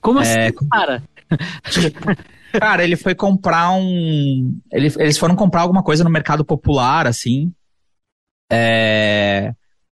Como 0.00 0.20
é, 0.20 0.46
assim, 0.46 0.68
cara? 0.70 1.02
Cara, 2.58 2.84
ele 2.84 2.96
foi 2.96 3.14
comprar 3.14 3.72
um. 3.72 4.60
Ele, 4.70 4.92
eles 4.98 5.18
foram 5.18 5.34
comprar 5.34 5.62
alguma 5.62 5.82
coisa 5.82 6.04
no 6.04 6.10
mercado 6.10 6.44
popular, 6.44 7.06
assim. 7.06 7.52
É... 8.50 9.54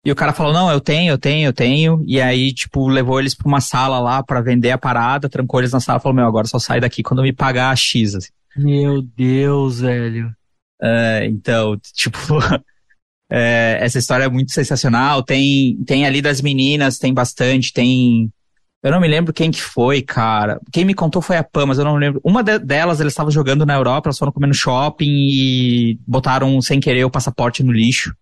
E 0.06 0.12
o 0.12 0.16
cara 0.16 0.34
falou: 0.34 0.54
Não, 0.54 0.72
eu 0.72 0.82
tenho, 0.82 1.12
eu 1.12 1.18
tenho, 1.18 1.48
eu 1.48 1.54
tenho. 1.54 2.04
E 2.06 2.22
aí, 2.22 2.54
tipo, 2.54 2.88
levou 2.88 3.20
eles 3.20 3.34
pra 3.34 3.48
uma 3.48 3.62
sala 3.62 4.00
lá 4.00 4.22
para 4.22 4.42
vender 4.42 4.72
a 4.72 4.78
parada, 4.78 5.30
trancou 5.30 5.60
eles 5.60 5.72
na 5.72 5.80
sala 5.80 6.00
e 6.00 6.02
falou: 6.02 6.16
Meu, 6.16 6.28
agora 6.28 6.48
só 6.48 6.60
sai 6.60 6.80
daqui 6.80 7.02
quando 7.02 7.24
me 7.24 7.34
pagar 7.34 7.72
a 7.72 7.76
X. 7.76 8.16
Assim. 8.16 8.30
Meu 8.56 9.02
Deus, 9.02 9.80
velho. 9.80 10.32
É, 10.82 11.26
então, 11.26 11.78
tipo. 11.94 12.18
é, 13.32 13.78
essa 13.82 13.98
história 13.98 14.26
é 14.26 14.30
muito 14.30 14.52
sensacional. 14.52 15.24
Tem, 15.24 15.78
tem 15.86 16.06
ali 16.06 16.22
das 16.22 16.42
meninas, 16.42 17.00
tem 17.00 17.14
bastante, 17.14 17.72
tem 17.72 18.32
eu 18.84 18.92
não 18.92 19.00
me 19.00 19.08
lembro 19.08 19.32
quem 19.32 19.50
que 19.50 19.62
foi, 19.62 20.02
cara. 20.02 20.60
Quem 20.70 20.84
me 20.84 20.94
contou 20.94 21.22
foi 21.22 21.38
a 21.38 21.44
Pam, 21.44 21.68
mas 21.68 21.78
eu 21.78 21.86
não 21.86 21.96
lembro. 21.96 22.20
Uma 22.22 22.44
de 22.44 22.60
delas, 22.60 23.00
eles 23.00 23.14
estavam 23.14 23.32
jogando 23.32 23.66
na 23.66 23.74
Europa, 23.74 24.10
elas 24.10 24.18
foram 24.18 24.32
comer 24.34 24.48
no 24.48 24.54
shopping 24.54 25.10
e 25.10 25.98
botaram 26.06 26.62
sem 26.62 26.82
querer 26.82 27.06
o 27.06 27.10
passaporte 27.10 27.64
no 27.64 27.72
lixo. 27.72 28.14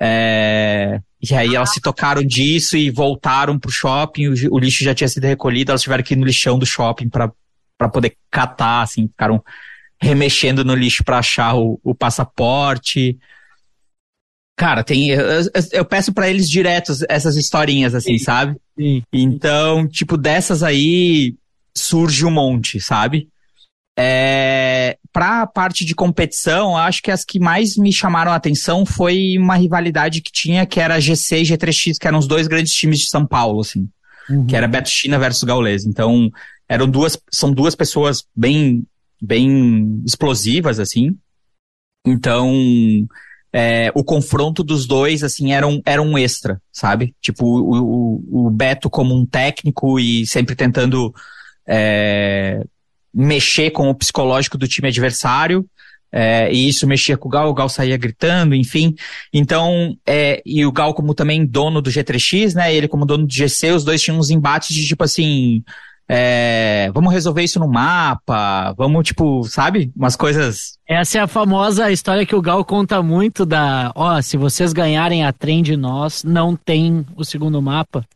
É... 0.00 1.00
E 1.20 1.34
aí 1.34 1.54
elas 1.54 1.72
se 1.74 1.82
tocaram 1.82 2.22
disso 2.22 2.78
e 2.78 2.90
voltaram 2.90 3.58
pro 3.58 3.70
shopping, 3.70 4.28
o, 4.28 4.34
o 4.54 4.58
lixo 4.58 4.82
já 4.82 4.94
tinha 4.94 5.08
sido 5.08 5.24
recolhido, 5.24 5.70
elas 5.70 5.82
tiveram 5.82 6.02
que 6.02 6.14
ir 6.14 6.16
no 6.16 6.24
lixão 6.24 6.58
do 6.58 6.64
shopping 6.64 7.10
para 7.10 7.30
poder 7.92 8.16
catar, 8.30 8.82
assim, 8.82 9.06
ficaram 9.06 9.44
remexendo 10.00 10.64
no 10.64 10.74
lixo 10.74 11.04
para 11.04 11.18
achar 11.18 11.56
o, 11.56 11.78
o 11.84 11.94
passaporte. 11.94 13.18
Cara, 14.58 14.82
tem. 14.82 15.10
Eu, 15.10 15.22
eu 15.70 15.84
peço 15.84 16.12
para 16.12 16.28
eles 16.28 16.50
diretos 16.50 17.04
essas 17.08 17.36
historinhas, 17.36 17.94
assim, 17.94 18.18
sim, 18.18 18.24
sabe? 18.24 18.56
Sim. 18.76 19.04
Então, 19.12 19.86
tipo, 19.86 20.16
dessas 20.16 20.64
aí 20.64 21.36
surge 21.72 22.26
um 22.26 22.30
monte, 22.32 22.80
sabe? 22.80 23.28
É, 23.96 24.98
para 25.12 25.42
a 25.42 25.46
parte 25.46 25.84
de 25.84 25.94
competição, 25.94 26.76
acho 26.76 27.00
que 27.00 27.10
as 27.12 27.24
que 27.24 27.38
mais 27.38 27.76
me 27.76 27.92
chamaram 27.92 28.32
a 28.32 28.34
atenção 28.34 28.84
foi 28.84 29.38
uma 29.38 29.54
rivalidade 29.54 30.20
que 30.20 30.32
tinha, 30.32 30.66
que 30.66 30.80
era 30.80 30.98
GC 30.98 31.38
e 31.38 31.42
G3X, 31.42 31.94
que 31.96 32.08
eram 32.08 32.18
os 32.18 32.26
dois 32.26 32.48
grandes 32.48 32.72
times 32.72 32.98
de 32.98 33.08
São 33.08 33.24
Paulo, 33.24 33.60
assim. 33.60 33.88
Uhum. 34.28 34.44
Que 34.44 34.56
era 34.56 34.66
Beto 34.66 34.90
China 34.90 35.20
versus 35.20 35.44
Gaules. 35.44 35.86
Então, 35.86 36.32
eram 36.68 36.90
duas, 36.90 37.16
são 37.30 37.52
duas 37.52 37.76
pessoas 37.76 38.24
bem, 38.34 38.84
bem 39.22 40.02
explosivas, 40.04 40.80
assim. 40.80 41.16
Então, 42.04 42.52
é, 43.52 43.90
o 43.94 44.04
confronto 44.04 44.62
dos 44.62 44.86
dois, 44.86 45.22
assim, 45.22 45.52
era 45.52 45.66
um, 45.66 45.80
era 45.84 46.02
um 46.02 46.18
extra, 46.18 46.60
sabe? 46.72 47.14
Tipo, 47.20 47.44
o, 47.46 48.46
o, 48.46 48.50
Beto 48.50 48.90
como 48.90 49.14
um 49.14 49.24
técnico 49.24 49.98
e 49.98 50.26
sempre 50.26 50.54
tentando 50.54 51.14
é, 51.66 52.62
mexer 53.12 53.70
com 53.70 53.88
o 53.88 53.94
psicológico 53.94 54.58
do 54.58 54.68
time 54.68 54.88
adversário. 54.88 55.66
É, 56.10 56.50
e 56.50 56.68
isso 56.68 56.86
mexia 56.86 57.18
com 57.18 57.28
o 57.28 57.30
Gal, 57.30 57.50
o 57.50 57.54
Gal 57.54 57.68
saía 57.68 57.96
gritando, 57.96 58.54
enfim. 58.54 58.94
Então, 59.32 59.94
é, 60.06 60.42
e 60.44 60.64
o 60.64 60.72
Gal 60.72 60.94
como 60.94 61.14
também 61.14 61.44
dono 61.44 61.82
do 61.82 61.90
G3X, 61.90 62.54
né? 62.54 62.74
Ele 62.74 62.88
como 62.88 63.06
dono 63.06 63.26
do 63.26 63.32
GC, 63.32 63.72
os 63.72 63.84
dois 63.84 64.00
tinham 64.00 64.18
uns 64.18 64.30
embates 64.30 64.74
de 64.74 64.86
tipo 64.86 65.04
assim, 65.04 65.62
é, 66.10 66.90
vamos 66.94 67.12
resolver 67.12 67.42
isso 67.42 67.60
no 67.60 67.68
mapa, 67.68 68.72
vamos, 68.78 69.06
tipo, 69.06 69.44
sabe? 69.44 69.92
Umas 69.94 70.16
coisas. 70.16 70.78
Essa 70.88 71.18
é 71.18 71.20
a 71.20 71.26
famosa 71.26 71.92
história 71.92 72.24
que 72.24 72.34
o 72.34 72.40
Gal 72.40 72.64
conta 72.64 73.02
muito 73.02 73.44
da, 73.44 73.92
ó, 73.94 74.20
se 74.22 74.38
vocês 74.38 74.72
ganharem 74.72 75.24
a 75.24 75.32
trem 75.32 75.62
de 75.62 75.76
nós, 75.76 76.24
não 76.24 76.56
tem 76.56 77.04
o 77.14 77.24
segundo 77.24 77.60
mapa. 77.60 78.06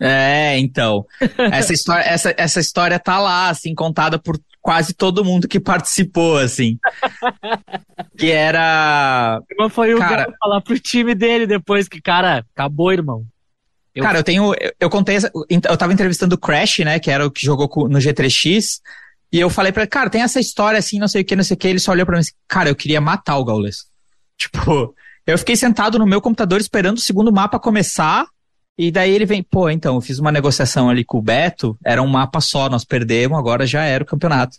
É, 0.00 0.58
então. 0.58 1.06
essa, 1.52 1.72
história, 1.72 2.02
essa, 2.02 2.34
essa 2.36 2.60
história 2.60 2.98
tá 2.98 3.18
lá, 3.20 3.48
assim, 3.48 3.74
contada 3.74 4.18
por 4.18 4.36
quase 4.60 4.92
todo 4.92 5.24
mundo 5.24 5.46
que 5.46 5.60
participou, 5.60 6.36
assim. 6.38 6.78
que 8.18 8.30
era. 8.30 9.40
Mas 9.56 9.72
foi 9.72 9.94
o 9.94 9.98
cara 9.98 10.32
falar 10.40 10.60
pro 10.62 10.78
time 10.78 11.14
dele 11.14 11.46
depois 11.46 11.88
que, 11.88 12.00
cara, 12.00 12.44
acabou, 12.54 12.92
irmão. 12.92 13.24
Eu... 13.98 14.04
Cara, 14.04 14.20
eu 14.20 14.22
tenho. 14.22 14.54
Eu, 14.54 14.72
eu 14.78 14.90
contei. 14.90 15.16
Eu 15.16 15.76
tava 15.76 15.92
entrevistando 15.92 16.36
o 16.36 16.38
Crash, 16.38 16.78
né? 16.78 17.00
Que 17.00 17.10
era 17.10 17.26
o 17.26 17.30
que 17.30 17.44
jogou 17.44 17.68
no 17.88 17.98
G3X. 17.98 18.80
E 19.32 19.40
eu 19.40 19.50
falei 19.50 19.72
pra 19.72 19.82
ele, 19.82 19.90
cara, 19.90 20.08
tem 20.08 20.22
essa 20.22 20.40
história 20.40 20.78
assim, 20.78 20.98
não 20.98 21.08
sei 21.08 21.22
o 21.22 21.24
que, 21.24 21.36
não 21.36 21.44
sei 21.44 21.54
o 21.54 21.58
que. 21.58 21.68
Ele 21.68 21.80
só 21.80 21.90
olhou 21.90 22.06
pra 22.06 22.14
mim 22.14 22.20
assim, 22.20 22.32
cara, 22.46 22.70
eu 22.70 22.76
queria 22.76 23.00
matar 23.00 23.36
o 23.36 23.44
Gaules. 23.44 23.86
Tipo, 24.38 24.94
eu 25.26 25.36
fiquei 25.36 25.56
sentado 25.56 25.98
no 25.98 26.06
meu 26.06 26.20
computador 26.20 26.60
esperando 26.60 26.96
o 26.96 27.00
segundo 27.00 27.32
mapa 27.32 27.58
começar. 27.58 28.24
E 28.78 28.92
daí 28.92 29.10
ele 29.10 29.26
vem, 29.26 29.42
pô, 29.42 29.68
então, 29.68 29.96
eu 29.96 30.00
fiz 30.00 30.20
uma 30.20 30.30
negociação 30.30 30.88
ali 30.88 31.04
com 31.04 31.18
o 31.18 31.22
Beto, 31.22 31.76
era 31.84 32.00
um 32.00 32.06
mapa 32.06 32.40
só, 32.40 32.70
nós 32.70 32.84
perdemos, 32.84 33.36
agora 33.36 33.66
já 33.66 33.82
era 33.82 34.04
o 34.04 34.06
campeonato. 34.06 34.56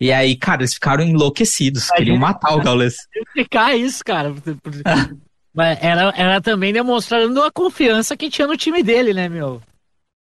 E 0.00 0.12
aí, 0.12 0.36
cara, 0.36 0.60
eles 0.60 0.74
ficaram 0.74 1.02
enlouquecidos, 1.02 1.90
queriam 1.90 2.16
matar 2.16 2.54
o 2.54 2.62
Gaules. 2.62 2.94
Ficar 3.32 3.74
isso, 3.74 4.04
cara. 4.04 4.32
era, 5.56 6.12
era 6.16 6.40
também 6.40 6.72
demonstrando 6.72 7.42
a 7.42 7.50
confiança 7.50 8.16
que 8.16 8.30
tinha 8.30 8.46
no 8.46 8.56
time 8.56 8.82
dele, 8.82 9.14
né, 9.14 9.28
meu? 9.28 9.62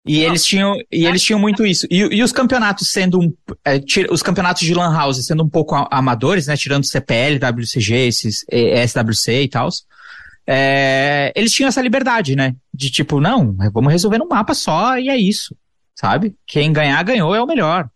E 0.06 0.20
eles 0.20 0.46
tinham, 0.46 0.76
e 0.92 1.06
eles 1.06 1.22
tinham 1.22 1.40
muito 1.40 1.66
isso. 1.66 1.86
E, 1.92 1.98
e 1.98 2.24
os 2.24 2.32
campeonatos 2.32 2.90
sendo 2.90 3.20
um, 3.20 3.34
é, 3.64 3.80
tira, 3.80 4.12
os 4.12 4.24
campeonatos 4.24 4.64
de 4.64 4.74
Lan 4.74 4.94
House 4.94 5.24
sendo 5.26 5.44
um 5.44 5.50
pouco 5.50 5.76
amadores, 5.92 6.48
né? 6.48 6.56
Tirando 6.56 6.86
CPL, 6.86 7.38
WCG, 7.38 8.08
esses 8.08 8.46
SWC 8.88 9.44
e 9.44 9.48
tal 9.50 9.70
é, 10.52 11.32
eles 11.36 11.54
tinham 11.54 11.68
essa 11.68 11.80
liberdade, 11.80 12.36
né? 12.36 12.56
De 12.74 12.90
tipo, 12.90 13.22
não, 13.22 13.56
vamos 13.72 13.92
resolver 13.92 14.18
no 14.18 14.28
mapa 14.28 14.56
só 14.56 14.98
e 14.98 15.08
é 15.08 15.16
isso, 15.16 15.56
sabe? 15.94 16.36
Quem 16.48 16.74
ganhar, 16.74 17.04
ganhou, 17.04 17.36
é 17.36 17.42
o 17.42 17.46
melhor. 17.46 17.88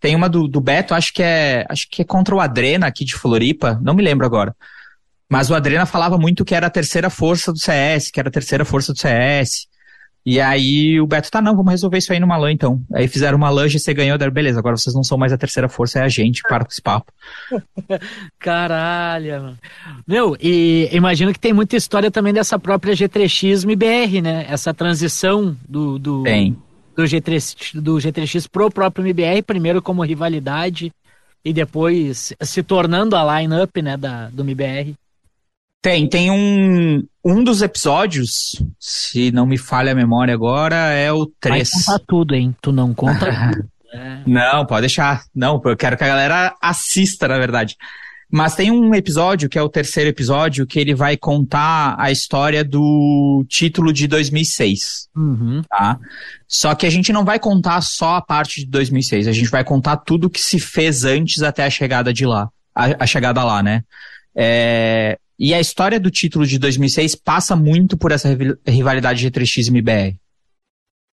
Tem 0.00 0.16
uma 0.16 0.26
do, 0.26 0.48
do 0.48 0.58
Beto, 0.58 0.94
acho 0.94 1.12
que 1.12 1.22
é 1.22 1.66
acho 1.68 1.86
que 1.90 2.00
é 2.00 2.04
contra 2.06 2.34
o 2.34 2.40
Adrena 2.40 2.86
aqui 2.86 3.04
de 3.04 3.14
Floripa, 3.14 3.78
não 3.82 3.92
me 3.92 4.02
lembro 4.02 4.24
agora. 4.24 4.56
Mas 5.28 5.50
o 5.50 5.54
Adrena 5.54 5.84
falava 5.84 6.16
muito 6.16 6.44
que 6.44 6.54
era 6.54 6.68
a 6.68 6.70
terceira 6.70 7.10
força 7.10 7.52
do 7.52 7.58
CS, 7.58 8.10
que 8.10 8.18
era 8.18 8.28
a 8.28 8.32
terceira 8.32 8.64
força 8.64 8.92
do 8.92 8.98
CS. 8.98 9.68
E 10.24 10.40
aí 10.40 11.00
o 11.00 11.06
Beto, 11.06 11.30
tá, 11.30 11.40
não, 11.40 11.56
vamos 11.56 11.70
resolver 11.70 11.96
isso 11.96 12.12
aí 12.12 12.20
numa 12.20 12.36
LAN 12.36 12.52
então. 12.52 12.82
Aí 12.92 13.08
fizeram 13.08 13.38
uma 13.38 13.48
LAN, 13.48 13.68
GC 13.68 13.94
ganhou, 13.94 14.18
deram, 14.18 14.32
beleza, 14.32 14.58
agora 14.58 14.76
vocês 14.76 14.94
não 14.94 15.02
são 15.02 15.16
mais 15.16 15.32
a 15.32 15.38
terceira 15.38 15.68
força, 15.68 16.00
é 16.00 16.02
a 16.02 16.08
gente, 16.08 16.42
para 16.42 16.64
com 16.64 16.70
esse 16.70 16.82
papo. 16.82 17.10
Caralho, 18.38 19.42
mano. 19.42 19.58
Meu, 20.06 20.36
e 20.40 20.88
imagino 20.92 21.32
que 21.32 21.40
tem 21.40 21.52
muita 21.52 21.76
história 21.76 22.10
também 22.10 22.32
dessa 22.34 22.58
própria 22.58 22.94
G3X 22.94 23.64
MBR, 23.64 24.20
né? 24.20 24.46
Essa 24.48 24.74
transição 24.74 25.56
do, 25.66 25.98
do, 25.98 26.22
tem. 26.24 26.56
do, 26.94 27.04
G3, 27.04 27.80
do 27.80 27.94
G3X 27.94 28.48
pro 28.50 28.70
próprio 28.70 29.06
MBR, 29.06 29.42
primeiro 29.42 29.80
como 29.80 30.02
rivalidade 30.02 30.92
e 31.42 31.52
depois 31.54 32.34
se 32.42 32.62
tornando 32.62 33.16
a 33.16 33.40
line-up, 33.40 33.80
né, 33.80 33.96
da, 33.96 34.28
do 34.28 34.42
MBR. 34.42 34.94
Tem, 35.80 36.08
tem 36.08 36.30
um, 36.30 37.02
um 37.24 37.44
dos 37.44 37.62
episódios, 37.62 38.62
se 38.80 39.30
não 39.30 39.46
me 39.46 39.56
falha 39.56 39.92
a 39.92 39.94
memória 39.94 40.34
agora, 40.34 40.74
é 40.92 41.12
o 41.12 41.26
3. 41.40 41.68
Vai 41.70 41.82
contar 41.84 42.04
tudo, 42.06 42.34
hein? 42.34 42.54
Tu 42.60 42.72
não 42.72 42.92
conta 42.92 43.26
tudo. 43.52 43.68
É. 43.92 44.22
Não, 44.26 44.66
pode 44.66 44.82
deixar. 44.82 45.24
Não, 45.34 45.60
eu 45.64 45.76
quero 45.76 45.96
que 45.96 46.04
a 46.04 46.08
galera 46.08 46.54
assista, 46.60 47.28
na 47.28 47.38
verdade. 47.38 47.76
Mas 48.30 48.54
tem 48.54 48.70
um 48.70 48.94
episódio, 48.94 49.48
que 49.48 49.58
é 49.58 49.62
o 49.62 49.70
terceiro 49.70 50.10
episódio, 50.10 50.66
que 50.66 50.78
ele 50.78 50.94
vai 50.94 51.16
contar 51.16 51.96
a 51.98 52.10
história 52.10 52.62
do 52.62 53.44
título 53.48 53.90
de 53.90 54.06
2006. 54.06 55.08
Uhum. 55.16 55.62
Tá? 55.66 55.98
Só 56.46 56.74
que 56.74 56.86
a 56.86 56.90
gente 56.90 57.10
não 57.10 57.24
vai 57.24 57.38
contar 57.38 57.80
só 57.80 58.16
a 58.16 58.22
parte 58.22 58.60
de 58.60 58.66
2006, 58.66 59.28
a 59.28 59.32
gente 59.32 59.48
vai 59.48 59.64
contar 59.64 59.96
tudo 59.98 60.28
que 60.28 60.42
se 60.42 60.58
fez 60.58 61.04
antes 61.04 61.42
até 61.42 61.64
a 61.64 61.70
chegada 61.70 62.12
de 62.12 62.26
lá. 62.26 62.50
A, 62.74 63.04
a 63.04 63.06
chegada 63.06 63.42
lá, 63.42 63.62
né? 63.62 63.82
É, 64.36 65.18
e 65.38 65.54
a 65.54 65.60
história 65.60 66.00
do 66.00 66.10
título 66.10 66.44
de 66.44 66.58
2006 66.58 67.14
passa 67.14 67.54
muito 67.54 67.96
por 67.96 68.10
essa 68.10 68.36
rivalidade 68.66 69.30
G3X 69.30 69.66
e 69.66 69.70
MBR. 69.70 70.16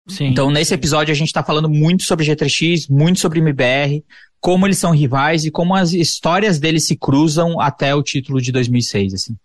Sim. 0.07 0.27
Então, 0.27 0.49
nesse 0.49 0.73
episódio, 0.73 1.11
a 1.11 1.15
gente 1.15 1.27
está 1.27 1.43
falando 1.43 1.69
muito 1.69 2.03
sobre 2.03 2.25
G3X, 2.25 2.89
muito 2.89 3.19
sobre 3.19 3.39
MBR, 3.39 4.03
como 4.39 4.65
eles 4.65 4.77
são 4.77 4.91
rivais 4.91 5.45
e 5.45 5.51
como 5.51 5.75
as 5.75 5.93
histórias 5.93 6.59
deles 6.59 6.85
se 6.85 6.97
cruzam 6.97 7.59
até 7.59 7.93
o 7.95 8.03
título 8.03 8.41
de 8.41 8.51
2006, 8.51 9.13
assim. 9.13 9.35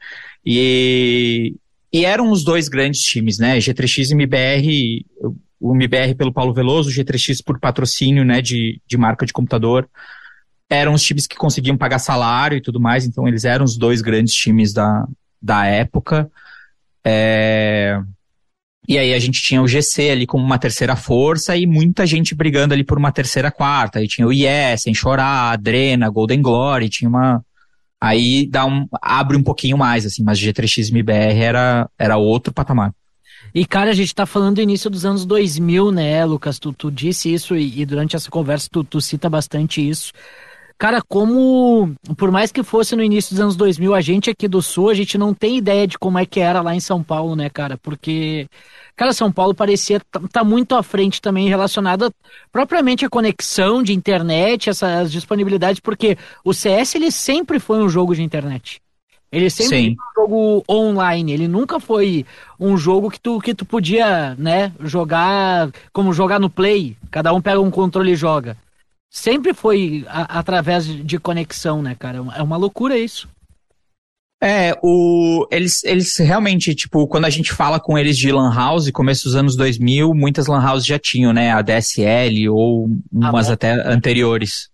E, 0.44 1.54
e 1.92 2.04
eram 2.04 2.30
os 2.30 2.44
dois 2.44 2.68
grandes 2.68 3.02
times, 3.02 3.38
né? 3.38 3.58
G3X 3.58 4.10
e 4.10 4.14
MBR, 4.14 5.06
o 5.60 5.74
MBR 5.74 6.14
pelo 6.14 6.32
Paulo 6.32 6.54
Veloso, 6.54 6.90
o 6.90 6.92
G3X 6.92 7.42
por 7.44 7.58
patrocínio, 7.58 8.24
né, 8.24 8.40
de, 8.40 8.80
de 8.86 8.96
marca 8.96 9.26
de 9.26 9.32
computador 9.32 9.88
eram 10.68 10.92
os 10.92 11.02
times 11.02 11.26
que 11.26 11.36
conseguiam 11.36 11.76
pagar 11.76 11.98
salário 11.98 12.56
e 12.56 12.60
tudo 12.60 12.80
mais, 12.80 13.06
então 13.06 13.26
eles 13.26 13.44
eram 13.44 13.64
os 13.64 13.76
dois 13.76 14.02
grandes 14.02 14.34
times 14.34 14.72
da, 14.72 15.06
da 15.40 15.66
época. 15.66 16.30
É... 17.04 18.00
E 18.86 18.96
aí 18.96 19.12
a 19.12 19.18
gente 19.18 19.42
tinha 19.42 19.60
o 19.60 19.68
GC 19.68 20.10
ali 20.10 20.26
como 20.26 20.44
uma 20.44 20.58
terceira 20.58 20.96
força 20.96 21.56
e 21.56 21.66
muita 21.66 22.06
gente 22.06 22.34
brigando 22.34 22.72
ali 22.72 22.82
por 22.82 22.96
uma 22.96 23.12
terceira 23.12 23.50
quarta. 23.50 23.98
Aí 23.98 24.08
tinha 24.08 24.26
o 24.26 24.32
Sem 24.78 24.94
Chorar, 24.94 25.52
Adrena, 25.52 26.08
Golden 26.08 26.40
Glory, 26.40 26.88
tinha 26.88 27.08
uma. 27.08 27.44
Aí 28.00 28.46
dá 28.46 28.64
um, 28.64 28.86
abre 29.02 29.36
um 29.36 29.42
pouquinho 29.42 29.76
mais, 29.76 30.06
assim, 30.06 30.22
mas 30.22 30.38
G3X 30.38 30.90
MBR 30.90 31.38
era, 31.38 31.90
era 31.98 32.16
outro 32.16 32.52
patamar. 32.52 32.94
E, 33.54 33.66
cara, 33.66 33.90
a 33.90 33.94
gente 33.94 34.14
tá 34.14 34.24
falando 34.24 34.56
do 34.56 34.62
início 34.62 34.88
dos 34.88 35.04
anos 35.04 35.26
2000, 35.26 35.90
né, 35.90 36.24
Lucas? 36.24 36.58
Tu, 36.58 36.72
tu 36.72 36.90
disse 36.90 37.32
isso 37.32 37.56
e, 37.56 37.80
e 37.80 37.86
durante 37.86 38.14
essa 38.14 38.30
conversa 38.30 38.68
tu, 38.70 38.84
tu 38.84 39.00
cita 39.00 39.28
bastante 39.28 39.86
isso. 39.86 40.12
Cara, 40.78 41.02
como, 41.02 41.92
por 42.16 42.30
mais 42.30 42.52
que 42.52 42.62
fosse 42.62 42.94
no 42.94 43.02
início 43.02 43.34
dos 43.34 43.40
anos 43.40 43.56
2000, 43.56 43.96
a 43.96 44.00
gente 44.00 44.30
aqui 44.30 44.46
do 44.46 44.62
Sul, 44.62 44.90
a 44.90 44.94
gente 44.94 45.18
não 45.18 45.34
tem 45.34 45.58
ideia 45.58 45.88
de 45.88 45.98
como 45.98 46.20
é 46.20 46.24
que 46.24 46.38
era 46.38 46.62
lá 46.62 46.72
em 46.72 46.78
São 46.78 47.02
Paulo, 47.02 47.34
né, 47.34 47.50
cara? 47.50 47.76
Porque, 47.76 48.46
cara, 48.94 49.12
São 49.12 49.32
Paulo 49.32 49.56
parecia 49.56 50.00
tá, 50.32 50.44
muito 50.44 50.76
à 50.76 50.82
frente 50.84 51.20
também 51.20 51.48
relacionada 51.48 52.12
propriamente 52.52 53.04
à 53.04 53.10
conexão 53.10 53.82
de 53.82 53.92
internet, 53.92 54.70
essas 54.70 55.10
disponibilidades, 55.10 55.80
porque 55.80 56.16
o 56.44 56.54
CS, 56.54 56.94
ele 56.94 57.10
sempre 57.10 57.58
foi 57.58 57.80
um 57.80 57.88
jogo 57.88 58.14
de 58.14 58.22
internet. 58.22 58.80
Ele 59.32 59.50
sempre 59.50 59.78
Sim. 59.78 59.96
foi 59.96 60.22
um 60.22 60.28
jogo 60.28 60.64
online, 60.70 61.32
ele 61.32 61.48
nunca 61.48 61.80
foi 61.80 62.24
um 62.58 62.76
jogo 62.76 63.10
que 63.10 63.18
tu, 63.18 63.40
que 63.40 63.52
tu 63.52 63.64
podia, 63.64 64.36
né, 64.36 64.72
jogar 64.78 65.72
como 65.92 66.12
jogar 66.12 66.38
no 66.38 66.48
Play, 66.48 66.96
cada 67.10 67.32
um 67.32 67.40
pega 67.40 67.60
um 67.60 67.70
controle 67.70 68.12
e 68.12 68.16
joga 68.16 68.56
sempre 69.10 69.54
foi 69.54 70.04
a, 70.08 70.38
através 70.38 70.86
de 70.86 71.18
conexão, 71.18 71.82
né, 71.82 71.94
cara? 71.94 72.18
É 72.36 72.42
uma 72.42 72.56
loucura 72.56 72.96
isso. 72.96 73.28
É, 74.40 74.78
o, 74.82 75.48
eles, 75.50 75.82
eles 75.82 76.16
realmente, 76.16 76.72
tipo, 76.72 77.08
quando 77.08 77.24
a 77.24 77.30
gente 77.30 77.52
fala 77.52 77.80
com 77.80 77.98
eles 77.98 78.16
de 78.16 78.30
Lan 78.30 78.54
House, 78.54 78.88
começo 78.92 79.24
dos 79.24 79.34
anos 79.34 79.56
2000, 79.56 80.14
muitas 80.14 80.46
Lan 80.46 80.62
House 80.62 80.86
já 80.86 80.98
tinham, 80.98 81.32
né? 81.32 81.50
A 81.50 81.60
DSL 81.60 82.48
ou 82.48 82.88
umas 83.12 83.50
até 83.50 83.72
anteriores. 83.72 84.70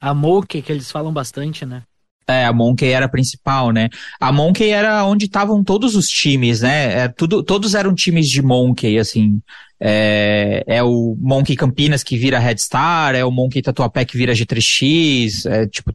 A 0.00 0.12
Moke, 0.12 0.62
que 0.62 0.72
eles 0.72 0.90
falam 0.90 1.12
bastante, 1.12 1.64
né? 1.64 1.84
É, 2.26 2.44
a 2.44 2.52
Monkey 2.52 2.88
era 2.88 3.06
a 3.06 3.08
principal, 3.08 3.72
né? 3.72 3.88
A 4.20 4.30
Monkey 4.30 4.70
era 4.70 5.04
onde 5.04 5.26
estavam 5.26 5.64
todos 5.64 5.96
os 5.96 6.08
times, 6.08 6.60
né? 6.60 7.04
É, 7.04 7.08
tudo, 7.08 7.42
todos 7.42 7.74
eram 7.74 7.94
times 7.94 8.28
de 8.28 8.40
Monkey, 8.40 8.98
assim. 8.98 9.40
É, 9.80 10.62
é 10.66 10.82
o 10.82 11.16
Monkey 11.18 11.56
Campinas 11.56 12.02
que 12.02 12.16
vira 12.16 12.38
Red 12.38 12.58
Star, 12.58 13.14
é 13.14 13.24
o 13.24 13.30
Monkey 13.30 13.62
Tatuapé 13.62 14.04
que 14.04 14.16
vira 14.16 14.34
G3X, 14.34 15.50
é 15.50 15.66
tipo, 15.66 15.92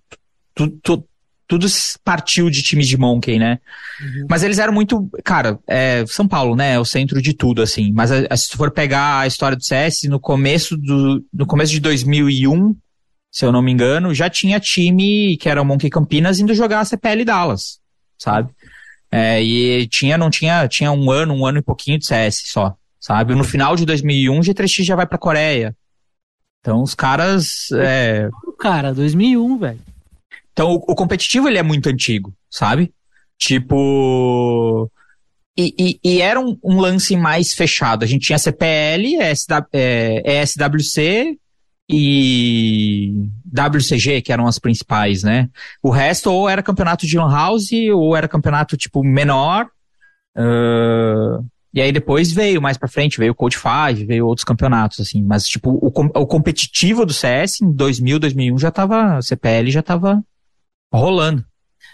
tudo, 0.56 0.80
tudo, 0.82 1.08
tudo 1.48 1.68
partiu 2.04 2.50
de 2.50 2.64
times 2.64 2.88
de 2.88 2.98
Monkey, 2.98 3.38
né? 3.38 3.60
Uhum. 4.02 4.28
Mas 4.30 4.42
eles 4.42 4.58
eram 4.58 4.74
muito, 4.74 5.08
cara, 5.24 5.60
é, 5.68 6.04
São 6.08 6.28
Paulo, 6.28 6.56
né? 6.56 6.74
É 6.74 6.80
o 6.80 6.86
centro 6.86 7.22
de 7.22 7.34
tudo, 7.34 7.62
assim. 7.62 7.92
Mas 7.94 8.12
a, 8.12 8.26
a, 8.30 8.36
se 8.36 8.58
for 8.58 8.72
pegar 8.72 9.20
a 9.20 9.28
história 9.28 9.56
do 9.56 9.64
CS, 9.64 10.04
no 10.04 10.20
começo 10.20 10.76
do, 10.76 11.24
no 11.32 11.46
começo 11.46 11.72
de 11.72 11.80
2001, 11.80 12.76
se 13.36 13.44
eu 13.44 13.52
não 13.52 13.62
me 13.62 13.70
engano, 13.70 14.14
já 14.14 14.30
tinha 14.30 14.62
time 14.62 15.36
que 15.36 15.50
era 15.50 15.62
o 15.62 15.66
Monkey 15.66 15.90
Campinas 15.90 16.40
indo 16.40 16.54
jogar 16.54 16.80
a 16.80 16.86
CPL 16.86 17.26
Dallas, 17.26 17.82
sabe? 18.18 18.50
É, 19.12 19.44
e 19.44 19.86
tinha, 19.88 20.18
não 20.18 20.30
tinha, 20.30 20.66
tinha 20.70 20.90
um 20.90 21.12
ano, 21.12 21.34
um 21.34 21.46
ano 21.46 21.58
e 21.58 21.62
pouquinho 21.62 22.00
de 22.00 22.06
CS 22.06 22.44
só, 22.46 22.78
sabe? 22.98 23.36
No 23.36 23.44
final 23.44 23.76
de 23.76 23.86
2001, 23.86 24.40
G3X 24.40 24.86
já 24.86 24.96
vai 24.96 25.06
pra 25.06 25.18
Coreia. 25.18 25.76
Então 26.62 26.82
os 26.82 26.96
caras, 26.96 27.68
é... 27.74 28.30
Cara, 28.58 28.94
2001, 28.94 29.58
velho. 29.58 29.82
Então, 30.54 30.72
o, 30.72 30.76
o, 30.76 30.96
competitivo 30.96 31.50
ele 31.50 31.58
é 31.58 31.64
muito 31.64 31.90
antigo, 31.90 32.34
sabe? 32.50 32.94
Tipo. 33.38 34.90
E, 35.58 35.76
e, 35.78 36.00
e 36.02 36.22
era 36.22 36.40
um, 36.40 36.58
um, 36.64 36.80
lance 36.80 37.18
mais 37.18 37.54
fechado. 37.54 38.04
A 38.04 38.08
gente 38.08 38.28
tinha 38.28 38.40
CPL, 38.40 39.18
ESW, 39.18 39.68
é, 39.74 40.42
ESWC 40.42 41.38
e 41.90 43.30
WCG, 43.46 44.22
que 44.22 44.34
eram 44.34 44.48
as 44.48 44.58
principais, 44.58 45.24
né? 45.24 45.50
O 45.82 45.90
resto 45.90 46.32
ou 46.32 46.50
era 46.50 46.64
campeonato 46.64 47.06
de 47.06 47.18
Lan 47.18 47.32
House, 47.32 47.72
ou 47.94 48.16
era 48.16 48.28
campeonato, 48.28 48.76
tipo, 48.76 49.04
menor. 49.04 49.68
Uh, 50.36 51.46
e 51.74 51.82
aí 51.82 51.92
depois 51.92 52.32
veio 52.32 52.62
mais 52.62 52.78
pra 52.78 52.88
frente, 52.88 53.18
veio 53.18 53.34
o 53.34 53.36
Code 53.36 53.58
5, 53.58 54.08
veio 54.08 54.26
outros 54.26 54.46
campeonatos, 54.46 55.00
assim. 55.00 55.22
Mas, 55.22 55.48
tipo, 55.48 55.72
o, 55.72 55.88
o 55.88 56.26
competitivo 56.26 57.06
do 57.06 57.14
CS 57.14 57.62
em 57.62 57.72
2000, 57.72 58.20
2001 58.20 58.58
já 58.58 58.72
tava, 58.72 59.22
CPL 59.22 59.70
já 59.70 59.84
tava 59.84 60.24
rolando. 60.92 61.46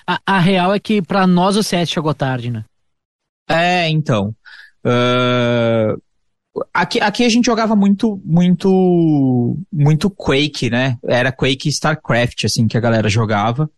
A, 0.08 0.20
a 0.26 0.40
real 0.40 0.74
é 0.74 0.80
que 0.80 1.02
para 1.02 1.28
nós 1.28 1.58
o 1.58 1.64
CS 1.64 1.90
chegou 1.90 2.14
tarde, 2.14 2.50
né? 2.50 2.64
É, 3.50 3.90
então. 3.90 4.36
Uh, 4.86 6.02
aqui, 6.74 7.00
aqui 7.00 7.26
a 7.26 7.30
gente 7.30 7.46
jogava 7.46 7.76
muito, 7.76 8.22
muito, 8.26 9.58
muito 9.72 10.10
Quake, 10.10 10.70
né? 10.70 10.98
Era 11.08 11.32
Quake 11.32 11.68
e 11.68 11.72
StarCraft, 11.72 12.46
assim, 12.46 12.68
que 12.68 12.78
a 12.78 12.82
galera 12.82 13.10
jogava. 13.10 13.70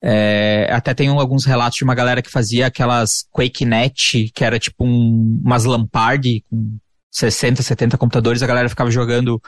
É, 0.00 0.68
até 0.70 0.94
tem 0.94 1.08
alguns 1.08 1.44
relatos 1.44 1.78
de 1.78 1.84
uma 1.84 1.94
galera 1.94 2.22
que 2.22 2.30
fazia 2.30 2.66
aquelas 2.66 3.26
QuakeNet, 3.32 4.30
que 4.32 4.44
era 4.44 4.58
tipo 4.58 4.84
um, 4.84 5.40
umas 5.44 5.64
Lampard 5.64 6.44
com 6.48 6.78
60, 7.10 7.62
70 7.62 7.98
computadores, 7.98 8.42
a 8.42 8.46
galera 8.46 8.68
ficava 8.68 8.90
jogando 8.90 9.42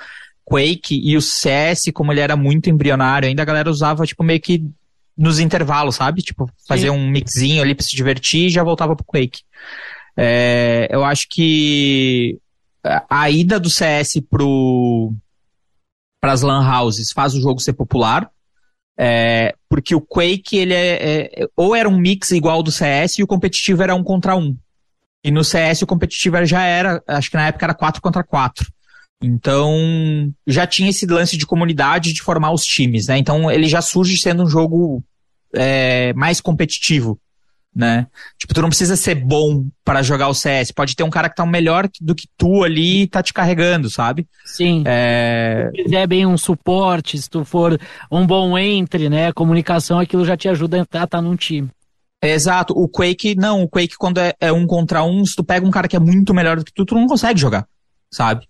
Quake 0.44 1.00
e 1.04 1.16
o 1.16 1.22
CS, 1.22 1.90
como 1.94 2.12
ele 2.12 2.20
era 2.20 2.36
muito 2.36 2.68
embrionário, 2.68 3.28
ainda 3.28 3.42
a 3.42 3.46
galera 3.46 3.70
usava 3.70 4.04
tipo 4.04 4.24
meio 4.24 4.40
que 4.40 4.64
nos 5.16 5.38
intervalos, 5.38 5.96
sabe? 5.96 6.22
Tipo, 6.22 6.50
fazer 6.66 6.88
Sim. 6.88 6.90
um 6.90 7.08
mixinho 7.08 7.62
ali 7.62 7.74
pra 7.74 7.84
se 7.84 7.94
divertir 7.94 8.46
e 8.46 8.50
já 8.50 8.64
voltava 8.64 8.96
pro 8.96 9.04
Quake. 9.04 9.42
É, 10.16 10.88
eu 10.90 11.04
acho 11.04 11.26
que 11.30 12.38
a 12.82 13.30
ida 13.30 13.60
do 13.60 13.70
CS 13.70 14.20
pro 14.28 15.12
pras 16.20 16.42
lan 16.42 16.62
houses 16.62 17.12
faz 17.12 17.34
o 17.34 17.40
jogo 17.40 17.60
ser 17.60 17.72
popular. 17.72 18.30
É, 18.98 19.54
porque 19.66 19.94
o 19.94 20.00
Quake, 20.00 20.58
ele 20.58 20.74
é, 20.74 21.42
é, 21.42 21.48
ou 21.56 21.74
era 21.74 21.88
um 21.88 21.98
mix 21.98 22.32
igual 22.32 22.62
do 22.62 22.70
CS 22.70 23.18
e 23.18 23.22
o 23.22 23.26
competitivo 23.26 23.82
era 23.82 23.94
um 23.94 24.04
contra 24.04 24.36
um. 24.36 24.56
E 25.24 25.30
no 25.30 25.42
CS 25.42 25.82
o 25.82 25.86
competitivo 25.86 26.44
já 26.44 26.62
era, 26.62 27.02
acho 27.06 27.30
que 27.30 27.36
na 27.36 27.46
época 27.46 27.64
era 27.64 27.74
4 27.74 28.02
contra 28.02 28.22
4. 28.22 28.70
Então, 29.22 30.32
já 30.46 30.66
tinha 30.66 30.90
esse 30.90 31.06
lance 31.06 31.36
de 31.36 31.46
comunidade 31.46 32.12
de 32.12 32.22
formar 32.22 32.52
os 32.52 32.64
times, 32.64 33.06
né? 33.06 33.18
Então, 33.18 33.50
ele 33.50 33.68
já 33.68 33.82
surge 33.82 34.16
sendo 34.16 34.44
um 34.44 34.46
jogo 34.46 35.04
é, 35.54 36.12
mais 36.14 36.40
competitivo, 36.40 37.20
né? 37.74 38.06
Tipo, 38.38 38.52
tu 38.52 38.62
não 38.62 38.68
precisa 38.68 38.96
ser 38.96 39.14
bom 39.14 39.66
para 39.84 40.02
jogar 40.02 40.28
o 40.28 40.34
CS. 40.34 40.72
Pode 40.72 40.96
ter 40.96 41.04
um 41.04 41.10
cara 41.10 41.28
que 41.28 41.36
tá 41.36 41.46
melhor 41.46 41.88
do 42.00 42.14
que 42.14 42.28
tu 42.36 42.64
ali 42.64 43.02
e 43.02 43.06
tá 43.06 43.22
te 43.22 43.32
carregando, 43.32 43.88
sabe? 43.88 44.26
Sim. 44.44 44.82
É... 44.86 45.70
Se 45.74 45.84
fizer 45.84 46.06
bem 46.06 46.26
um 46.26 46.36
suporte, 46.36 47.16
se 47.16 47.30
tu 47.30 47.44
for 47.44 47.80
um 48.10 48.26
bom 48.26 48.58
entre, 48.58 49.08
né? 49.08 49.32
Comunicação, 49.32 49.98
aquilo 49.98 50.24
já 50.24 50.36
te 50.36 50.48
ajuda 50.48 50.80
a 50.80 50.82
estar 50.82 51.06
tá 51.06 51.22
num 51.22 51.36
time. 51.36 51.70
Exato. 52.22 52.74
O 52.76 52.88
Quake, 52.88 53.34
não. 53.34 53.62
O 53.62 53.68
Quake, 53.68 53.96
quando 53.96 54.18
é, 54.18 54.34
é, 54.40 54.52
um 54.52 54.66
contra 54.66 55.02
um, 55.02 55.24
se 55.24 55.34
tu 55.34 55.44
pega 55.44 55.66
um 55.66 55.70
cara 55.70 55.88
que 55.88 55.96
é 55.96 56.00
muito 56.00 56.34
melhor 56.34 56.56
do 56.56 56.64
que 56.64 56.72
tu, 56.72 56.84
tu 56.84 56.94
não 56.94 57.06
consegue 57.06 57.40
jogar, 57.40 57.66
sabe? 58.12 58.46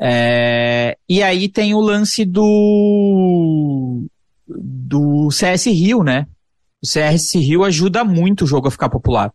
É... 0.00 0.96
E 1.08 1.22
aí 1.22 1.48
tem 1.48 1.74
o 1.74 1.80
lance 1.80 2.24
do. 2.24 4.06
do 4.46 5.30
CS 5.30 5.66
Rio, 5.66 6.04
né? 6.04 6.26
O 6.82 6.86
CRS 6.86 7.34
Rio 7.34 7.64
ajuda 7.64 8.04
muito 8.04 8.44
o 8.44 8.46
jogo 8.46 8.68
a 8.68 8.70
ficar 8.70 8.88
popular. 8.88 9.32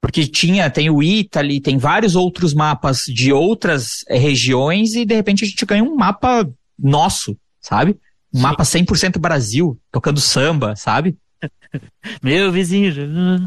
Porque 0.00 0.26
tinha, 0.26 0.68
tem 0.68 0.90
o 0.90 1.02
Italy, 1.02 1.60
tem 1.60 1.78
vários 1.78 2.14
outros 2.14 2.52
mapas 2.52 3.04
de 3.06 3.32
outras 3.32 4.04
eh, 4.08 4.18
regiões 4.18 4.94
e 4.94 5.04
de 5.04 5.14
repente 5.14 5.44
a 5.44 5.48
gente 5.48 5.64
ganha 5.64 5.82
um 5.82 5.96
mapa 5.96 6.46
nosso, 6.78 7.36
sabe? 7.60 7.98
Um 8.32 8.38
Sim. 8.38 8.42
mapa 8.42 8.64
100% 8.64 9.18
Brasil, 9.18 9.78
tocando 9.90 10.20
samba, 10.20 10.76
sabe? 10.76 11.16
Meu 12.22 12.52
vizinho. 12.52 12.92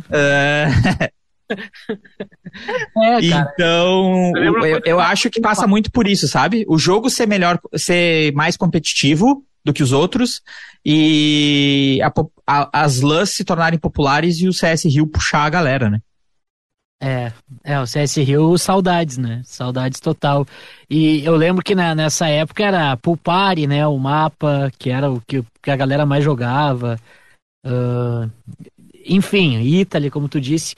É... 0.10 0.68
é, 2.98 3.20
então, 3.24 4.34
eu, 4.36 4.66
eu, 4.66 4.82
eu 4.86 5.00
acho 5.00 5.30
que 5.30 5.40
passa 5.40 5.66
muito 5.66 5.92
por 5.92 6.08
isso, 6.08 6.28
sabe? 6.28 6.66
O 6.68 6.78
jogo 6.78 7.10
ser 7.10 7.28
melhor, 7.28 7.60
ser 7.76 8.34
mais 8.34 8.58
competitivo 8.58 9.44
do 9.64 9.74
que 9.74 9.84
os 9.84 9.92
outros 9.92 10.42
e 10.90 12.00
a, 12.02 12.14
a, 12.48 12.84
as 12.84 13.02
LANs 13.02 13.32
se 13.32 13.44
tornarem 13.44 13.78
populares 13.78 14.40
e 14.40 14.48
o 14.48 14.54
CS 14.54 14.86
Rio 14.86 15.06
puxar 15.06 15.44
a 15.44 15.50
galera, 15.50 15.90
né? 15.90 16.00
É, 17.04 17.34
é, 17.62 17.78
o 17.78 17.86
CS 17.86 18.16
Rio, 18.16 18.58
saudades, 18.58 19.18
né? 19.18 19.42
Saudades 19.44 20.00
total. 20.00 20.48
E 20.90 21.26
eu 21.26 21.36
lembro 21.36 21.62
que 21.62 21.76
na, 21.76 21.94
nessa 21.94 22.30
época 22.30 22.64
era 22.64 22.96
Pulpari, 22.96 23.68
né? 23.68 23.86
O 23.86 23.98
mapa, 23.98 24.72
que 24.80 24.90
era 24.90 25.12
o 25.12 25.20
que, 25.20 25.44
que 25.62 25.70
a 25.70 25.76
galera 25.76 26.06
mais 26.06 26.24
jogava. 26.24 26.98
Uh, 27.66 28.32
enfim, 29.06 29.60
Italy, 29.60 30.10
como 30.10 30.30
tu 30.30 30.40
disse. 30.40 30.74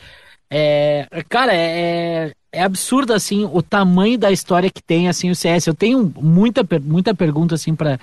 É, 0.50 1.08
cara, 1.30 1.54
é, 1.54 2.34
é 2.52 2.64
absurdo, 2.64 3.14
assim, 3.14 3.46
o 3.46 3.62
tamanho 3.62 4.18
da 4.18 4.32
história 4.32 4.72
que 4.72 4.82
tem, 4.82 5.08
assim, 5.08 5.30
o 5.30 5.36
CS. 5.36 5.68
Eu 5.68 5.76
tenho 5.76 6.12
muita, 6.18 6.66
muita 6.82 7.14
pergunta, 7.14 7.54
assim, 7.54 7.76
para 7.76 8.00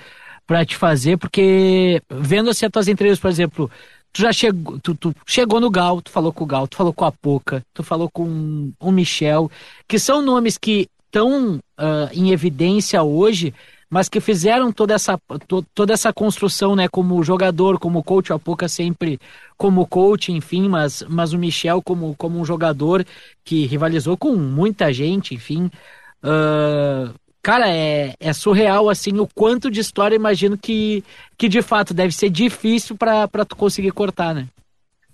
para 0.46 0.64
te 0.64 0.76
fazer, 0.76 1.18
porque 1.18 2.00
vendo 2.08 2.50
assim 2.50 2.66
as 2.66 2.72
tuas 2.72 2.88
entrevistas, 2.88 3.20
por 3.20 3.30
exemplo, 3.30 3.70
tu 4.12 4.22
já 4.22 4.32
chegou, 4.32 4.78
tu, 4.78 4.94
tu, 4.94 5.14
chegou 5.26 5.60
no 5.60 5.70
Gal, 5.70 6.00
tu 6.00 6.10
falou 6.10 6.32
com 6.32 6.44
o 6.44 6.46
Gal, 6.46 6.68
tu 6.68 6.76
falou 6.76 6.92
com 6.92 7.04
a 7.04 7.12
Poca, 7.12 7.64
tu 7.74 7.82
falou 7.82 8.08
com 8.10 8.72
o 8.78 8.92
Michel, 8.92 9.50
que 9.88 9.98
são 9.98 10.22
nomes 10.22 10.56
que 10.56 10.88
estão 11.06 11.56
uh, 11.56 12.08
em 12.12 12.30
evidência 12.30 13.02
hoje, 13.02 13.52
mas 13.88 14.08
que 14.08 14.20
fizeram 14.20 14.72
toda 14.72 14.94
essa, 14.94 15.18
to, 15.46 15.64
toda 15.74 15.92
essa 15.92 16.12
construção, 16.12 16.74
né, 16.74 16.88
como 16.88 17.22
jogador, 17.22 17.78
como 17.78 18.02
coach, 18.02 18.32
a 18.32 18.38
Poca 18.38 18.68
sempre 18.68 19.18
como 19.56 19.86
coach, 19.86 20.32
enfim, 20.32 20.68
mas, 20.68 21.04
mas 21.08 21.32
o 21.32 21.38
Michel 21.38 21.82
como, 21.82 22.14
como 22.16 22.38
um 22.38 22.44
jogador 22.44 23.04
que 23.44 23.66
rivalizou 23.66 24.16
com 24.16 24.34
muita 24.34 24.92
gente, 24.92 25.34
enfim. 25.34 25.70
Uh, 26.22 27.14
Cara, 27.46 27.68
é, 27.70 28.12
é 28.18 28.32
surreal, 28.32 28.90
assim, 28.90 29.20
o 29.20 29.28
quanto 29.32 29.70
de 29.70 29.78
história 29.78 30.16
imagino 30.16 30.58
que, 30.58 31.04
que 31.38 31.48
de 31.48 31.62
fato 31.62 31.94
deve 31.94 32.12
ser 32.12 32.28
difícil 32.28 32.96
para 32.96 33.44
tu 33.48 33.54
conseguir 33.54 33.92
cortar, 33.92 34.34
né? 34.34 34.48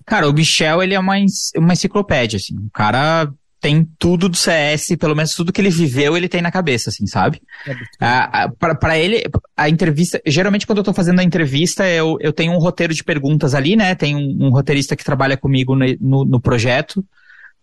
Cara, 0.06 0.26
o 0.26 0.32
Michel, 0.32 0.82
ele 0.82 0.94
é 0.94 0.98
uma, 0.98 1.14
uma 1.58 1.72
enciclopédia, 1.74 2.38
assim. 2.38 2.56
O 2.56 2.70
cara 2.72 3.30
tem 3.60 3.86
tudo 3.98 4.30
do 4.30 4.36
CS, 4.36 4.96
pelo 4.98 5.14
menos 5.14 5.34
tudo 5.34 5.52
que 5.52 5.60
ele 5.60 5.68
viveu, 5.68 6.16
ele 6.16 6.26
tem 6.26 6.40
na 6.40 6.50
cabeça, 6.50 6.88
assim, 6.88 7.06
sabe? 7.06 7.38
É 7.66 7.74
ah, 8.00 8.50
para 8.80 8.98
ele, 8.98 9.24
a 9.54 9.68
entrevista, 9.68 10.18
geralmente 10.26 10.66
quando 10.66 10.78
eu 10.78 10.84
tô 10.84 10.94
fazendo 10.94 11.20
a 11.20 11.24
entrevista, 11.24 11.86
eu, 11.86 12.16
eu 12.18 12.32
tenho 12.32 12.52
um 12.52 12.58
roteiro 12.58 12.94
de 12.94 13.04
perguntas 13.04 13.54
ali, 13.54 13.76
né? 13.76 13.94
Tem 13.94 14.16
um, 14.16 14.46
um 14.46 14.48
roteirista 14.48 14.96
que 14.96 15.04
trabalha 15.04 15.36
comigo 15.36 15.76
no, 15.76 15.84
no, 16.00 16.24
no 16.24 16.40
projeto, 16.40 17.04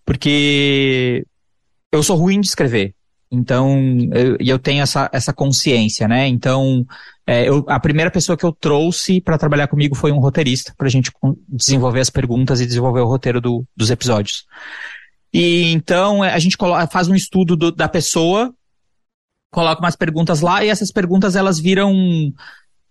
porque 0.06 1.26
eu 1.92 2.04
sou 2.04 2.16
ruim 2.16 2.40
de 2.40 2.46
escrever. 2.46 2.94
Então, 3.32 3.80
eu, 4.12 4.38
eu 4.40 4.60
tenho 4.60 4.82
essa, 4.82 5.10
essa 5.14 5.32
consciência, 5.32 6.08
né? 6.08 6.28
Então, 6.28 6.86
é, 7.28 7.48
eu, 7.48 7.64
a 7.68 7.80
primeira 7.80 8.10
pessoa 8.10 8.36
que 8.36 8.44
eu 8.44 8.52
trouxe 8.52 9.22
para 9.22 9.38
trabalhar 9.38 9.68
comigo 9.68 9.94
foi 9.96 10.12
um 10.12 10.20
roteirista, 10.20 10.74
para 10.76 10.88
a 10.88 10.90
gente 10.90 11.12
desenvolver 11.48 12.00
as 12.00 12.10
perguntas 12.10 12.60
e 12.60 12.66
desenvolver 12.66 13.02
o 13.02 13.08
roteiro 13.08 13.40
do, 13.40 13.64
dos 13.78 13.92
episódios. 13.92 14.46
E 15.32 15.72
então, 15.72 16.26
é, 16.26 16.34
a 16.34 16.40
gente 16.40 16.58
coloca, 16.58 16.88
faz 16.88 17.08
um 17.08 17.14
estudo 17.14 17.56
do, 17.56 17.72
da 17.72 17.88
pessoa, 17.88 18.52
coloca 19.52 19.80
umas 19.80 19.96
perguntas 19.96 20.42
lá, 20.42 20.64
e 20.64 20.70
essas 20.70 20.92
perguntas 20.92 21.36
elas 21.36 21.60
viram 21.60 21.94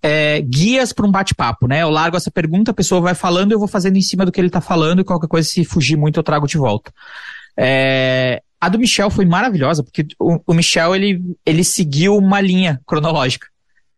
é, 0.01 0.41
guias 0.43 0.93
para 0.93 1.05
um 1.07 1.11
bate-papo, 1.11 1.67
né? 1.67 1.83
Eu 1.83 1.91
largo 1.91 2.17
essa 2.17 2.31
pergunta, 2.31 2.71
a 2.71 2.75
pessoa 2.75 3.01
vai 3.01 3.15
falando, 3.17 3.51
eu 3.51 3.59
vou 3.59 3.67
fazendo 3.67 3.97
em 3.97 4.03
cima 4.03 4.25
do 4.25 4.31
que 4.31 4.41
ele 4.41 4.47
está 4.47 4.61
falando 4.61 5.01
e 5.01 5.05
qualquer 5.05 5.27
coisa, 5.27 5.49
se 5.49 5.65
fugir 5.65 5.97
muito, 5.97 6.19
eu 6.19 6.23
trago 6.23 6.47
de 6.47 6.59
volta. 6.59 6.93
É, 7.59 8.41
a 8.61 8.69
do 8.69 8.79
Michel 8.79 9.11
foi 9.11 9.25
maravilhosa, 9.25 9.83
porque 9.83 10.07
o, 10.19 10.41
o, 10.47 10.55
Michel, 10.55 10.95
ele, 10.95 11.23
ele 11.47 11.63
seguiu 11.63 12.17
uma 12.17 12.41
linha 12.41 12.81
cronológica. 12.87 13.47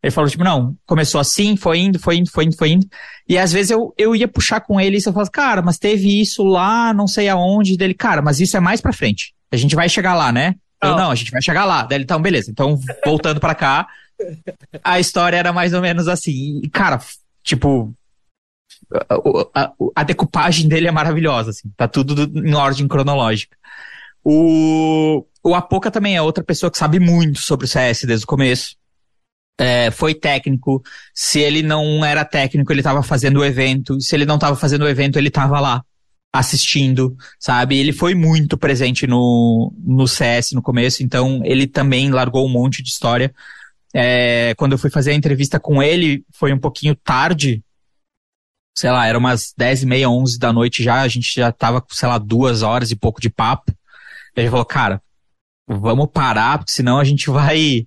Ele 0.02 0.10
falou, 0.10 0.30
tipo, 0.30 0.44
não, 0.44 0.76
começou 0.86 1.20
assim, 1.20 1.56
foi 1.56 1.78
indo, 1.78 1.98
foi 1.98 2.16
indo, 2.16 2.30
foi 2.30 2.44
indo, 2.44 2.56
foi 2.56 2.70
indo. 2.70 2.86
E 3.28 3.36
às 3.36 3.52
vezes 3.52 3.70
eu, 3.70 3.94
eu 3.98 4.16
ia 4.16 4.26
puxar 4.26 4.60
com 4.60 4.80
ele 4.80 4.96
e 4.96 5.02
eu 5.04 5.12
falava, 5.12 5.30
cara, 5.30 5.62
mas 5.62 5.78
teve 5.78 6.20
isso 6.20 6.42
lá, 6.42 6.92
não 6.94 7.06
sei 7.06 7.28
aonde, 7.28 7.76
dele, 7.76 7.94
cara, 7.94 8.22
mas 8.22 8.40
isso 8.40 8.56
é 8.56 8.60
mais 8.60 8.80
pra 8.80 8.92
frente. 8.92 9.34
A 9.52 9.56
gente 9.56 9.74
vai 9.74 9.88
chegar 9.88 10.14
lá, 10.14 10.32
né? 10.32 10.54
Eu, 10.82 10.96
não, 10.96 11.10
a 11.10 11.14
gente 11.14 11.30
vai 11.30 11.42
chegar 11.42 11.64
lá. 11.64 11.82
Daí 11.82 11.98
ele, 11.98 12.04
então, 12.04 12.20
beleza. 12.20 12.50
Então, 12.50 12.78
voltando 13.04 13.38
para 13.38 13.54
cá, 13.54 13.86
a 14.82 14.98
história 14.98 15.36
era 15.36 15.52
mais 15.52 15.74
ou 15.74 15.82
menos 15.82 16.08
assim. 16.08 16.60
E, 16.62 16.70
cara, 16.70 16.98
tipo, 17.42 17.92
a, 19.54 19.62
a, 19.62 19.72
a, 19.96 20.02
decupagem 20.02 20.68
dele 20.68 20.88
é 20.88 20.90
maravilhosa, 20.90 21.50
assim. 21.50 21.70
Tá 21.76 21.86
tudo 21.86 22.22
em 22.38 22.54
ordem 22.54 22.88
cronológica. 22.88 23.56
O, 24.24 25.24
o 25.42 25.54
Apoca 25.54 25.90
também 25.90 26.16
é 26.16 26.22
outra 26.22 26.44
pessoa 26.44 26.70
que 26.70 26.78
sabe 26.78 26.98
muito 26.98 27.40
sobre 27.40 27.66
o 27.66 27.68
CS 27.68 28.04
desde 28.04 28.24
o 28.24 28.28
começo. 28.28 28.76
É, 29.58 29.90
foi 29.90 30.14
técnico. 30.14 30.82
Se 31.14 31.40
ele 31.40 31.62
não 31.62 32.04
era 32.04 32.24
técnico, 32.24 32.72
ele 32.72 32.80
estava 32.80 33.02
fazendo 33.02 33.40
o 33.40 33.44
evento. 33.44 34.00
Se 34.00 34.14
ele 34.14 34.24
não 34.24 34.36
estava 34.36 34.56
fazendo 34.56 34.82
o 34.82 34.88
evento, 34.88 35.18
ele 35.18 35.28
estava 35.28 35.60
lá 35.60 35.84
assistindo, 36.32 37.16
sabe? 37.38 37.76
Ele 37.76 37.92
foi 37.92 38.14
muito 38.14 38.56
presente 38.56 39.06
no, 39.06 39.72
no 39.78 40.06
CS 40.06 40.52
no 40.52 40.62
começo, 40.62 41.02
então 41.02 41.40
ele 41.44 41.66
também 41.66 42.10
largou 42.10 42.46
um 42.46 42.50
monte 42.50 42.82
de 42.82 42.90
história. 42.90 43.34
É, 43.92 44.54
quando 44.56 44.72
eu 44.72 44.78
fui 44.78 44.90
fazer 44.90 45.10
a 45.10 45.14
entrevista 45.14 45.58
com 45.58 45.82
ele, 45.82 46.24
foi 46.32 46.52
um 46.52 46.58
pouquinho 46.58 46.94
tarde, 46.94 47.62
sei 48.76 48.90
lá, 48.90 49.06
era 49.06 49.18
umas 49.18 49.52
10 49.56 49.82
e 49.82 49.86
meia, 49.86 50.08
11 50.08 50.38
da 50.38 50.52
noite 50.52 50.82
já, 50.82 51.00
a 51.00 51.08
gente 51.08 51.34
já 51.34 51.50
tava 51.50 51.84
sei 51.90 52.08
lá, 52.08 52.16
duas 52.16 52.62
horas 52.62 52.90
e 52.90 52.96
pouco 52.96 53.20
de 53.20 53.28
papo. 53.28 53.72
Ele 54.40 54.50
falou, 54.50 54.64
cara, 54.64 55.02
vamos 55.68 56.08
parar, 56.12 56.58
porque 56.58 56.72
senão 56.72 56.98
a 56.98 57.04
gente 57.04 57.30
vai 57.30 57.86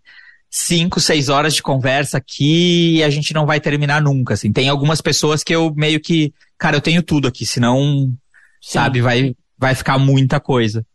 cinco, 0.49 0.99
seis 0.99 1.29
horas 1.29 1.55
de 1.55 1.63
conversa 1.63 2.17
aqui 2.17 2.97
e 2.97 3.03
a 3.03 3.09
gente 3.09 3.33
não 3.33 3.45
vai 3.45 3.59
terminar 3.59 4.01
nunca, 4.01 4.35
assim. 4.35 4.51
Tem 4.51 4.69
algumas 4.69 5.01
pessoas 5.01 5.43
que 5.43 5.53
eu 5.53 5.73
meio 5.73 5.99
que, 5.99 6.33
cara, 6.57 6.77
eu 6.77 6.81
tenho 6.81 7.01
tudo 7.01 7.27
aqui, 7.27 7.45
senão 7.45 8.05
Sim. 8.61 8.73
sabe? 8.73 9.01
Vai, 9.01 9.35
vai 9.57 9.73
ficar 9.73 9.97
muita 9.97 10.39
coisa. 10.39 10.85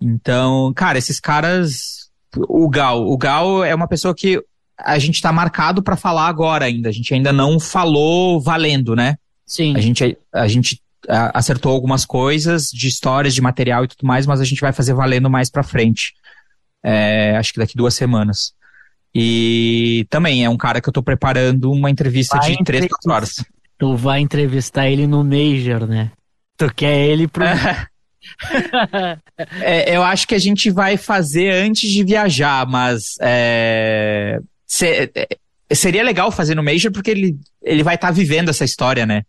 Então, 0.00 0.72
cara, 0.74 0.98
esses 0.98 1.20
caras. 1.20 2.10
O 2.36 2.68
Gal. 2.68 3.06
O 3.06 3.16
Gal 3.16 3.62
é 3.62 3.74
uma 3.74 3.86
pessoa 3.86 4.14
que 4.14 4.42
a 4.78 4.98
gente 4.98 5.20
tá 5.20 5.30
marcado 5.30 5.82
para 5.82 5.96
falar 5.96 6.26
agora 6.26 6.64
ainda. 6.64 6.88
A 6.88 6.92
gente 6.92 7.12
ainda 7.12 7.32
não 7.32 7.60
falou 7.60 8.40
valendo, 8.40 8.96
né? 8.96 9.16
Sim. 9.46 9.76
A 9.76 9.80
gente, 9.80 10.18
a 10.32 10.48
gente 10.48 10.80
acertou 11.08 11.72
algumas 11.72 12.04
coisas 12.04 12.70
de 12.70 12.88
histórias, 12.88 13.34
de 13.34 13.40
material 13.40 13.84
e 13.84 13.88
tudo 13.88 14.06
mais, 14.06 14.26
mas 14.26 14.40
a 14.40 14.44
gente 14.44 14.60
vai 14.60 14.72
fazer 14.72 14.94
valendo 14.94 15.28
mais 15.28 15.50
pra 15.50 15.62
frente. 15.62 16.14
É, 16.82 17.36
acho 17.36 17.52
que 17.52 17.58
daqui 17.58 17.76
duas 17.76 17.94
semanas. 17.94 18.52
E 19.14 20.06
também 20.08 20.44
é 20.44 20.48
um 20.48 20.56
cara 20.56 20.80
que 20.80 20.88
eu 20.88 20.92
tô 20.92 21.02
preparando 21.02 21.70
uma 21.70 21.90
entrevista 21.90 22.38
vai 22.38 22.56
de 22.56 22.64
três, 22.64 22.86
quatro 22.86 23.12
horas. 23.12 23.44
Tu 23.78 23.96
vai 23.96 24.20
entrevistar 24.20 24.88
ele 24.88 25.06
no 25.06 25.22
Major, 25.22 25.86
né? 25.86 26.10
Tu 26.56 26.72
quer 26.74 26.98
ele 26.98 27.28
pro. 27.28 27.44
é, 29.60 29.96
eu 29.96 30.02
acho 30.02 30.26
que 30.26 30.34
a 30.34 30.38
gente 30.38 30.70
vai 30.70 30.96
fazer 30.96 31.50
antes 31.50 31.90
de 31.90 32.04
viajar, 32.04 32.66
mas 32.66 33.16
é, 33.20 34.40
se, 34.66 35.10
é, 35.14 35.28
seria 35.74 36.02
legal 36.02 36.30
fazer 36.30 36.54
no 36.54 36.62
Major 36.62 36.90
porque 36.90 37.10
ele, 37.10 37.36
ele 37.62 37.82
vai 37.82 37.96
estar 37.96 38.08
tá 38.08 38.12
vivendo 38.12 38.48
essa 38.48 38.64
história, 38.64 39.04
né? 39.04 39.24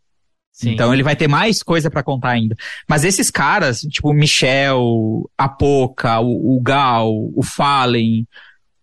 Sim. 0.53 0.71
Então 0.71 0.93
ele 0.93 1.01
vai 1.01 1.15
ter 1.15 1.27
mais 1.27 1.63
coisa 1.63 1.89
para 1.89 2.03
contar 2.03 2.29
ainda. 2.29 2.55
Mas 2.87 3.03
esses 3.03 3.31
caras, 3.31 3.81
tipo 3.81 4.11
o 4.11 4.13
Michel, 4.13 5.29
a 5.35 5.49
Poca, 5.49 6.19
o, 6.19 6.55
o 6.55 6.61
Gal, 6.61 7.11
o 7.35 7.41
Fallen, 7.41 8.27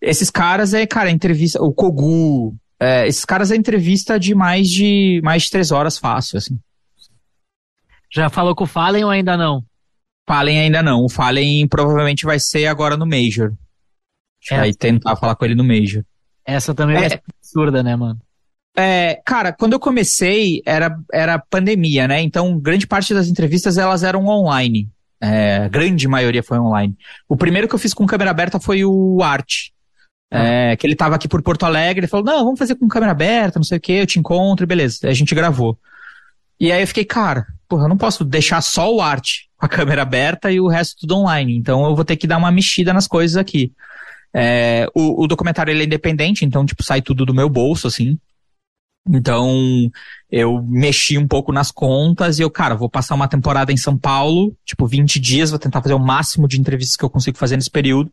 esses 0.00 0.30
caras 0.30 0.74
é, 0.74 0.84
cara, 0.84 1.10
entrevista, 1.10 1.62
o 1.62 1.72
Kogu, 1.72 2.56
é, 2.78 3.06
esses 3.06 3.24
caras 3.24 3.52
é 3.52 3.56
entrevista 3.56 4.18
de 4.18 4.34
mais 4.34 4.68
de 4.68 5.20
mais 5.22 5.44
de 5.44 5.50
três 5.50 5.70
horas 5.70 5.96
fácil, 5.96 6.38
assim. 6.38 6.58
Já 8.12 8.28
falou 8.28 8.56
com 8.56 8.64
o 8.64 8.66
Fallen 8.66 9.04
ou 9.04 9.10
ainda 9.10 9.36
não? 9.36 9.64
Fallen 10.28 10.58
ainda 10.58 10.82
não. 10.82 11.04
O 11.04 11.08
Fallen 11.08 11.68
provavelmente 11.68 12.24
vai 12.24 12.40
ser 12.40 12.66
agora 12.66 12.96
no 12.96 13.06
Major. 13.06 13.52
É. 14.50 14.56
Vai 14.56 14.72
tentar 14.72 15.14
falar 15.14 15.36
com 15.36 15.44
ele 15.44 15.54
no 15.54 15.62
Major. 15.62 16.02
Essa 16.44 16.74
também 16.74 16.96
é, 16.96 17.06
é 17.06 17.22
absurda, 17.38 17.80
né, 17.80 17.94
mano? 17.94 18.20
É, 18.76 19.20
cara, 19.26 19.52
quando 19.52 19.72
eu 19.72 19.80
comecei 19.80 20.62
era, 20.64 20.96
era 21.12 21.38
pandemia, 21.38 22.06
né? 22.06 22.20
Então, 22.22 22.58
grande 22.58 22.86
parte 22.86 23.12
das 23.12 23.28
entrevistas 23.28 23.76
elas 23.76 24.02
eram 24.02 24.26
online. 24.26 24.88
É, 25.20 25.68
grande 25.68 26.08
maioria 26.08 26.42
foi 26.42 26.58
online. 26.58 26.96
O 27.28 27.36
primeiro 27.36 27.68
que 27.68 27.74
eu 27.74 27.78
fiz 27.78 27.92
com 27.92 28.06
câmera 28.06 28.30
aberta 28.30 28.58
foi 28.58 28.84
o 28.84 29.22
Art. 29.22 29.68
É, 30.32 30.76
que 30.76 30.86
ele 30.86 30.94
tava 30.94 31.16
aqui 31.16 31.26
por 31.26 31.42
Porto 31.42 31.66
Alegre, 31.66 32.00
ele 32.00 32.06
falou, 32.06 32.24
não, 32.24 32.44
vamos 32.44 32.58
fazer 32.58 32.76
com 32.76 32.86
câmera 32.86 33.10
aberta, 33.10 33.58
não 33.58 33.64
sei 33.64 33.78
o 33.78 33.80
que, 33.80 33.92
eu 33.92 34.06
te 34.06 34.18
encontro, 34.18 34.64
e 34.64 34.66
beleza. 34.66 35.08
A 35.08 35.12
gente 35.12 35.34
gravou. 35.34 35.76
E 36.58 36.70
aí 36.70 36.80
eu 36.80 36.86
fiquei, 36.86 37.04
cara, 37.04 37.46
porra, 37.68 37.84
eu 37.84 37.88
não 37.88 37.96
posso 37.96 38.24
deixar 38.24 38.60
só 38.60 38.94
o 38.94 39.00
arte 39.00 39.48
com 39.56 39.66
a 39.66 39.68
câmera 39.68 40.02
aberta 40.02 40.50
e 40.50 40.60
o 40.60 40.68
resto 40.68 41.00
tudo 41.00 41.16
online. 41.16 41.56
Então 41.56 41.84
eu 41.84 41.96
vou 41.96 42.04
ter 42.04 42.16
que 42.16 42.28
dar 42.28 42.36
uma 42.36 42.52
mexida 42.52 42.92
nas 42.92 43.08
coisas 43.08 43.36
aqui. 43.36 43.72
É, 44.32 44.86
o, 44.94 45.24
o, 45.24 45.26
documentário 45.26 45.72
ele 45.72 45.82
é 45.82 45.86
independente, 45.86 46.44
então, 46.44 46.64
tipo, 46.64 46.84
sai 46.84 47.02
tudo 47.02 47.26
do 47.26 47.34
meu 47.34 47.48
bolso, 47.48 47.88
assim. 47.88 48.16
Então, 49.08 49.90
eu 50.30 50.62
mexi 50.62 51.18
um 51.18 51.26
pouco 51.26 51.52
nas 51.52 51.70
contas 51.70 52.38
e 52.38 52.42
eu, 52.42 52.50
cara, 52.50 52.74
vou 52.74 52.88
passar 52.88 53.14
uma 53.14 53.28
temporada 53.28 53.72
em 53.72 53.76
São 53.76 53.96
Paulo, 53.96 54.54
tipo, 54.64 54.86
20 54.86 55.18
dias, 55.18 55.50
vou 55.50 55.58
tentar 55.58 55.82
fazer 55.82 55.94
o 55.94 55.98
máximo 55.98 56.46
de 56.46 56.60
entrevistas 56.60 56.96
que 56.96 57.04
eu 57.04 57.10
consigo 57.10 57.38
fazer 57.38 57.56
nesse 57.56 57.70
período. 57.70 58.12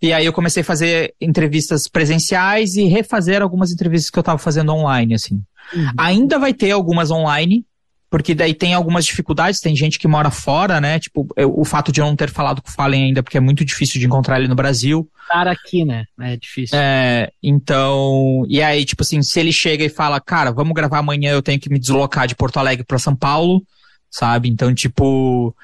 E 0.00 0.12
aí 0.12 0.26
eu 0.26 0.32
comecei 0.32 0.62
a 0.62 0.64
fazer 0.64 1.14
entrevistas 1.20 1.86
presenciais 1.86 2.74
e 2.74 2.84
refazer 2.84 3.40
algumas 3.40 3.70
entrevistas 3.70 4.10
que 4.10 4.18
eu 4.18 4.22
tava 4.22 4.38
fazendo 4.38 4.72
online, 4.72 5.14
assim. 5.14 5.40
Uhum. 5.72 5.92
Ainda 5.96 6.38
vai 6.38 6.52
ter 6.52 6.72
algumas 6.72 7.10
online, 7.10 7.64
porque 8.12 8.34
daí 8.34 8.52
tem 8.52 8.74
algumas 8.74 9.06
dificuldades, 9.06 9.58
tem 9.58 9.74
gente 9.74 9.98
que 9.98 10.06
mora 10.06 10.30
fora, 10.30 10.82
né? 10.82 11.00
Tipo, 11.00 11.26
eu, 11.34 11.58
o 11.58 11.64
fato 11.64 11.90
de 11.90 11.98
eu 11.98 12.04
não 12.04 12.14
ter 12.14 12.28
falado 12.28 12.60
com 12.60 12.68
o 12.68 12.70
Fallen 12.70 13.04
ainda, 13.04 13.22
porque 13.22 13.38
é 13.38 13.40
muito 13.40 13.64
difícil 13.64 13.98
de 13.98 14.04
encontrar 14.04 14.38
ele 14.38 14.48
no 14.48 14.54
Brasil. 14.54 15.10
Estar 15.22 15.48
aqui, 15.48 15.82
né? 15.82 16.04
É 16.20 16.36
difícil. 16.36 16.78
É, 16.78 17.30
então. 17.42 18.44
E 18.50 18.60
aí, 18.60 18.84
tipo 18.84 19.02
assim, 19.02 19.22
se 19.22 19.40
ele 19.40 19.50
chega 19.50 19.82
e 19.82 19.88
fala, 19.88 20.20
cara, 20.20 20.52
vamos 20.52 20.74
gravar 20.74 20.98
amanhã, 20.98 21.32
eu 21.32 21.40
tenho 21.40 21.58
que 21.58 21.70
me 21.70 21.78
deslocar 21.78 22.26
de 22.28 22.36
Porto 22.36 22.58
Alegre 22.58 22.84
para 22.84 22.98
São 22.98 23.16
Paulo, 23.16 23.62
sabe? 24.10 24.50
Então, 24.50 24.74
tipo. 24.74 25.56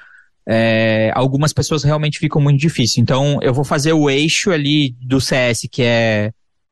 É, 0.51 1.11
algumas 1.13 1.53
pessoas 1.53 1.83
realmente 1.83 2.17
ficam 2.17 2.41
muito 2.41 2.59
difícil. 2.59 2.99
Então, 2.99 3.37
eu 3.43 3.53
vou 3.53 3.63
fazer 3.63 3.93
o 3.93 4.09
eixo 4.09 4.49
ali 4.49 4.95
do 4.99 5.21
CS, 5.21 5.67
que 5.71 5.83
é, 5.83 6.31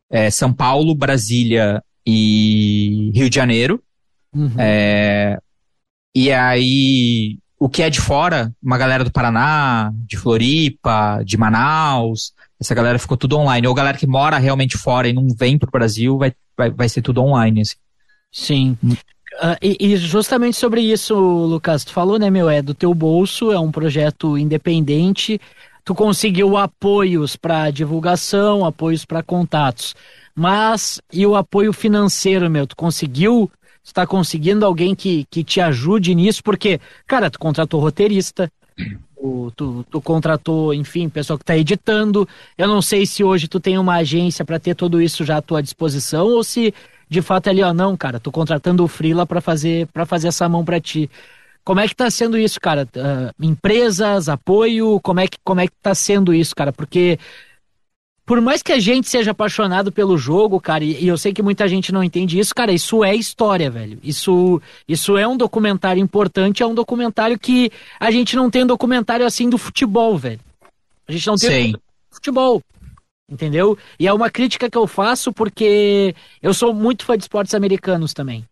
é 0.10 0.32
São 0.32 0.52
Paulo, 0.52 0.96
Brasília 0.96 1.84
e 2.04 3.12
Rio 3.14 3.30
de 3.30 3.36
Janeiro. 3.36 3.80
Uhum. 4.34 4.56
É, 4.58 5.38
e 6.16 6.32
aí, 6.32 7.38
o 7.60 7.70
que 7.70 7.84
é 7.84 7.90
de 7.90 8.02
fora, 8.02 8.52
uma 8.62 8.78
galera 8.78 9.04
do 9.04 9.12
Paraná, 9.12 9.92
de 10.06 10.18
Floripa, 10.18 11.22
de 11.24 11.38
Manaus, 11.38 12.34
essa 12.60 12.74
galera 12.74 13.00
ficou 13.00 13.18
tudo 13.18 13.38
online. 13.38 13.68
Ou 13.68 13.74
galera 13.74 13.98
que 13.98 14.08
mora 14.08 14.38
realmente 14.38 14.78
fora 14.78 15.08
e 15.08 15.14
não 15.14 15.28
vem 15.30 15.58
pro 15.58 15.72
Brasil, 15.72 16.18
vai, 16.18 16.34
vai, 16.58 16.72
vai 16.72 16.90
ser 16.90 17.02
tudo 17.02 17.22
online. 17.22 17.62
Assim. 17.62 17.76
Sim. 18.32 18.78
Uh, 18.84 19.58
e, 19.62 19.78
e, 19.80 19.98
justamente 19.98 20.58
sobre 20.58 20.82
isso, 20.82 21.16
Lucas, 21.16 21.84
tu 21.84 21.94
falou, 21.94 22.18
né, 22.18 22.30
meu? 22.30 22.50
É 22.50 22.62
do 22.62 22.74
teu 22.74 22.94
bolso, 22.94 23.52
é 23.52 23.60
um 23.60 23.72
projeto 23.72 24.38
independente. 24.38 25.40
Tu 25.86 25.94
conseguiu 25.94 26.58
apoios 26.58 27.36
para 27.36 27.70
divulgação, 27.70 28.66
apoios 28.66 29.06
para 29.06 29.22
contatos. 29.22 29.96
Mas 30.36 31.00
e 31.14 31.26
o 31.26 31.36
apoio 31.36 31.72
financeiro, 31.72 32.50
meu? 32.50 32.68
Tu 32.68 32.76
conseguiu? 32.76 33.50
Tu 33.88 33.94
tá 33.94 34.06
conseguindo 34.06 34.66
alguém 34.66 34.94
que, 34.94 35.26
que 35.32 35.46
te 35.46 35.62
ajude 35.62 36.14
nisso? 36.14 36.44
Porque, 36.44 36.78
cara, 37.08 37.32
tu 37.32 37.40
contratou 37.40 37.80
roteirista, 37.80 38.52
tu, 39.16 39.54
tu, 39.56 39.86
tu 39.90 40.02
contratou, 40.02 40.74
enfim, 40.74 41.08
pessoal 41.08 41.40
que 41.40 41.46
tá 41.46 41.58
editando. 41.58 42.28
Eu 42.58 42.68
não 42.68 42.82
sei 42.82 43.06
se 43.06 43.24
hoje 43.24 43.48
tu 43.48 43.62
tem 43.62 43.78
uma 43.78 43.96
agência 43.96 44.44
para 44.44 44.60
ter 44.60 44.76
tudo 44.76 45.02
isso 45.02 45.24
já 45.24 45.38
à 45.38 45.42
tua 45.42 45.64
disposição 45.64 46.28
ou 46.28 46.44
se 46.44 46.74
de 47.10 47.22
fato 47.22 47.48
é 47.48 47.52
ali, 47.52 47.64
ó, 47.64 47.74
não, 47.74 47.96
cara, 47.96 48.20
tô 48.20 48.30
contratando 48.30 48.84
o 48.84 48.90
Freela 48.90 49.26
para 49.26 49.40
fazer 49.40 49.88
para 49.88 50.06
fazer 50.06 50.28
essa 50.28 50.50
mão 50.50 50.66
para 50.66 50.82
ti. 50.82 51.10
Como 51.64 51.80
é 51.80 51.88
que 51.88 51.96
tá 51.96 52.10
sendo 52.10 52.38
isso, 52.38 52.60
cara? 52.60 52.86
Uh, 52.94 53.46
empresas, 53.46 54.28
apoio, 54.28 55.00
como 55.00 55.22
é 55.22 55.30
que 55.30 55.38
como 55.46 55.62
é 55.62 55.68
que 55.68 55.74
tá 55.82 55.96
sendo 55.96 56.34
isso, 56.34 56.54
cara? 56.54 56.74
Porque 56.74 57.18
por 58.28 58.42
mais 58.42 58.62
que 58.62 58.74
a 58.74 58.80
gente 58.80 59.08
seja 59.08 59.32
apaixonado 59.32 59.90
pelo 59.90 60.18
jogo, 60.18 60.60
cara, 60.60 60.84
e, 60.84 61.06
e, 61.06 61.08
eu 61.08 61.18
sei 61.18 61.32
que 61.32 61.42
muita 61.42 61.66
gente 61.66 61.94
não 61.94 62.04
entende 62.04 62.38
isso, 62.38 62.54
cara, 62.54 62.74
isso 62.74 63.02
é 63.02 63.16
história, 63.16 63.72
velho. 63.72 63.98
Isso, 64.04 64.62
isso 64.86 65.16
é 65.16 65.26
um 65.26 65.38
documentário 65.38 66.04
importante, 66.04 66.62
é 66.62 66.68
um 66.68 66.76
documentário 66.76 67.40
que 67.40 67.72
a 67.98 68.12
gente 68.12 68.36
não 68.36 68.50
tem 68.52 68.66
um 68.66 68.68
documentário 68.68 69.26
assim 69.26 69.50
do 69.50 69.58
futebol, 69.58 70.18
velho. 70.18 70.42
A 71.08 71.14
gente 71.14 71.26
não 71.26 71.38
tem 71.38 71.72
Sim. 71.72 71.76
futebol. 72.12 72.62
Entendeu? 73.32 73.78
E 73.98 74.06
é 74.06 74.12
uma 74.12 74.30
crítica 74.30 74.70
que 74.70 74.78
eu 74.78 74.88
faço 74.88 75.32
porque 75.32 76.14
eu 76.44 76.54
sou 76.54 76.74
muito 76.74 77.06
fã 77.06 77.16
de 77.18 77.24
esportes 77.24 77.56
americanos 77.56 78.14
também. 78.14 78.44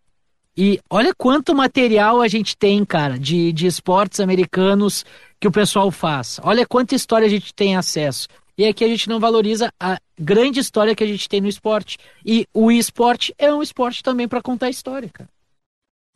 E 0.55 0.80
olha 0.89 1.13
quanto 1.13 1.53
material 1.53 2.21
a 2.21 2.30
gente 2.30 2.55
tem, 2.55 2.86
cara, 2.86 3.19
de, 3.19 3.51
de 3.51 3.67
esportes 3.67 4.21
americanos 4.21 5.03
que 5.38 5.49
o 5.49 5.51
pessoal 5.51 5.91
faz. 5.91 6.39
Olha 6.43 6.65
quanta 6.65 6.95
história 6.95 7.28
a 7.28 7.30
gente 7.30 7.53
tem 7.53 7.76
acesso. 7.76 8.30
E 8.58 8.66
aqui 8.66 8.84
a 8.84 8.88
gente 8.88 9.10
não 9.10 9.20
valoriza 9.20 9.72
a 9.80 9.97
grande 10.18 10.60
história 10.60 10.95
que 10.95 11.03
a 11.03 11.08
gente 11.08 11.28
tem 11.28 11.41
no 11.41 11.47
esporte. 11.47 11.97
E 12.26 12.47
o 12.53 12.72
esporte 12.72 13.34
é 13.38 13.53
um 13.53 13.62
esporte 13.62 14.01
também 14.01 14.28
para 14.28 14.41
contar 14.41 14.70
história, 14.70 15.10
cara. 15.10 15.30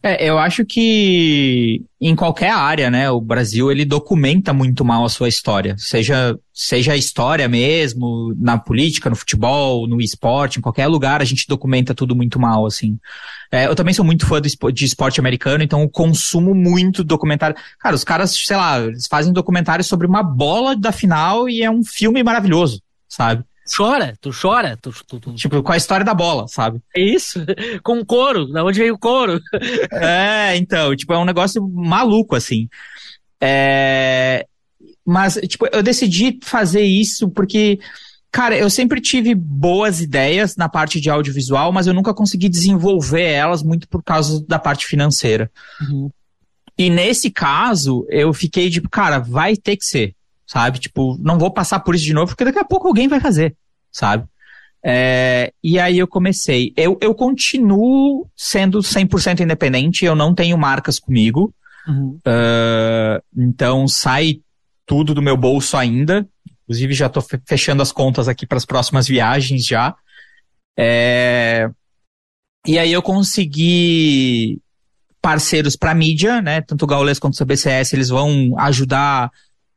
É, 0.01 0.29
eu 0.29 0.37
acho 0.37 0.65
que 0.65 1.83
em 1.99 2.15
qualquer 2.15 2.51
área, 2.51 2.89
né, 2.89 3.11
o 3.11 3.19
Brasil 3.19 3.69
ele 3.69 3.83
documenta 3.83 4.53
muito 4.53 4.85
mal 4.85 5.03
a 5.03 5.09
sua 5.09 5.27
história, 5.27 5.75
seja 5.77 6.39
seja 6.53 6.93
a 6.93 6.97
história 6.97 7.47
mesmo, 7.49 8.33
na 8.37 8.57
política, 8.57 9.09
no 9.09 9.15
futebol, 9.15 9.87
no 9.87 10.01
esporte, 10.01 10.57
em 10.57 10.61
qualquer 10.61 10.87
lugar 10.87 11.21
a 11.21 11.25
gente 11.25 11.45
documenta 11.47 11.93
tudo 11.93 12.15
muito 12.15 12.39
mal, 12.39 12.65
assim. 12.65 12.97
É, 13.51 13.65
eu 13.65 13.75
também 13.75 13.93
sou 13.93 14.05
muito 14.05 14.25
fã 14.25 14.39
do, 14.39 14.71
de 14.71 14.85
esporte 14.85 15.19
americano, 15.19 15.63
então 15.63 15.81
eu 15.81 15.89
consumo 15.89 16.53
muito 16.55 17.03
documentário. 17.03 17.57
Cara, 17.77 17.95
os 17.95 18.03
caras, 18.03 18.31
sei 18.31 18.55
lá, 18.55 18.79
eles 18.79 19.07
fazem 19.07 19.33
documentários 19.33 19.87
sobre 19.87 20.07
uma 20.07 20.23
bola 20.23 20.75
da 20.77 20.93
final 20.93 21.49
e 21.49 21.61
é 21.61 21.69
um 21.69 21.83
filme 21.83 22.23
maravilhoso, 22.23 22.81
sabe? 23.07 23.43
Chora, 23.75 24.17
tu 24.19 24.31
chora. 24.31 24.77
Tu, 24.81 24.91
tu, 25.07 25.19
tu... 25.19 25.33
Tipo, 25.35 25.63
com 25.63 25.71
a 25.71 25.77
história 25.77 26.05
da 26.05 26.13
bola, 26.13 26.47
sabe? 26.47 26.81
É 26.95 27.01
isso, 27.01 27.39
com 27.83 28.03
couro, 28.03 28.47
da 28.47 28.63
onde 28.63 28.79
veio 28.79 28.95
o 28.95 28.99
couro. 28.99 29.39
é, 29.93 30.55
então, 30.57 30.95
tipo, 30.95 31.13
é 31.13 31.17
um 31.17 31.25
negócio 31.25 31.67
maluco, 31.67 32.35
assim. 32.35 32.67
É... 33.41 34.45
Mas, 35.05 35.39
tipo, 35.47 35.67
eu 35.71 35.81
decidi 35.81 36.39
fazer 36.43 36.83
isso 36.83 37.29
porque, 37.29 37.79
cara, 38.31 38.57
eu 38.57 38.69
sempre 38.69 39.01
tive 39.01 39.33
boas 39.33 40.01
ideias 40.01 40.55
na 40.55 40.69
parte 40.69 40.99
de 41.01 41.09
audiovisual, 41.09 41.71
mas 41.71 41.87
eu 41.87 41.93
nunca 41.93 42.13
consegui 42.13 42.47
desenvolver 42.49 43.23
elas 43.23 43.63
muito 43.63 43.87
por 43.87 44.03
causa 44.03 44.43
da 44.47 44.59
parte 44.59 44.85
financeira. 44.85 45.49
Uhum. 45.81 46.11
E 46.77 46.89
nesse 46.89 47.29
caso, 47.29 48.05
eu 48.09 48.33
fiquei 48.33 48.69
tipo, 48.69 48.89
cara, 48.89 49.19
vai 49.19 49.55
ter 49.57 49.75
que 49.75 49.85
ser 49.85 50.15
sabe? 50.49 50.79
Tipo, 50.79 51.15
não 51.19 51.37
vou 51.37 51.51
passar 51.51 51.79
por 51.81 51.93
isso 51.93 52.05
de 52.05 52.13
novo, 52.13 52.29
porque 52.29 52.43
daqui 52.43 52.57
a 52.57 52.65
pouco 52.65 52.87
alguém 52.87 53.07
vai 53.07 53.19
fazer, 53.19 53.55
sabe? 53.91 54.27
É, 54.83 55.53
e 55.63 55.77
aí 55.77 55.99
eu 55.99 56.07
comecei. 56.07 56.73
Eu, 56.75 56.97
eu 56.99 57.13
continuo 57.13 58.27
sendo 58.35 58.79
100% 58.79 59.41
independente, 59.41 60.05
eu 60.05 60.15
não 60.15 60.33
tenho 60.33 60.57
marcas 60.57 60.97
comigo. 60.99 61.53
Uhum. 61.87 62.17
Uh, 62.25 63.21
então 63.37 63.87
sai 63.87 64.41
tudo 64.87 65.13
do 65.13 65.21
meu 65.21 65.37
bolso 65.37 65.77
ainda. 65.77 66.27
Inclusive 66.63 66.95
já 66.95 67.05
estou 67.05 67.23
fechando 67.45 67.83
as 67.83 67.91
contas 67.91 68.27
aqui 68.27 68.47
para 68.47 68.57
as 68.57 68.65
próximas 68.65 69.07
viagens 69.07 69.63
já. 69.63 69.95
É, 70.77 71.69
e 72.65 72.79
aí 72.79 72.91
eu 72.91 73.03
consegui 73.03 74.59
parceiros 75.21 75.75
para 75.75 75.93
mídia, 75.93 76.41
né? 76.41 76.61
Tanto 76.61 76.83
o 76.83 76.87
Gaules 76.87 77.19
quanto 77.19 77.35
o 77.35 77.37
CBCS, 77.37 77.93
eles 77.93 78.09
vão 78.09 78.57
ajudar 78.57 79.29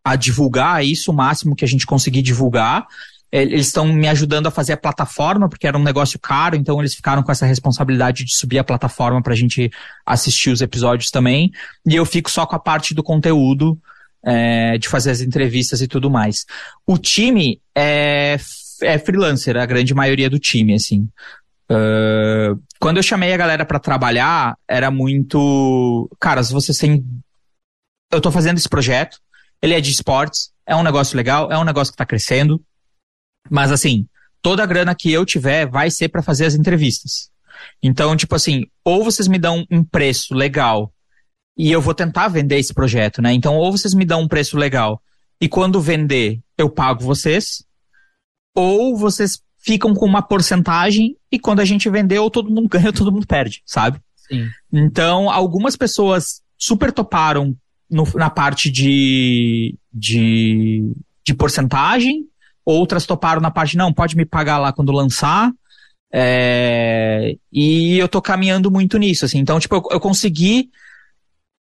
a 0.04 0.16
divulgar 0.16 0.84
isso 0.84 1.10
o 1.10 1.14
máximo 1.14 1.54
que 1.54 1.64
a 1.64 1.68
gente 1.68 1.86
conseguir 1.86 2.22
divulgar. 2.22 2.86
Eles 3.30 3.68
estão 3.68 3.86
me 3.86 4.06
ajudando 4.08 4.46
a 4.46 4.50
fazer 4.50 4.74
a 4.74 4.76
plataforma, 4.76 5.48
porque 5.48 5.66
era 5.66 5.78
um 5.78 5.82
negócio 5.82 6.18
caro, 6.18 6.54
então 6.54 6.78
eles 6.80 6.94
ficaram 6.94 7.22
com 7.22 7.32
essa 7.32 7.46
responsabilidade 7.46 8.24
de 8.24 8.36
subir 8.36 8.58
a 8.58 8.64
plataforma 8.64 9.22
para 9.22 9.32
a 9.32 9.36
gente 9.36 9.70
assistir 10.04 10.50
os 10.50 10.60
episódios 10.60 11.10
também. 11.10 11.50
E 11.86 11.96
eu 11.96 12.04
fico 12.04 12.30
só 12.30 12.44
com 12.44 12.54
a 12.54 12.58
parte 12.58 12.92
do 12.92 13.02
conteúdo, 13.02 13.80
é, 14.22 14.76
de 14.76 14.88
fazer 14.88 15.10
as 15.10 15.20
entrevistas 15.20 15.80
e 15.80 15.88
tudo 15.88 16.10
mais. 16.10 16.44
O 16.86 16.98
time 16.98 17.60
é, 17.74 18.36
é 18.82 18.98
freelancer, 18.98 19.56
a 19.56 19.66
grande 19.66 19.94
maioria 19.94 20.28
do 20.28 20.38
time, 20.38 20.74
assim. 20.74 21.08
Uh, 21.70 22.60
quando 22.78 22.98
eu 22.98 23.02
chamei 23.02 23.32
a 23.32 23.36
galera 23.36 23.64
para 23.64 23.78
trabalhar, 23.78 24.56
era 24.68 24.90
muito. 24.90 26.10
Cara, 26.20 26.42
se 26.42 26.52
você 26.52 26.78
tem. 26.78 27.04
Eu 28.12 28.20
tô 28.20 28.30
fazendo 28.30 28.58
esse 28.58 28.68
projeto, 28.68 29.18
ele 29.62 29.74
é 29.74 29.80
de 29.80 29.90
esportes, 29.90 30.50
é 30.66 30.74
um 30.74 30.82
negócio 30.82 31.16
legal, 31.16 31.50
é 31.50 31.56
um 31.56 31.64
negócio 31.64 31.92
que 31.92 31.94
está 31.94 32.04
crescendo. 32.04 32.62
Mas 33.48 33.70
assim, 33.70 34.06
toda 34.42 34.62
a 34.62 34.66
grana 34.66 34.94
que 34.94 35.10
eu 35.10 35.24
tiver 35.24 35.66
vai 35.66 35.90
ser 35.90 36.08
para 36.08 36.22
fazer 36.22 36.44
as 36.44 36.54
entrevistas. 36.54 37.30
Então, 37.82 38.16
tipo 38.16 38.34
assim, 38.34 38.64
ou 38.84 39.04
vocês 39.04 39.28
me 39.28 39.38
dão 39.38 39.64
um 39.70 39.84
preço 39.84 40.34
legal 40.34 40.92
e 41.56 41.70
eu 41.70 41.80
vou 41.80 41.94
tentar 41.94 42.28
vender 42.28 42.58
esse 42.58 42.74
projeto, 42.74 43.22
né? 43.22 43.32
Então, 43.32 43.56
ou 43.56 43.70
vocês 43.70 43.94
me 43.94 44.04
dão 44.04 44.22
um 44.22 44.28
preço 44.28 44.56
legal 44.56 45.00
e 45.40 45.48
quando 45.48 45.80
vender 45.80 46.40
eu 46.58 46.68
pago 46.68 47.02
vocês, 47.02 47.64
ou 48.54 48.96
vocês 48.96 49.40
ficam 49.58 49.94
com 49.94 50.06
uma 50.06 50.22
porcentagem 50.22 51.16
e 51.30 51.38
quando 51.38 51.60
a 51.60 51.64
gente 51.64 51.88
vender, 51.88 52.18
ou 52.18 52.30
todo 52.30 52.50
mundo 52.50 52.68
ganha 52.70 52.86
ou 52.86 52.92
todo 52.92 53.12
mundo 53.12 53.26
perde, 53.26 53.62
sabe? 53.64 54.00
Sim. 54.16 54.48
Então, 54.72 55.30
algumas 55.30 55.76
pessoas 55.76 56.42
super 56.58 56.92
toparam 56.92 57.56
no, 57.92 58.04
na 58.14 58.30
parte 58.30 58.70
de, 58.70 59.76
de, 59.92 60.92
de 61.24 61.34
porcentagem, 61.34 62.26
outras 62.64 63.04
toparam 63.04 63.40
na 63.40 63.50
parte, 63.50 63.76
não, 63.76 63.92
pode 63.92 64.16
me 64.16 64.24
pagar 64.24 64.58
lá 64.58 64.72
quando 64.72 64.90
lançar. 64.90 65.52
É, 66.10 67.36
e 67.52 67.98
eu 67.98 68.08
tô 68.08 68.20
caminhando 68.20 68.70
muito 68.70 68.98
nisso, 68.98 69.24
assim. 69.24 69.38
Então, 69.38 69.60
tipo, 69.60 69.76
eu, 69.76 69.82
eu 69.90 70.00
consegui 70.00 70.70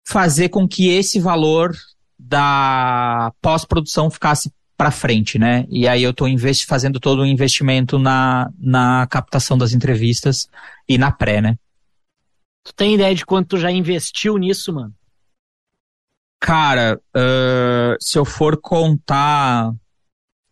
fazer 0.07 0.49
com 0.49 0.67
que 0.67 0.89
esse 0.89 1.19
valor 1.19 1.75
da 2.17 3.32
pós-produção 3.41 4.09
ficasse 4.09 4.51
para 4.77 4.91
frente, 4.91 5.38
né? 5.38 5.65
E 5.69 5.88
aí 5.88 6.03
eu 6.03 6.13
tô 6.13 6.25
fazendo 6.67 6.99
todo 6.99 7.19
o 7.19 7.23
um 7.23 7.25
investimento 7.25 7.99
na, 7.99 8.49
na 8.57 9.07
captação 9.07 9.57
das 9.57 9.73
entrevistas 9.73 10.49
e 10.88 10.97
na 10.97 11.11
pré, 11.11 11.41
né? 11.41 11.57
Tu 12.63 12.73
tem 12.73 12.95
ideia 12.95 13.13
de 13.13 13.25
quanto 13.25 13.49
tu 13.49 13.57
já 13.57 13.71
investiu 13.71 14.38
nisso, 14.38 14.73
mano? 14.73 14.93
Cara, 16.39 16.99
uh, 17.15 17.97
se 17.99 18.17
eu 18.17 18.25
for 18.25 18.57
contar. 18.57 19.73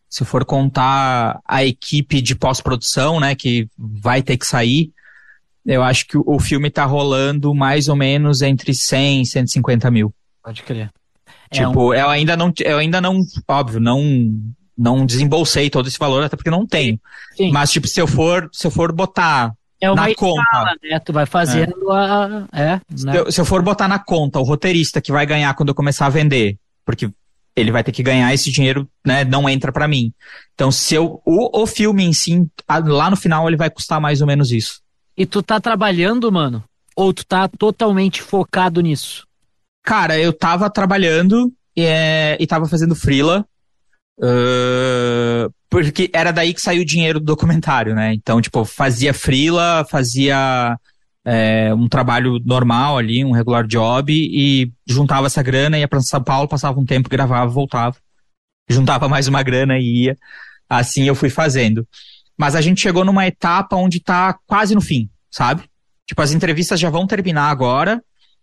Se 0.10 0.24
eu 0.24 0.28
for 0.28 0.46
contar 0.46 1.40
a 1.46 1.66
equipe 1.66 2.22
de 2.22 2.34
pós-produção, 2.34 3.20
né, 3.20 3.36
que 3.36 3.68
vai 3.78 4.22
ter 4.22 4.38
que 4.38 4.48
sair, 4.48 4.92
eu 5.66 5.84
acho 5.84 6.08
que 6.08 6.18
o 6.18 6.40
filme 6.40 6.70
tá 6.70 6.86
rolando 6.86 7.54
mais 7.54 7.90
ou 7.90 7.96
menos 7.96 8.42
entre 8.42 8.74
100 8.74 9.22
e 9.22 9.26
150 9.26 9.92
mil. 9.92 10.14
Pode 10.42 10.64
crer. 10.64 10.90
Tipo, 11.52 11.94
é 11.94 12.00
um... 12.00 12.06
eu 12.06 12.10
ainda 12.10 12.38
não, 12.38 12.54
eu 12.64 12.78
ainda 12.78 13.02
não, 13.02 13.22
óbvio, 13.48 13.82
não, 13.82 14.02
não 14.78 15.06
desembolsei 15.06 15.70
todo 15.70 15.88
esse 15.88 16.00
valor, 16.00 16.24
até 16.24 16.38
porque 16.38 16.50
não 16.50 16.66
tenho. 16.66 17.00
Sim. 17.36 17.52
Mas, 17.52 17.72
tipo, 17.72 17.88
se 17.88 18.00
eu 18.00 18.08
for, 18.08 18.50
se 18.54 18.66
eu 18.66 18.72
for 18.72 18.94
botar 18.94 19.54
é 19.80 19.92
uma 19.92 20.04
na 20.04 20.10
escala, 20.10 20.34
conta. 20.34 20.76
né? 20.84 21.00
Tu 21.00 21.14
vai 21.14 21.26
fazendo 21.26 21.92
é. 21.92 21.96
a. 21.96 22.48
É, 22.52 22.66
né? 22.66 22.82
se, 22.96 23.18
eu, 23.18 23.32
se 23.32 23.42
eu 23.42 23.46
for 23.46 23.62
botar 23.62 23.88
na 23.88 24.00
conta 24.00 24.40
o 24.40 24.44
roteirista 24.44 25.02
que 25.02 25.12
vai 25.12 25.26
ganhar 25.26 25.54
quando 25.54 25.70
eu 25.70 25.76
começar 25.76 26.06
a 26.06 26.10
vender, 26.10 26.58
porque 26.86 27.10
ele 27.56 27.72
vai 27.72 27.84
ter 27.84 27.92
que 27.92 28.04
ganhar 28.04 28.34
esse 28.34 28.52
dinheiro, 28.52 28.88
né? 29.06 29.24
Não 29.24 29.50
entra 29.50 29.72
para 29.72 29.88
mim. 29.88 30.12
Então, 30.54 30.72
se 30.72 30.96
eu. 30.96 31.22
O, 31.26 31.64
o 31.64 31.68
filme 31.68 32.04
em 32.04 32.14
si, 32.14 32.48
lá 32.86 33.10
no 33.10 33.16
final, 33.16 33.48
ele 33.48 33.58
vai 33.58 33.70
custar 33.70 34.00
mais 34.00 34.22
ou 34.22 34.28
menos 34.28 34.52
isso. 34.52 34.82
E 35.16 35.26
tu 35.26 35.42
tá 35.42 35.60
trabalhando, 35.60 36.32
mano? 36.32 36.64
Ou 36.96 37.14
tu 37.14 37.26
tá 37.26 37.48
totalmente 37.48 38.22
focado 38.22 38.82
nisso? 38.82 39.26
Cara, 39.84 40.20
eu 40.20 40.34
tava 40.34 40.70
trabalhando 40.70 41.52
é, 41.78 42.38
e 42.40 42.48
tava 42.48 42.68
fazendo 42.68 42.96
freela. 42.96 43.46
Uh, 44.20 45.54
porque 45.70 46.10
era 46.14 46.32
daí 46.32 46.54
que 46.54 46.62
saiu 46.62 46.82
o 46.82 46.86
dinheiro 46.86 47.20
do 47.20 47.26
documentário, 47.26 47.94
né? 47.94 48.14
Então, 48.14 48.42
tipo, 48.42 48.66
fazia 48.66 49.14
freela, 49.14 49.86
fazia 49.90 50.78
é, 51.26 51.74
um 51.74 51.88
trabalho 51.88 52.40
normal 52.46 52.98
ali, 52.98 53.24
um 53.24 53.32
regular 53.32 53.68
job, 53.68 54.12
e 54.14 54.72
juntava 54.88 55.28
essa 55.28 55.44
grana, 55.44 55.78
ia 55.78 55.88
para 55.88 56.02
São 56.02 56.24
Paulo, 56.24 56.48
passava 56.48 56.80
um 56.80 56.86
tempo, 56.86 57.10
gravava, 57.10 57.52
voltava. 57.52 57.98
Juntava 58.70 59.08
mais 59.10 59.28
uma 59.28 59.44
grana 59.44 59.78
e 59.78 60.06
ia. 60.06 60.18
Assim 60.70 61.04
eu 61.04 61.16
fui 61.16 61.30
fazendo. 61.30 61.88
Mas 62.38 62.56
a 62.56 62.62
gente 62.62 62.82
chegou 62.82 63.04
numa 63.04 63.28
etapa 63.28 63.76
onde 63.76 64.00
tá 64.00 64.38
quase 64.46 64.74
no 64.74 64.82
fim, 64.82 65.10
sabe? 65.30 65.64
Tipo, 66.06 66.22
as 66.22 66.32
entrevistas 66.32 66.80
já 66.80 66.90
vão 66.90 67.06
terminar 67.06 67.50
agora 67.50 68.02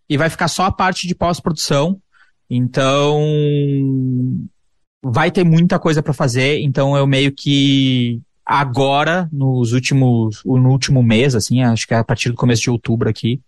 e 0.08 0.18
vai 0.18 0.28
ficar 0.28 0.48
só 0.48 0.66
a 0.66 0.72
parte 0.72 1.06
de 1.06 1.14
pós-produção. 1.14 1.98
Então, 2.50 3.18
vai 5.04 5.30
ter 5.30 5.44
muita 5.44 5.78
coisa 5.78 6.02
para 6.02 6.14
fazer, 6.14 6.60
então 6.60 6.96
eu 6.96 7.06
meio 7.06 7.30
que 7.30 8.20
agora, 8.44 9.28
nos 9.30 9.72
últimos, 9.72 10.42
no 10.44 10.70
último 10.70 11.02
mês, 11.02 11.34
assim, 11.34 11.62
acho 11.62 11.86
que 11.86 11.94
é 11.94 11.98
a 11.98 12.04
partir 12.04 12.30
do 12.30 12.36
começo 12.36 12.62
de 12.62 12.70
outubro 12.70 13.08
aqui, 13.08 13.40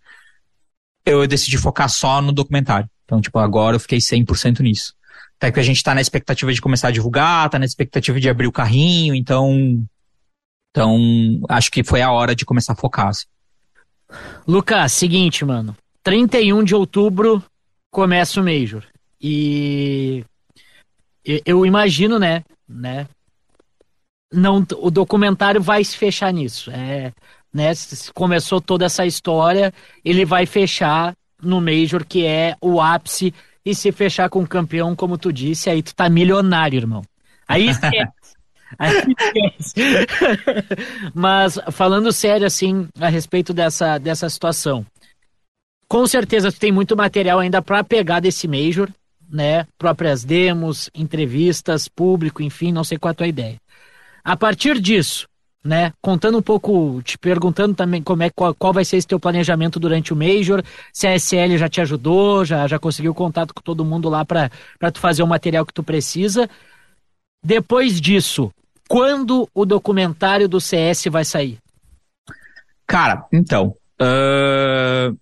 eu 1.05 1.25
decidi 1.25 1.57
focar 1.57 1.89
só 1.89 2.21
no 2.21 2.31
documentário. 2.31 2.89
Então, 3.05 3.19
tipo, 3.19 3.39
agora 3.39 3.75
eu 3.75 3.79
fiquei 3.79 3.99
100% 3.99 4.59
nisso. 4.59 4.93
Até 5.37 5.51
que 5.51 5.59
a 5.59 5.63
gente 5.63 5.81
tá 5.81 5.95
na 5.95 6.01
expectativa 6.01 6.53
de 6.53 6.61
começar 6.61 6.89
a 6.89 6.91
divulgar, 6.91 7.49
tá 7.49 7.57
na 7.57 7.65
expectativa 7.65 8.19
de 8.19 8.29
abrir 8.29 8.47
o 8.47 8.51
carrinho, 8.51 9.15
então, 9.15 9.83
então, 10.71 11.41
acho 11.49 11.71
que 11.71 11.83
foi 11.83 12.01
a 12.01 12.11
hora 12.11 12.35
de 12.35 12.45
começar 12.45 12.73
a 12.73 12.75
focar. 12.75 13.07
Assim. 13.07 13.25
Lucas, 14.47 14.93
seguinte, 14.93 15.43
mano. 15.43 15.75
31 16.03 16.63
de 16.63 16.75
outubro 16.75 17.43
começa 17.89 18.39
o 18.39 18.43
Major. 18.43 18.83
E 19.19 20.23
eu 21.45 21.65
imagino, 21.65 22.17
né, 22.17 22.43
né, 22.67 23.07
não, 24.31 24.65
o 24.77 24.91
documentário 24.91 25.61
vai 25.61 25.83
se 25.83 25.97
fechar 25.97 26.31
nisso. 26.33 26.69
É, 26.71 27.11
né, 27.53 27.71
começou 28.13 28.59
toda 28.59 28.85
essa 28.85 29.05
história, 29.05 29.73
ele 30.03 30.25
vai 30.25 30.45
fechar 30.45 31.15
no 31.41 31.61
Major, 31.61 32.05
que 32.05 32.25
é 32.25 32.55
o 32.61 32.81
ápice, 32.81 33.33
e 33.65 33.75
se 33.75 33.91
fechar 33.91 34.29
com 34.29 34.41
o 34.41 34.47
campeão, 34.47 34.95
como 34.95 35.17
tu 35.17 35.31
disse, 35.31 35.69
aí 35.69 35.81
tu 35.83 35.93
tá 35.93 36.09
milionário, 36.09 36.77
irmão. 36.77 37.01
Aí 37.47 37.67
esquece. 37.69 38.35
aí 38.77 38.91
esquece. 39.17 39.75
Mas 41.13 41.59
falando 41.71 42.11
sério, 42.11 42.47
assim, 42.47 42.87
a 42.99 43.09
respeito 43.09 43.53
dessa, 43.53 43.97
dessa 43.97 44.29
situação. 44.29 44.85
Com 45.87 46.05
certeza 46.05 46.51
tu 46.51 46.59
tem 46.59 46.71
muito 46.71 46.97
material 46.97 47.39
ainda 47.39 47.61
para 47.61 47.83
pegar 47.83 48.19
desse 48.19 48.47
Major, 48.47 48.89
né? 49.29 49.65
Próprias 49.77 50.23
demos, 50.23 50.89
entrevistas, 50.93 51.87
público, 51.87 52.41
enfim, 52.41 52.71
não 52.71 52.83
sei 52.83 52.97
qual 52.97 53.09
é 53.09 53.13
a 53.13 53.15
tua 53.15 53.27
ideia. 53.27 53.57
A 54.23 54.35
partir 54.35 54.79
disso, 54.79 55.27
né? 55.63 55.91
Contando 56.01 56.37
um 56.37 56.41
pouco, 56.41 57.01
te 57.03 57.17
perguntando 57.17 57.75
também 57.75 58.01
como 58.01 58.23
é 58.23 58.29
qual, 58.29 58.55
qual 58.55 58.73
vai 58.73 58.85
ser 58.85 58.97
esse 58.97 59.07
teu 59.07 59.19
planejamento 59.19 59.79
durante 59.79 60.13
o 60.13 60.15
Major, 60.15 60.63
se 60.93 61.07
a 61.07 61.15
SL 61.15 61.57
já 61.57 61.67
te 61.67 61.81
ajudou, 61.81 62.45
já, 62.45 62.65
já 62.67 62.79
conseguiu 62.79 63.13
contato 63.13 63.53
com 63.53 63.61
todo 63.61 63.85
mundo 63.85 64.09
lá 64.09 64.25
para 64.25 64.49
tu 64.93 64.99
fazer 64.99 65.23
o 65.23 65.27
material 65.27 65.65
que 65.65 65.73
tu 65.73 65.83
precisa. 65.83 66.49
Depois 67.43 67.99
disso, 67.99 68.51
quando 68.87 69.47
o 69.53 69.65
documentário 69.65 70.47
do 70.47 70.61
CS 70.61 71.05
vai 71.05 71.25
sair? 71.25 71.57
Cara, 72.85 73.25
então. 73.31 73.75
Uh, 74.01 75.17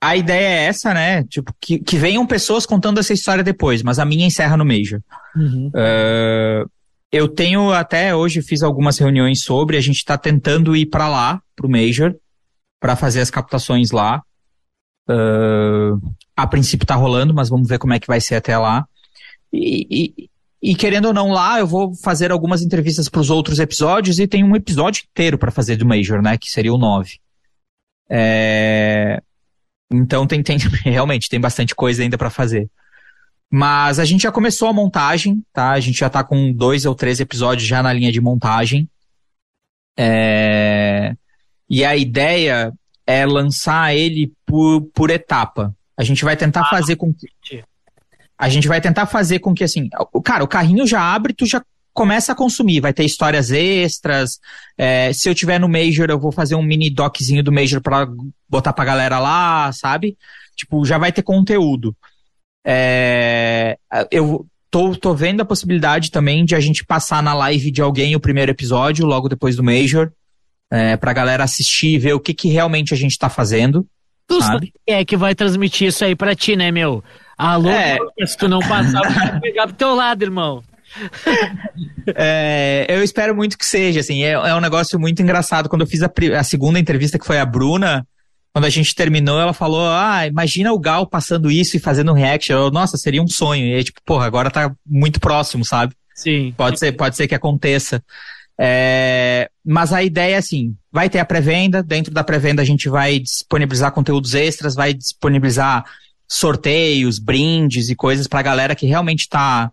a 0.00 0.16
ideia 0.16 0.48
é 0.48 0.64
essa, 0.64 0.94
né? 0.94 1.24
Tipo, 1.24 1.52
que, 1.60 1.78
que 1.78 1.96
venham 1.96 2.26
pessoas 2.26 2.64
contando 2.64 2.98
essa 3.00 3.12
história 3.12 3.42
depois, 3.42 3.82
mas 3.82 3.98
a 3.98 4.04
minha 4.04 4.26
encerra 4.26 4.56
no 4.56 4.64
Major. 4.64 5.00
Uhum. 5.34 5.68
Uh, 5.68 6.70
eu 7.10 7.26
tenho 7.26 7.72
até 7.72 8.14
hoje 8.14 8.42
fiz 8.42 8.62
algumas 8.62 8.98
reuniões 8.98 9.42
sobre, 9.42 9.76
a 9.76 9.80
gente 9.80 9.96
está 9.96 10.16
tentando 10.16 10.76
ir 10.76 10.86
para 10.86 11.08
lá, 11.08 11.42
para 11.56 11.66
o 11.66 11.70
Major, 11.70 12.14
para 12.80 12.94
fazer 12.94 13.20
as 13.20 13.30
captações 13.30 13.90
lá. 13.90 14.22
Uh, 15.08 16.00
a 16.36 16.46
princípio 16.46 16.84
está 16.84 16.94
rolando, 16.94 17.34
mas 17.34 17.48
vamos 17.48 17.68
ver 17.68 17.78
como 17.78 17.94
é 17.94 17.98
que 17.98 18.06
vai 18.06 18.20
ser 18.20 18.36
até 18.36 18.56
lá. 18.56 18.86
E, 19.52 19.86
e, 19.90 20.30
e 20.62 20.74
querendo 20.76 21.06
ou 21.06 21.14
não 21.14 21.30
lá, 21.30 21.58
eu 21.58 21.66
vou 21.66 21.94
fazer 21.94 22.30
algumas 22.30 22.62
entrevistas 22.62 23.08
para 23.08 23.20
os 23.20 23.30
outros 23.30 23.58
episódios 23.58 24.18
e 24.18 24.28
tem 24.28 24.44
um 24.44 24.54
episódio 24.54 25.04
inteiro 25.10 25.38
para 25.38 25.50
fazer 25.50 25.76
do 25.76 25.86
Major, 25.86 26.22
né? 26.22 26.36
Que 26.38 26.48
seria 26.48 26.72
o 26.72 26.78
9. 26.78 27.18
É... 28.10 29.22
Então 29.90 30.26
tem, 30.26 30.42
tem 30.42 30.58
realmente 30.84 31.28
tem 31.28 31.40
bastante 31.40 31.74
coisa 31.74 32.02
ainda 32.02 32.18
para 32.18 32.30
fazer. 32.30 32.68
Mas 33.50 33.98
a 33.98 34.04
gente 34.04 34.22
já 34.22 34.32
começou 34.32 34.68
a 34.68 34.72
montagem, 34.72 35.42
tá? 35.52 35.70
A 35.70 35.80
gente 35.80 35.98
já 35.98 36.10
tá 36.10 36.22
com 36.22 36.52
dois 36.52 36.84
ou 36.84 36.94
três 36.94 37.18
episódios 37.18 37.66
já 37.66 37.82
na 37.82 37.92
linha 37.92 38.12
de 38.12 38.20
montagem. 38.20 38.88
É... 39.98 41.14
E 41.68 41.84
a 41.84 41.96
ideia 41.96 42.72
é 43.06 43.24
lançar 43.24 43.94
ele 43.94 44.32
por, 44.44 44.82
por 44.94 45.10
etapa. 45.10 45.74
A 45.96 46.04
gente 46.04 46.24
vai 46.24 46.36
tentar 46.36 46.60
ah, 46.60 46.70
fazer 46.70 46.96
com 46.96 47.12
que. 47.12 47.28
A 48.38 48.48
gente 48.48 48.68
vai 48.68 48.80
tentar 48.80 49.06
fazer 49.06 49.38
com 49.40 49.54
que, 49.54 49.64
assim, 49.64 49.88
cara, 50.22 50.44
o 50.44 50.48
carrinho 50.48 50.86
já 50.86 51.00
abre, 51.00 51.32
tu 51.32 51.44
já 51.44 51.62
começa 51.98 52.30
a 52.30 52.34
consumir. 52.36 52.78
Vai 52.78 52.92
ter 52.92 53.04
histórias 53.04 53.50
extras. 53.50 54.38
É, 54.78 55.12
se 55.12 55.28
eu 55.28 55.34
tiver 55.34 55.58
no 55.58 55.68
Major, 55.68 56.08
eu 56.08 56.18
vou 56.18 56.30
fazer 56.30 56.54
um 56.54 56.62
mini 56.62 56.88
doczinho 56.88 57.42
do 57.42 57.50
Major 57.50 57.80
pra 57.80 58.06
botar 58.48 58.72
pra 58.72 58.84
galera 58.84 59.18
lá, 59.18 59.72
sabe? 59.72 60.16
Tipo, 60.54 60.84
já 60.84 60.96
vai 60.96 61.10
ter 61.10 61.22
conteúdo. 61.22 61.96
É, 62.64 63.76
eu 64.12 64.46
tô, 64.70 64.94
tô 64.94 65.12
vendo 65.12 65.40
a 65.40 65.44
possibilidade 65.44 66.12
também 66.12 66.44
de 66.44 66.54
a 66.54 66.60
gente 66.60 66.84
passar 66.84 67.20
na 67.20 67.34
live 67.34 67.68
de 67.72 67.82
alguém 67.82 68.14
o 68.14 68.20
primeiro 68.20 68.52
episódio, 68.52 69.04
logo 69.04 69.28
depois 69.28 69.56
do 69.56 69.64
Major, 69.64 70.12
é, 70.70 70.96
pra 70.96 71.12
galera 71.12 71.42
assistir 71.42 71.94
e 71.94 71.98
ver 71.98 72.12
o 72.12 72.20
que, 72.20 72.32
que 72.32 72.48
realmente 72.48 72.94
a 72.94 72.96
gente 72.96 73.18
tá 73.18 73.28
fazendo. 73.28 73.84
Tu 74.28 74.40
sabe? 74.40 74.72
é 74.86 75.04
que 75.04 75.16
vai 75.16 75.34
transmitir 75.34 75.88
isso 75.88 76.04
aí 76.04 76.14
pra 76.14 76.36
ti, 76.36 76.54
né, 76.54 76.70
meu? 76.70 77.02
Alô, 77.36 77.70
é... 77.70 77.98
se 78.24 78.36
tu 78.36 78.46
não 78.46 78.60
passar, 78.60 79.02
eu 79.04 79.32
vou 79.32 79.40
pegar 79.40 79.66
pro 79.66 79.76
teu 79.76 79.94
lado, 79.96 80.22
irmão. 80.22 80.62
é, 82.14 82.86
eu 82.88 83.02
espero 83.02 83.34
muito 83.34 83.56
que 83.56 83.66
seja, 83.66 84.00
assim, 84.00 84.22
é, 84.22 84.32
é, 84.32 84.54
um 84.54 84.60
negócio 84.60 84.98
muito 84.98 85.22
engraçado. 85.22 85.68
Quando 85.68 85.82
eu 85.82 85.86
fiz 85.86 86.02
a, 86.02 86.10
a 86.38 86.44
segunda 86.44 86.78
entrevista, 86.78 87.18
que 87.18 87.26
foi 87.26 87.38
a 87.38 87.46
Bruna, 87.46 88.06
quando 88.52 88.64
a 88.64 88.70
gente 88.70 88.94
terminou, 88.94 89.40
ela 89.40 89.52
falou: 89.52 89.88
Ah, 89.88 90.26
imagina 90.26 90.72
o 90.72 90.78
Gal 90.78 91.06
passando 91.06 91.50
isso 91.50 91.76
e 91.76 91.80
fazendo 91.80 92.10
um 92.10 92.14
reaction. 92.14 92.56
Eu, 92.56 92.70
Nossa, 92.70 92.96
seria 92.96 93.22
um 93.22 93.28
sonho. 93.28 93.66
E 93.66 93.74
aí, 93.74 93.84
tipo, 93.84 94.00
porra, 94.04 94.26
agora 94.26 94.50
tá 94.50 94.74
muito 94.86 95.20
próximo, 95.20 95.64
sabe? 95.64 95.94
Sim. 96.14 96.52
Pode 96.56 96.78
ser, 96.78 96.92
pode 96.92 97.16
ser 97.16 97.28
que 97.28 97.34
aconteça. 97.34 98.02
É, 98.60 99.48
mas 99.64 99.92
a 99.92 100.02
ideia 100.02 100.34
é 100.34 100.38
assim: 100.38 100.74
vai 100.90 101.08
ter 101.08 101.20
a 101.20 101.24
pré-venda. 101.24 101.82
Dentro 101.82 102.12
da 102.12 102.24
pré-venda, 102.24 102.60
a 102.60 102.64
gente 102.64 102.88
vai 102.88 103.20
disponibilizar 103.20 103.92
conteúdos 103.92 104.34
extras, 104.34 104.74
vai 104.74 104.92
disponibilizar 104.92 105.84
sorteios, 106.26 107.18
brindes 107.18 107.88
e 107.88 107.94
coisas 107.94 108.26
pra 108.26 108.42
galera 108.42 108.74
que 108.74 108.86
realmente 108.86 109.28
tá, 109.28 109.70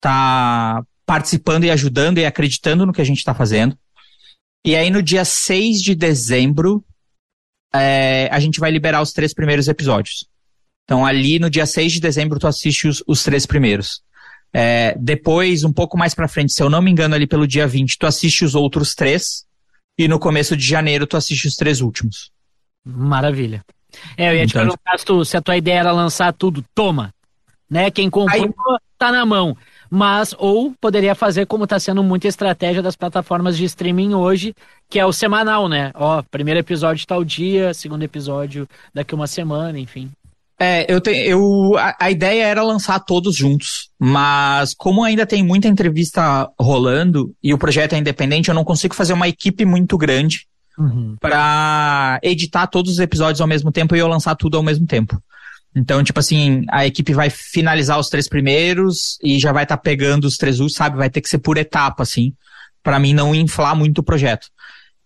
tá 0.00 0.82
participando 1.04 1.64
e 1.64 1.70
ajudando 1.70 2.18
e 2.18 2.24
acreditando 2.24 2.86
no 2.86 2.92
que 2.92 3.00
a 3.00 3.04
gente 3.04 3.24
tá 3.24 3.34
fazendo. 3.34 3.76
E 4.64 4.76
aí, 4.76 4.90
no 4.90 5.02
dia 5.02 5.24
6 5.24 5.82
de 5.82 5.94
dezembro, 5.94 6.84
é, 7.74 8.28
a 8.30 8.38
gente 8.38 8.60
vai 8.60 8.70
liberar 8.70 9.02
os 9.02 9.12
três 9.12 9.34
primeiros 9.34 9.68
episódios. 9.68 10.26
Então, 10.84 11.04
ali 11.04 11.38
no 11.38 11.50
dia 11.50 11.66
6 11.66 11.92
de 11.92 12.00
dezembro, 12.00 12.38
tu 12.38 12.46
assiste 12.46 12.88
os, 12.88 13.02
os 13.06 13.22
três 13.22 13.46
primeiros. 13.46 14.02
É, 14.52 14.96
depois, 14.98 15.62
um 15.64 15.72
pouco 15.72 15.96
mais 15.96 16.14
pra 16.14 16.28
frente, 16.28 16.52
se 16.52 16.62
eu 16.62 16.68
não 16.68 16.82
me 16.82 16.90
engano, 16.90 17.14
ali 17.14 17.26
pelo 17.26 17.46
dia 17.46 17.66
20, 17.66 17.98
tu 17.98 18.06
assiste 18.06 18.44
os 18.44 18.54
outros 18.54 18.94
três. 18.94 19.44
E 19.98 20.08
no 20.08 20.18
começo 20.18 20.56
de 20.56 20.64
janeiro, 20.64 21.06
tu 21.06 21.16
assiste 21.16 21.46
os 21.46 21.54
três 21.54 21.80
últimos. 21.80 22.30
Maravilha. 22.84 23.64
É, 24.16 24.30
eu 24.30 24.36
ia 24.36 24.44
então, 24.44 24.62
te 24.62 24.64
perguntar 24.64 24.98
se, 24.98 25.04
tu, 25.04 25.24
se 25.24 25.36
a 25.36 25.42
tua 25.42 25.56
ideia 25.56 25.80
era 25.80 25.92
lançar 25.92 26.32
tudo. 26.32 26.64
Toma! 26.74 27.12
Né? 27.68 27.90
Quem 27.90 28.10
comprou, 28.10 28.44
aí, 28.44 28.50
tá 28.98 29.12
na 29.12 29.24
mão 29.24 29.56
mas 29.90 30.34
ou 30.38 30.72
poderia 30.80 31.14
fazer 31.16 31.46
como 31.46 31.64
está 31.64 31.78
sendo 31.80 32.02
muita 32.02 32.28
estratégia 32.28 32.80
das 32.80 32.94
plataformas 32.94 33.56
de 33.56 33.64
streaming 33.64 34.14
hoje, 34.14 34.54
que 34.88 35.00
é 35.00 35.04
o 35.04 35.12
semanal, 35.12 35.68
né? 35.68 35.90
Ó, 35.94 36.22
primeiro 36.30 36.60
episódio 36.60 37.06
tal 37.06 37.24
dia, 37.24 37.74
segundo 37.74 38.04
episódio 38.04 38.68
daqui 38.94 39.14
uma 39.14 39.26
semana, 39.26 39.78
enfim. 39.78 40.10
É, 40.62 40.92
eu 40.92 41.00
tenho, 41.00 41.24
eu, 41.24 41.78
a, 41.78 41.96
a, 41.98 42.10
ideia 42.10 42.44
era 42.44 42.62
lançar 42.62 43.00
todos 43.00 43.34
juntos, 43.34 43.88
mas 43.98 44.74
como 44.74 45.02
ainda 45.02 45.24
tem 45.24 45.42
muita 45.42 45.66
entrevista 45.66 46.50
rolando 46.60 47.34
e 47.42 47.54
o 47.54 47.58
projeto 47.58 47.94
é 47.94 47.98
independente, 47.98 48.50
eu 48.50 48.54
não 48.54 48.62
consigo 48.62 48.94
fazer 48.94 49.14
uma 49.14 49.26
equipe 49.26 49.64
muito 49.64 49.96
grande 49.96 50.46
uhum. 50.78 51.16
para 51.18 52.20
editar 52.22 52.66
todos 52.66 52.92
os 52.92 52.98
episódios 52.98 53.40
ao 53.40 53.46
mesmo 53.46 53.72
tempo 53.72 53.96
e 53.96 53.98
eu 53.98 54.06
lançar 54.06 54.34
tudo 54.34 54.58
ao 54.58 54.62
mesmo 54.62 54.86
tempo. 54.86 55.18
Então, 55.74 56.02
tipo 56.02 56.18
assim, 56.18 56.64
a 56.70 56.86
equipe 56.86 57.12
vai 57.14 57.30
finalizar 57.30 57.98
os 57.98 58.08
três 58.08 58.28
primeiros 58.28 59.18
e 59.22 59.38
já 59.38 59.52
vai 59.52 59.62
estar 59.62 59.76
tá 59.76 59.82
pegando 59.82 60.24
os 60.24 60.36
três 60.36 60.58
últimos, 60.58 60.74
sabe? 60.74 60.96
Vai 60.96 61.08
ter 61.08 61.20
que 61.20 61.28
ser 61.28 61.38
por 61.38 61.56
etapa, 61.56 62.02
assim, 62.02 62.34
para 62.82 62.98
mim 62.98 63.14
não 63.14 63.34
inflar 63.34 63.76
muito 63.76 63.98
o 63.98 64.02
projeto. 64.02 64.48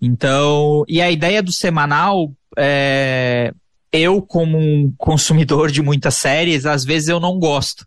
Então, 0.00 0.84
e 0.88 1.00
a 1.00 1.10
ideia 1.10 1.42
do 1.42 1.52
semanal, 1.52 2.32
é, 2.56 3.52
eu 3.92 4.22
como 4.22 4.58
um 4.58 4.92
consumidor 4.96 5.70
de 5.70 5.82
muitas 5.82 6.14
séries, 6.14 6.66
às 6.66 6.84
vezes 6.84 7.08
eu 7.08 7.20
não 7.20 7.38
gosto. 7.38 7.86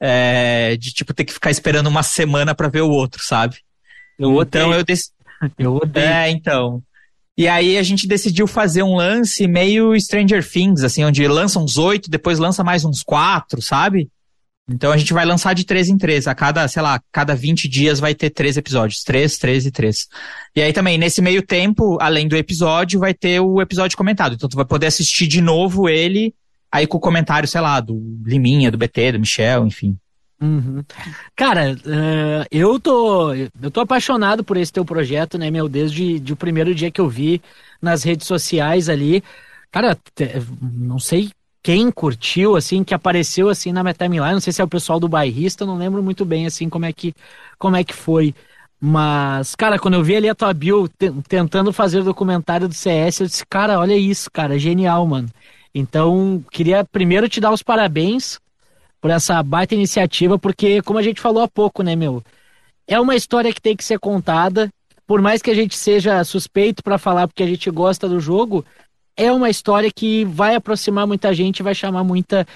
É, 0.00 0.76
de, 0.76 0.92
tipo, 0.92 1.12
ter 1.12 1.24
que 1.24 1.32
ficar 1.32 1.50
esperando 1.50 1.88
uma 1.88 2.02
semana 2.02 2.54
para 2.54 2.68
ver 2.68 2.82
o 2.82 2.90
outro, 2.90 3.22
sabe? 3.24 3.56
Eu 4.18 4.42
então 4.42 4.72
eu, 4.72 4.84
dec... 4.84 5.00
eu 5.58 5.76
odeio. 5.76 6.06
É, 6.06 6.30
então. 6.30 6.82
E 7.38 7.46
aí 7.46 7.78
a 7.78 7.84
gente 7.84 8.08
decidiu 8.08 8.48
fazer 8.48 8.82
um 8.82 8.96
lance 8.96 9.46
meio 9.46 9.94
Stranger 10.00 10.44
Things, 10.44 10.82
assim, 10.82 11.04
onde 11.04 11.24
lança 11.28 11.60
uns 11.60 11.78
oito, 11.78 12.10
depois 12.10 12.36
lança 12.40 12.64
mais 12.64 12.84
uns 12.84 13.00
quatro, 13.04 13.62
sabe? 13.62 14.10
Então 14.68 14.90
a 14.90 14.96
gente 14.96 15.12
vai 15.12 15.24
lançar 15.24 15.54
de 15.54 15.64
três 15.64 15.88
em 15.88 15.96
três. 15.96 16.26
A 16.26 16.34
cada, 16.34 16.66
sei 16.66 16.82
lá, 16.82 17.00
cada 17.12 17.36
20 17.36 17.68
dias 17.68 18.00
vai 18.00 18.12
ter 18.12 18.30
três 18.30 18.56
episódios. 18.56 19.04
Três, 19.04 19.38
três 19.38 19.64
e 19.66 19.70
três. 19.70 20.08
E 20.54 20.60
aí 20.60 20.72
também, 20.72 20.98
nesse 20.98 21.22
meio 21.22 21.40
tempo, 21.40 21.96
além 22.00 22.26
do 22.26 22.36
episódio, 22.36 22.98
vai 22.98 23.14
ter 23.14 23.38
o 23.38 23.62
episódio 23.62 23.96
comentado. 23.96 24.34
Então 24.34 24.48
tu 24.48 24.56
vai 24.56 24.66
poder 24.66 24.88
assistir 24.88 25.28
de 25.28 25.40
novo 25.40 25.88
ele, 25.88 26.34
aí 26.72 26.88
com 26.88 26.96
o 26.96 27.00
comentário, 27.00 27.48
sei 27.48 27.60
lá, 27.60 27.78
do 27.78 28.18
Liminha, 28.26 28.68
do 28.68 28.76
BT, 28.76 29.12
do 29.12 29.20
Michel, 29.20 29.64
enfim. 29.64 29.96
Uhum. 30.40 30.84
Cara, 31.34 31.72
uh, 31.74 32.46
eu 32.50 32.78
tô 32.78 33.34
eu 33.34 33.70
tô 33.72 33.80
apaixonado 33.80 34.44
por 34.44 34.56
esse 34.56 34.72
teu 34.72 34.84
projeto, 34.84 35.36
né, 35.36 35.50
meu? 35.50 35.68
Desde 35.68 36.20
de 36.20 36.32
o 36.32 36.36
primeiro 36.36 36.72
dia 36.74 36.90
que 36.92 37.00
eu 37.00 37.08
vi 37.08 37.42
nas 37.82 38.04
redes 38.04 38.26
sociais 38.26 38.88
ali. 38.88 39.22
Cara, 39.72 39.98
não 40.72 40.98
sei 41.00 41.30
quem 41.62 41.90
curtiu, 41.90 42.54
assim, 42.56 42.84
que 42.84 42.94
apareceu 42.94 43.48
assim 43.48 43.72
na 43.72 43.82
minha 43.82 43.94
timeline. 43.94 44.32
Não 44.34 44.40
sei 44.40 44.52
se 44.52 44.60
é 44.60 44.64
o 44.64 44.68
pessoal 44.68 45.00
do 45.00 45.08
bairrista, 45.08 45.66
não 45.66 45.76
lembro 45.76 46.02
muito 46.02 46.24
bem, 46.24 46.46
assim, 46.46 46.68
como 46.68 46.84
é 46.86 46.92
que, 46.92 47.14
como 47.58 47.76
é 47.76 47.82
que 47.84 47.92
foi. 47.94 48.34
Mas, 48.80 49.56
cara, 49.56 49.76
quando 49.78 49.94
eu 49.94 50.04
vi 50.04 50.14
ali 50.16 50.28
a 50.28 50.34
tua 50.36 50.54
bio 50.54 50.88
tentando 51.28 51.72
fazer 51.72 51.98
o 52.00 52.04
documentário 52.04 52.68
do 52.68 52.74
CS, 52.74 53.22
eu 53.22 53.26
disse, 53.26 53.44
cara, 53.46 53.78
olha 53.78 53.96
isso, 53.96 54.30
cara, 54.30 54.56
genial, 54.58 55.04
mano. 55.06 55.28
Então, 55.74 56.42
queria 56.50 56.84
primeiro 56.84 57.28
te 57.28 57.40
dar 57.40 57.52
os 57.52 57.62
parabéns 57.62 58.38
por 59.00 59.10
essa 59.10 59.42
baita 59.42 59.74
iniciativa, 59.74 60.38
porque, 60.38 60.82
como 60.82 60.98
a 60.98 61.02
gente 61.02 61.20
falou 61.20 61.42
há 61.42 61.48
pouco, 61.48 61.82
né, 61.82 61.94
meu? 61.94 62.22
é 62.88 62.98
uma 62.98 63.14
história 63.14 63.52
que 63.52 63.60
tem 63.60 63.76
que 63.76 63.84
ser 63.84 64.00
contada. 64.00 64.70
Por 65.06 65.20
mais 65.20 65.42
que 65.42 65.50
a 65.50 65.54
gente 65.54 65.76
seja 65.76 66.24
suspeito 66.24 66.82
para 66.82 66.98
falar 66.98 67.28
porque 67.28 67.42
a 67.42 67.46
gente 67.46 67.70
gosta 67.70 68.08
do 68.08 68.18
jogo, 68.18 68.64
é 69.16 69.30
uma 69.30 69.50
história 69.50 69.90
que 69.94 70.24
vai 70.24 70.54
aproximar 70.54 71.06
muita 71.06 71.32
gente, 71.34 71.62
vai 71.62 71.74
chamar 71.74 72.02
muita, 72.02 72.46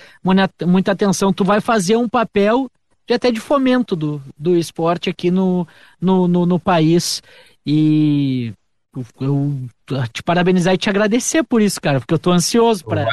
muita, 0.66 0.93
atenção. 0.93 1.32
Tu 1.32 1.45
vai 1.45 1.61
fazer 1.61 1.97
um 1.97 2.09
papel 2.09 2.68
de 3.07 3.14
até 3.14 3.30
de 3.30 3.40
fomento 3.40 3.95
do, 3.95 4.22
do 4.38 4.57
esporte 4.57 5.11
aqui 5.11 5.30
no, 5.30 5.66
no, 6.01 6.26
no, 6.26 6.47
no 6.47 6.59
país. 6.59 7.22
E 7.64 8.53
eu, 8.95 9.05
eu 9.20 10.09
te 10.12 10.22
parabenizar 10.22 10.74
e 10.74 10.78
te 10.78 10.90
agradecer 10.90 11.43
por 11.43 11.61
isso, 11.61 11.80
cara, 11.80 12.01
porque 12.01 12.14
eu 12.14 12.18
tô 12.18 12.32
ansioso 12.32 12.84
para 12.84 13.07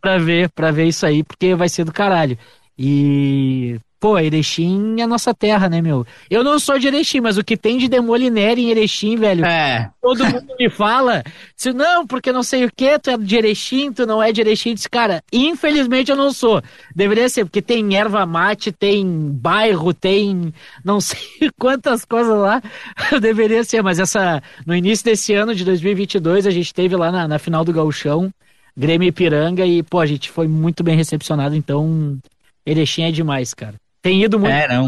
para 0.00 0.18
ver, 0.18 0.48
para 0.50 0.70
ver 0.70 0.86
isso 0.86 1.04
aí, 1.04 1.22
porque 1.22 1.54
vai 1.54 1.68
ser 1.68 1.84
do 1.84 1.92
caralho. 1.92 2.38
E 2.82 3.78
Pô, 4.00 4.18
Erechim 4.18 4.98
é 4.98 5.02
a 5.02 5.06
nossa 5.06 5.34
terra, 5.34 5.68
né, 5.68 5.82
meu? 5.82 6.06
Eu 6.30 6.42
não 6.42 6.58
sou 6.58 6.78
de 6.78 6.86
Erechim, 6.86 7.20
mas 7.20 7.36
o 7.36 7.44
que 7.44 7.54
tem 7.54 7.76
de 7.76 7.86
Demoliner 7.86 8.58
em 8.58 8.70
Erechim, 8.70 9.14
velho, 9.14 9.44
é. 9.44 9.90
todo 10.00 10.24
mundo 10.24 10.56
me 10.58 10.70
fala, 10.70 11.22
se 11.54 11.70
não, 11.74 12.06
porque 12.06 12.32
não 12.32 12.42
sei 12.42 12.64
o 12.64 12.72
que, 12.74 12.98
tu 12.98 13.10
é 13.10 13.18
de 13.18 13.36
Erechim, 13.36 13.92
tu 13.92 14.06
não 14.06 14.22
é 14.22 14.32
de 14.32 14.40
Erechim, 14.40 14.72
disse, 14.72 14.88
cara, 14.88 15.22
infelizmente 15.30 16.10
eu 16.10 16.16
não 16.16 16.32
sou. 16.32 16.62
Deveria 16.96 17.28
ser, 17.28 17.44
porque 17.44 17.60
tem 17.60 17.94
erva 17.94 18.24
mate, 18.24 18.72
tem 18.72 19.04
bairro, 19.06 19.92
tem 19.92 20.50
não 20.82 20.98
sei 21.02 21.20
quantas 21.58 22.02
coisas 22.06 22.38
lá, 22.38 22.62
deveria 23.20 23.62
ser, 23.64 23.82
mas 23.82 23.98
essa, 23.98 24.42
no 24.64 24.74
início 24.74 25.04
desse 25.04 25.34
ano 25.34 25.54
de 25.54 25.62
2022, 25.62 26.46
a 26.46 26.50
gente 26.50 26.72
teve 26.72 26.96
lá 26.96 27.12
na, 27.12 27.28
na 27.28 27.38
final 27.38 27.66
do 27.66 27.72
Gauchão, 27.72 28.32
Grêmio 28.74 29.08
Ipiranga, 29.08 29.66
e, 29.66 29.82
pô, 29.82 30.00
a 30.00 30.06
gente 30.06 30.30
foi 30.30 30.48
muito 30.48 30.82
bem 30.82 30.96
recepcionado, 30.96 31.54
então, 31.54 32.18
Erechim 32.64 33.02
é 33.02 33.10
demais, 33.10 33.54
cara. 33.54 33.74
Tem 34.02 34.22
ido 34.22 34.38
muito. 34.38 34.52
É, 34.52 34.68
não. 34.68 34.86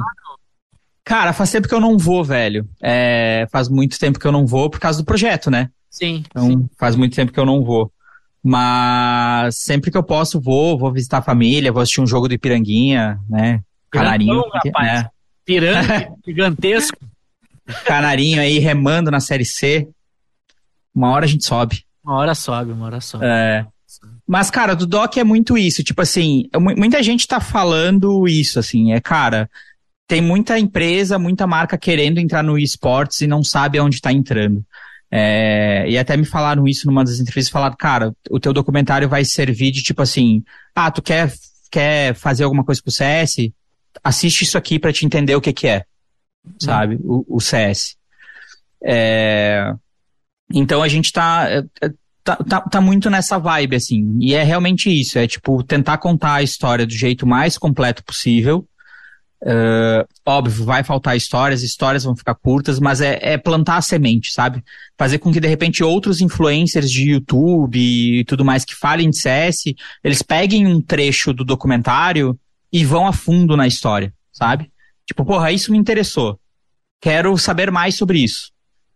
Cara, 1.05 1.33
faz 1.33 1.51
tempo 1.51 1.69
que 1.69 1.75
eu 1.75 1.81
não 1.81 1.99
vou, 1.99 2.25
velho. 2.25 2.69
É, 2.81 3.47
faz 3.51 3.69
muito 3.69 3.99
tempo 3.99 4.19
que 4.19 4.27
eu 4.27 4.33
não 4.33 4.47
vou 4.47 4.71
por 4.71 4.79
causa 4.79 4.99
do 4.99 5.05
projeto, 5.05 5.51
né? 5.51 5.71
Sim. 5.91 6.25
Então, 6.31 6.47
sim. 6.47 6.69
faz 6.79 6.97
muito 6.97 7.15
tempo 7.15 7.33
que 7.33 7.41
eu 7.41 7.47
não 7.47 7.63
vou. 7.63 7.93
Mas 8.43 9.59
sempre 9.59 9.91
que 9.91 9.97
eu 9.97 10.03
posso, 10.03 10.41
vou, 10.41 10.79
vou 10.79 10.93
visitar 10.93 11.19
a 11.19 11.23
família, 11.23 11.73
vou 11.73 11.83
assistir 11.83 12.01
um 12.01 12.07
jogo 12.07 12.29
do 12.29 12.35
Ipiranguinha, 12.35 13.21
né? 13.29 13.61
Canarinho. 13.91 14.43
rapaz. 14.53 15.03
Né? 15.03 15.11
Piranga 15.45 16.13
gigantesco. 16.27 16.99
Canarinho 17.85 18.41
aí 18.41 18.59
remando 18.59 19.11
na 19.11 19.21
Série 19.21 19.45
C. 19.45 19.89
Uma 20.95 21.11
hora 21.11 21.25
a 21.25 21.29
gente 21.29 21.45
sobe. 21.45 21.85
Uma 22.05 22.17
hora 22.17 22.35
sobe, 22.35 22.73
uma 22.73 22.87
hora 22.87 23.01
sobe. 23.01 23.25
É. 23.27 23.67
Mas, 24.27 24.51
cara, 24.51 24.75
do 24.75 24.87
Doc 24.87 25.17
é 25.17 25.25
muito 25.25 25.59
isso. 25.59 25.83
Tipo 25.83 26.03
assim, 26.03 26.49
muita 26.77 27.03
gente 27.03 27.27
tá 27.27 27.41
falando 27.41 28.27
isso, 28.29 28.59
assim. 28.59 28.93
É, 28.93 29.01
cara, 29.01 29.51
tem 30.07 30.21
muita 30.21 30.59
empresa, 30.59 31.19
muita 31.19 31.47
marca 31.47 31.79
querendo 31.79 32.19
entrar 32.19 32.43
no 32.43 32.59
esportes 32.59 33.21
e 33.21 33.27
não 33.27 33.43
sabe 33.43 33.79
aonde 33.79 34.01
tá 34.01 34.13
entrando. 34.13 34.65
É, 35.11 35.85
e 35.89 35.99
até 35.99 36.17
me 36.17 36.25
falaram 36.25 36.67
isso 36.67 36.87
numa 36.87 37.05
das 37.05 37.21
entrevistas, 37.21 37.53
falaram, 37.53 37.77
cara, 37.77 38.15
o 38.31 38.41
teu 38.41 38.53
documentário 38.53 39.09
vai 39.09 39.25
servir 39.25 39.71
de 39.71 39.83
tipo 39.83 40.01
assim, 40.01 40.43
ah, 40.75 40.91
tu 40.91 41.03
quer, 41.03 41.31
quer 41.71 42.15
fazer 42.15 42.45
alguma 42.45 42.65
coisa 42.65 42.81
pro 42.83 42.91
CS? 42.91 43.51
Assiste 44.03 44.43
isso 44.43 44.57
aqui 44.57 44.79
para 44.79 44.93
te 44.93 45.05
entender 45.05 45.37
o 45.37 45.41
que 45.41 45.53
que 45.53 45.67
é, 45.67 45.85
sabe? 46.59 46.99
O, 47.05 47.37
o 47.37 47.41
CS. 47.41 47.97
É, 48.83 49.75
então 50.53 50.83
a 50.83 50.89
gente 50.89 51.13
tá, 51.13 51.47
tá, 52.25 52.37
tá, 52.37 52.61
tá, 52.61 52.81
muito 52.81 53.11
nessa 53.11 53.39
vibe, 53.39 53.77
assim. 53.77 54.17
E 54.21 54.35
é 54.35 54.43
realmente 54.43 54.91
isso. 54.91 55.19
É 55.19 55.27
tipo, 55.27 55.63
tentar 55.63 55.99
contar 55.99 56.35
a 56.35 56.43
história 56.43 56.87
do 56.87 56.93
jeito 56.93 57.27
mais 57.27 57.59
completo 57.59 58.05
possível. 58.05 58.67
Uh, 59.45 60.07
óbvio, 60.25 60.65
vai 60.65 60.85
faltar 60.85 61.17
histórias, 61.17 61.65
histórias 61.65 62.05
vão 62.05 62.15
ficar 62.15 62.37
curtas, 62.37 62.79
mas 62.79 63.01
é, 63.01 63.19
é, 63.21 63.37
plantar 63.37 63.77
a 63.77 63.83
semente, 63.83 64.33
sabe? 64.33 64.63
Fazer 64.97 65.19
com 65.19 65.33
que 65.33 65.41
de 65.41 65.49
repente 65.49 65.83
outros 65.83 66.21
influencers 66.21 66.89
de 66.89 67.11
YouTube 67.11 67.77
e 67.77 68.25
tudo 68.25 68.45
mais 68.45 68.65
que 68.65 68.73
falem 68.73 69.11
de 69.11 69.19
CS, 69.19 69.75
eles 70.05 70.23
peguem 70.23 70.65
um 70.69 70.81
trecho 70.81 71.33
do 71.33 71.45
documentário 71.45 72.39
e 72.73 72.85
vão 72.85 73.05
a 73.05 73.13
fundo 73.13 73.57
na 73.57 73.67
história, 73.67 74.15
sabe? 74.33 74.71
Tipo, 75.05 75.25
porra, 75.25 75.51
isso 75.51 75.73
me 75.73 75.79
interessou. 75.79 76.39
Quero 77.01 77.37
saber 77.37 77.69
mais 77.73 77.97
sobre 77.97 78.21
isso. 78.21 78.52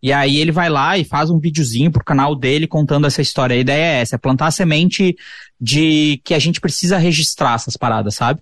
E 0.07 0.13
aí 0.13 0.37
ele 0.37 0.53
vai 0.53 0.69
lá 0.69 0.97
e 0.97 1.03
faz 1.03 1.31
um 1.31 1.41
videozinho 1.41 1.91
pro 1.91 2.05
canal 2.05 2.37
dele 2.37 2.69
contando 2.69 3.09
essa 3.09 3.21
história. 3.21 3.57
A 3.57 3.59
ideia 3.59 3.83
é 3.83 4.01
essa, 4.03 4.15
é 4.15 4.19
plantar 4.19 4.47
a 4.47 4.51
semente 4.53 5.17
de 5.61 6.21
que 6.23 6.33
a 6.33 6.39
gente 6.39 6.61
precisa 6.61 6.97
registrar 6.97 7.55
essas 7.57 7.77
paradas, 7.77 8.15
sabe? 8.15 8.41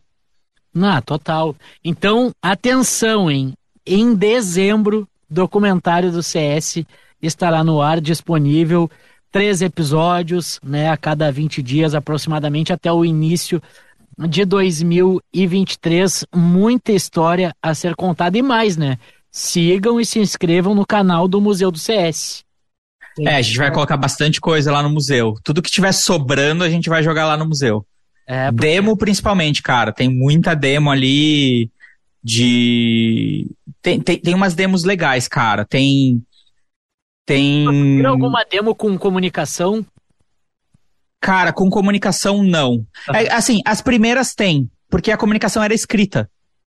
Ah, 0.78 1.00
total. 1.00 1.56
Então, 1.82 2.32
atenção, 2.42 3.30
hein? 3.30 3.54
Em 3.86 4.14
dezembro, 4.14 5.08
documentário 5.30 6.12
do 6.12 6.22
CS 6.22 6.84
estará 7.22 7.64
no 7.64 7.80
ar, 7.80 7.98
disponível. 7.98 8.90
Três 9.32 9.62
episódios, 9.62 10.60
né? 10.62 10.90
A 10.90 10.98
cada 10.98 11.32
20 11.32 11.62
dias, 11.62 11.94
aproximadamente, 11.94 12.74
até 12.74 12.92
o 12.92 13.06
início 13.06 13.62
de 14.18 14.44
2023. 14.44 16.26
Muita 16.30 16.92
história 16.92 17.56
a 17.62 17.74
ser 17.74 17.96
contada 17.96 18.36
e 18.36 18.42
mais, 18.42 18.76
né? 18.76 18.98
Sigam 19.34 20.00
e 20.00 20.06
se 20.06 20.20
inscrevam 20.20 20.76
no 20.76 20.86
canal 20.86 21.26
do 21.26 21.40
Museu 21.40 21.72
do 21.72 21.78
CS. 21.78 22.44
É, 23.18 23.34
a 23.34 23.42
gente 23.42 23.58
vai 23.58 23.72
colocar 23.72 23.96
bastante 23.96 24.40
coisa 24.40 24.70
lá 24.70 24.82
no 24.82 24.90
museu. 24.90 25.34
Tudo 25.42 25.62
que 25.62 25.70
tiver 25.70 25.92
sobrando, 25.92 26.64
a 26.64 26.70
gente 26.70 26.88
vai 26.88 27.02
jogar 27.02 27.26
lá 27.26 27.36
no 27.36 27.46
museu. 27.46 27.84
É, 28.26 28.50
porque... 28.50 28.66
Demo 28.66 28.96
principalmente, 28.96 29.62
cara. 29.62 29.92
Tem 29.92 30.08
muita 30.08 30.54
demo 30.54 30.90
ali 30.90 31.70
de. 32.22 33.46
Tem, 33.82 34.00
tem, 34.00 34.18
tem 34.18 34.34
umas 34.34 34.54
demos 34.54 34.82
legais, 34.82 35.28
cara. 35.28 35.64
Tem. 35.64 36.24
Tem. 37.26 37.66
Tem 37.66 38.06
alguma 38.06 38.44
demo 38.44 38.74
com 38.74 38.96
comunicação? 38.98 39.84
Cara, 41.20 41.52
com 41.52 41.70
comunicação 41.70 42.42
não. 42.42 42.84
É, 43.12 43.32
assim, 43.32 43.60
as 43.64 43.80
primeiras 43.80 44.34
tem, 44.34 44.68
porque 44.90 45.12
a 45.12 45.16
comunicação 45.16 45.62
era 45.62 45.74
escrita 45.74 46.28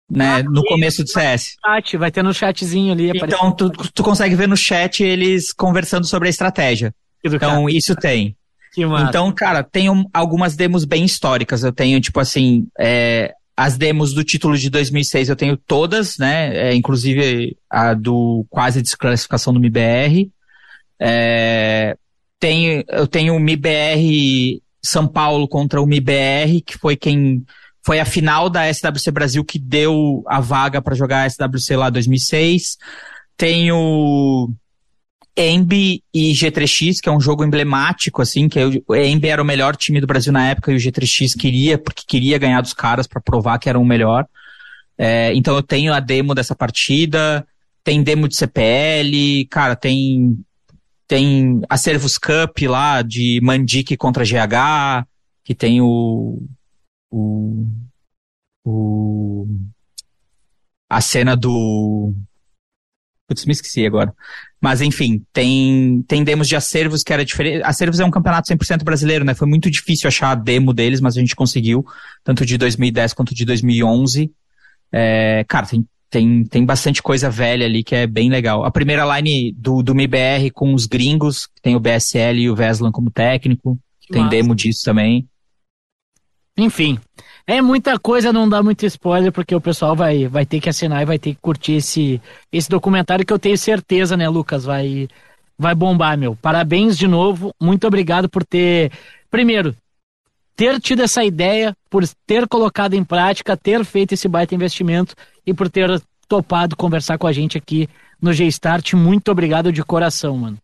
né, 0.10 0.38
ah, 0.38 0.44
no 0.44 0.64
começo 0.64 1.04
do 1.04 1.10
CS. 1.10 1.56
Chat, 1.64 1.98
vai 1.98 2.12
ter 2.12 2.24
no 2.24 2.34
chatzinho 2.34 2.94
ali. 2.94 3.12
Então 3.14 3.52
tu, 3.52 3.70
tu 3.70 4.04
consegue 4.04 4.36
ver 4.36 4.48
no 4.48 4.58
chat 4.58 5.04
eles 5.04 5.54
conversando 5.54 6.06
sobre 6.06 6.28
a 6.28 6.30
estratégia. 6.30 6.94
Então 7.24 7.66
cara. 7.66 7.72
isso 7.72 7.96
tem. 7.96 8.36
Então, 8.78 9.32
cara, 9.32 9.64
tem 9.64 9.90
um, 9.90 10.06
algumas 10.14 10.56
demos 10.56 10.86
bem 10.86 11.04
históricas. 11.04 11.64
Eu 11.64 11.74
tenho, 11.74 12.00
tipo 12.00 12.20
assim, 12.20 12.68
é, 12.80 13.34
as 13.58 13.78
demos 13.78 14.14
do 14.14 14.24
título 14.24 14.58
de 14.58 14.70
2006 14.70 15.28
eu 15.28 15.36
tenho 15.36 15.58
todas, 15.58 16.18
né? 16.18 16.70
É, 16.70 16.76
inclusive 16.76 17.58
a 17.70 17.94
do 17.94 18.46
quase 18.50 18.82
desclassificação 18.82 19.52
do 19.54 19.60
MIBR. 19.60 20.30
É, 21.00 21.98
tem, 22.40 22.86
eu 22.88 23.06
tenho 23.06 23.36
o 23.36 23.40
MIBR 23.40 24.62
São 24.82 25.08
Paulo 25.08 25.48
contra 25.48 25.82
o 25.82 25.86
MIBR, 25.86 26.62
que 26.66 26.78
foi 26.78 26.96
quem 26.96 27.44
foi 27.86 28.00
a 28.00 28.06
final 28.06 28.50
da 28.50 28.72
SWC 28.72 29.12
Brasil 29.12 29.44
que 29.44 29.58
deu 29.58 30.24
a 30.28 30.40
vaga 30.40 30.82
para 30.82 30.96
jogar 30.96 31.24
a 31.24 31.30
SWC 31.30 31.76
lá 31.76 31.90
2006. 31.90 32.78
Tem 33.38 33.72
o 33.72 34.52
Embi 35.38 36.04
e 36.14 36.34
G3X, 36.34 36.96
que 37.02 37.08
é 37.08 37.12
um 37.12 37.22
jogo 37.22 37.46
emblemático, 37.46 38.22
assim, 38.22 38.50
que 38.50 38.60
o 38.86 38.96
Embi 38.96 39.30
era 39.30 39.42
o 39.42 39.46
melhor 39.46 39.76
time 39.76 40.02
do 40.02 40.08
Brasil 40.08 40.34
na 40.34 40.50
época 40.50 40.72
e 40.72 40.76
o 40.76 40.80
G3X 40.80 41.38
queria, 41.40 41.78
porque 41.78 42.04
queria 42.06 42.38
ganhar 42.38 42.62
dos 42.62 42.74
caras 42.74 43.08
para 43.08 43.22
provar 43.22 43.58
que 43.58 43.70
era 43.70 43.80
o 43.80 43.86
melhor. 43.86 44.26
É, 44.98 45.34
então 45.34 45.56
eu 45.56 45.64
tenho 45.64 45.94
a 45.94 46.02
demo 46.02 46.36
dessa 46.36 46.54
partida, 46.54 47.48
tem 47.84 48.04
demo 48.04 48.28
de 48.28 48.36
CPL, 48.36 49.48
cara, 49.50 49.76
tem 49.76 50.38
tem 51.08 51.62
a 51.68 51.76
Servus 51.76 52.20
Cup 52.20 52.62
lá 52.68 53.02
de 53.02 53.40
Mandic 53.42 53.98
contra 53.98 54.24
GH, 54.24 55.08
que 55.44 55.56
tem 55.56 55.82
o 55.82 56.40
o, 57.12 57.68
o 58.64 59.48
a 60.90 61.02
cena 61.02 61.36
do 61.36 62.14
Putz, 63.30 63.46
me 63.46 63.52
esqueci 63.52 63.86
agora. 63.86 64.12
Mas 64.60 64.82
enfim, 64.82 65.24
tem, 65.32 66.04
tem 66.08 66.24
demos 66.24 66.48
de 66.48 66.56
acervos 66.56 67.04
que 67.04 67.14
era 67.14 67.24
diferente. 67.24 67.62
Acervos 67.64 68.00
é 68.00 68.06
um 68.06 68.10
campeonato 68.10 68.52
100% 68.52 68.84
brasileiro, 68.84 69.24
né? 69.24 69.36
Foi 69.36 69.48
muito 69.48 69.70
difícil 69.70 70.08
achar 70.08 70.32
a 70.32 70.36
demo 70.36 70.74
deles, 70.74 71.00
mas 71.00 71.16
a 71.16 71.20
gente 71.20 71.36
conseguiu, 71.36 71.86
tanto 72.24 72.44
de 72.44 72.58
2010 72.58 73.14
quanto 73.14 73.36
de 73.36 73.46
2011. 73.46 74.32
É, 74.92 75.46
cara, 75.48 75.68
tem, 75.68 75.88
tem, 76.10 76.44
tem 76.44 76.66
bastante 76.66 77.04
coisa 77.04 77.30
velha 77.30 77.68
ali 77.68 77.84
que 77.84 77.94
é 77.94 78.08
bem 78.08 78.32
legal. 78.32 78.66
A 78.66 78.72
primeira 78.72 79.06
line 79.16 79.54
do, 79.56 79.84
do 79.84 79.94
MIBR 79.94 80.50
com 80.52 80.74
os 80.74 80.88
gringos, 80.88 81.48
tem 81.62 81.76
o 81.76 81.80
BSL 81.80 82.40
e 82.40 82.50
o 82.50 82.56
Veslan 82.56 82.92
como 82.92 83.12
técnico, 83.12 83.78
que 84.02 84.12
tem 84.12 84.28
demo 84.28 84.56
disso 84.56 84.84
também. 84.84 85.30
Enfim, 86.62 87.00
é 87.48 87.62
muita 87.62 87.98
coisa, 87.98 88.34
não 88.34 88.48
dá 88.48 88.62
muito 88.62 88.86
spoiler, 88.86 89.32
porque 89.32 89.56
o 89.56 89.62
pessoal 89.62 89.96
vai, 89.96 90.28
vai 90.28 90.46
ter 90.46 90.60
que 90.60 90.70
assinar 90.70 91.02
e 91.02 91.06
vai 91.06 91.18
ter 91.18 91.34
que 91.34 91.40
curtir 91.42 91.74
esse, 91.74 92.22
esse 92.52 92.70
documentário 92.70 93.26
que 93.26 93.34
eu 93.34 93.40
tenho 93.40 93.58
certeza, 93.58 94.16
né, 94.16 94.30
Lucas? 94.30 94.66
Vai, 94.66 95.08
vai 95.58 95.74
bombar, 95.74 96.18
meu. 96.18 96.36
Parabéns 96.36 96.98
de 96.98 97.08
novo. 97.08 97.54
Muito 97.60 97.88
obrigado 97.88 98.30
por 98.30 98.44
ter, 98.44 98.92
primeiro, 99.32 99.76
ter 100.56 100.80
tido 100.80 101.02
essa 101.02 101.24
ideia, 101.24 101.76
por 101.90 102.08
ter 102.28 102.48
colocado 102.48 102.94
em 102.94 103.04
prática, 103.04 103.58
ter 103.58 103.84
feito 103.84 104.14
esse 104.14 104.28
baita 104.28 104.54
investimento 104.54 105.16
e 105.46 105.54
por 105.54 105.70
ter 105.70 106.02
topado 106.28 106.76
conversar 106.76 107.18
com 107.18 107.26
a 107.26 107.32
gente 107.32 107.58
aqui 107.58 107.90
no 108.22 108.32
G-Start. 108.32 108.94
Muito 108.94 109.32
obrigado 109.32 109.72
de 109.72 109.84
coração, 109.84 110.38
mano. 110.38 110.58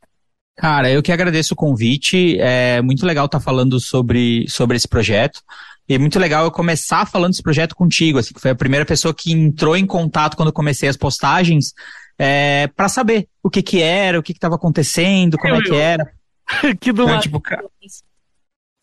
Cara, 0.58 0.90
eu 0.90 1.04
que 1.04 1.12
agradeço 1.12 1.54
o 1.54 1.58
convite. 1.58 2.38
É 2.40 2.82
muito 2.82 3.06
legal 3.06 3.26
estar 3.26 3.40
tá 3.40 3.44
falando 3.44 3.80
sobre, 3.80 4.46
sobre 4.48 4.78
esse 4.78 4.88
projeto. 4.88 5.42
E 5.88 5.98
muito 5.98 6.18
legal 6.18 6.46
eu 6.46 6.52
começar 6.52 7.06
falando 7.06 7.32
desse 7.32 7.44
projeto 7.44 7.76
contigo, 7.76 8.18
assim, 8.18 8.34
que 8.34 8.42
foi 8.42 8.52
a 8.52 8.56
primeira 8.56 8.86
pessoa 8.86 9.14
que 9.14 9.32
entrou 9.32 9.78
em 9.78 9.86
contato 9.86 10.36
quando 10.36 10.50
eu 10.50 10.54
comecei 10.54 10.90
as 10.90 10.98
postagens, 10.98 11.74
é, 12.18 12.68
para 12.76 12.90
saber 12.90 13.28
o 13.44 13.50
que 13.50 13.62
que 13.62 13.82
era, 13.82 14.20
o 14.20 14.24
que 14.24 14.34
que 14.34 14.38
estava 14.38 14.56
acontecendo, 14.56 15.38
como 15.38 15.56
é 15.56 15.62
que 15.62 15.76
era. 15.76 16.12
que 16.80 16.92
do 16.92 17.04
então, 17.04 17.20
tipo, 17.20 17.42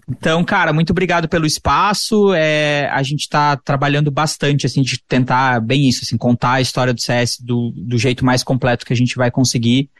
então, 0.08 0.44
cara, 0.44 0.72
muito 0.72 0.90
obrigado 0.90 1.28
pelo 1.28 1.46
espaço. 1.46 2.34
É, 2.34 2.88
a 2.90 3.02
gente 3.02 3.22
está 3.22 3.56
trabalhando 3.56 4.10
bastante, 4.10 4.66
assim, 4.66 4.82
de 4.82 5.02
tentar 5.08 5.60
bem 5.60 5.88
isso, 5.88 6.00
assim, 6.04 6.16
contar 6.16 6.54
a 6.54 6.60
história 6.60 6.92
do 6.92 7.00
CS 7.00 7.38
do, 7.40 7.72
do 7.76 7.96
jeito 7.96 8.24
mais 8.24 8.42
completo 8.42 8.84
que 8.84 8.92
a 8.92 8.96
gente 8.96 9.16
vai 9.16 9.30
conseguir 9.30 9.90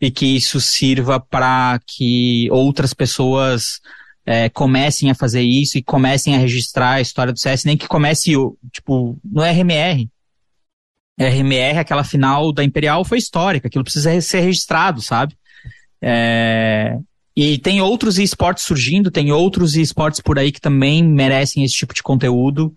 e 0.00 0.10
que 0.10 0.36
isso 0.36 0.60
sirva 0.60 1.20
para 1.20 1.80
que 1.86 2.48
outras 2.50 2.92
pessoas 2.92 3.80
é, 4.26 4.48
comecem 4.48 5.10
a 5.10 5.14
fazer 5.14 5.42
isso 5.42 5.76
e 5.76 5.82
comecem 5.82 6.34
a 6.34 6.38
registrar 6.38 6.92
a 6.92 7.00
história 7.00 7.32
do 7.32 7.38
CS, 7.38 7.64
nem 7.64 7.76
que 7.76 7.88
comece, 7.88 8.32
tipo, 8.72 9.18
no 9.24 9.42
RMR. 9.42 10.08
RMR, 11.18 11.78
aquela 11.78 12.02
final 12.02 12.52
da 12.52 12.64
Imperial 12.64 13.04
foi 13.04 13.18
histórica, 13.18 13.68
aquilo 13.68 13.84
precisa 13.84 14.20
ser 14.20 14.40
registrado, 14.40 15.00
sabe? 15.00 15.36
É, 16.02 16.98
e 17.36 17.58
tem 17.58 17.80
outros 17.80 18.18
esportes 18.18 18.64
surgindo, 18.64 19.10
tem 19.10 19.32
outros 19.32 19.76
esportes 19.76 20.20
por 20.20 20.38
aí 20.38 20.52
que 20.52 20.60
também 20.60 21.02
merecem 21.02 21.64
esse 21.64 21.74
tipo 21.74 21.94
de 21.94 22.02
conteúdo. 22.02 22.74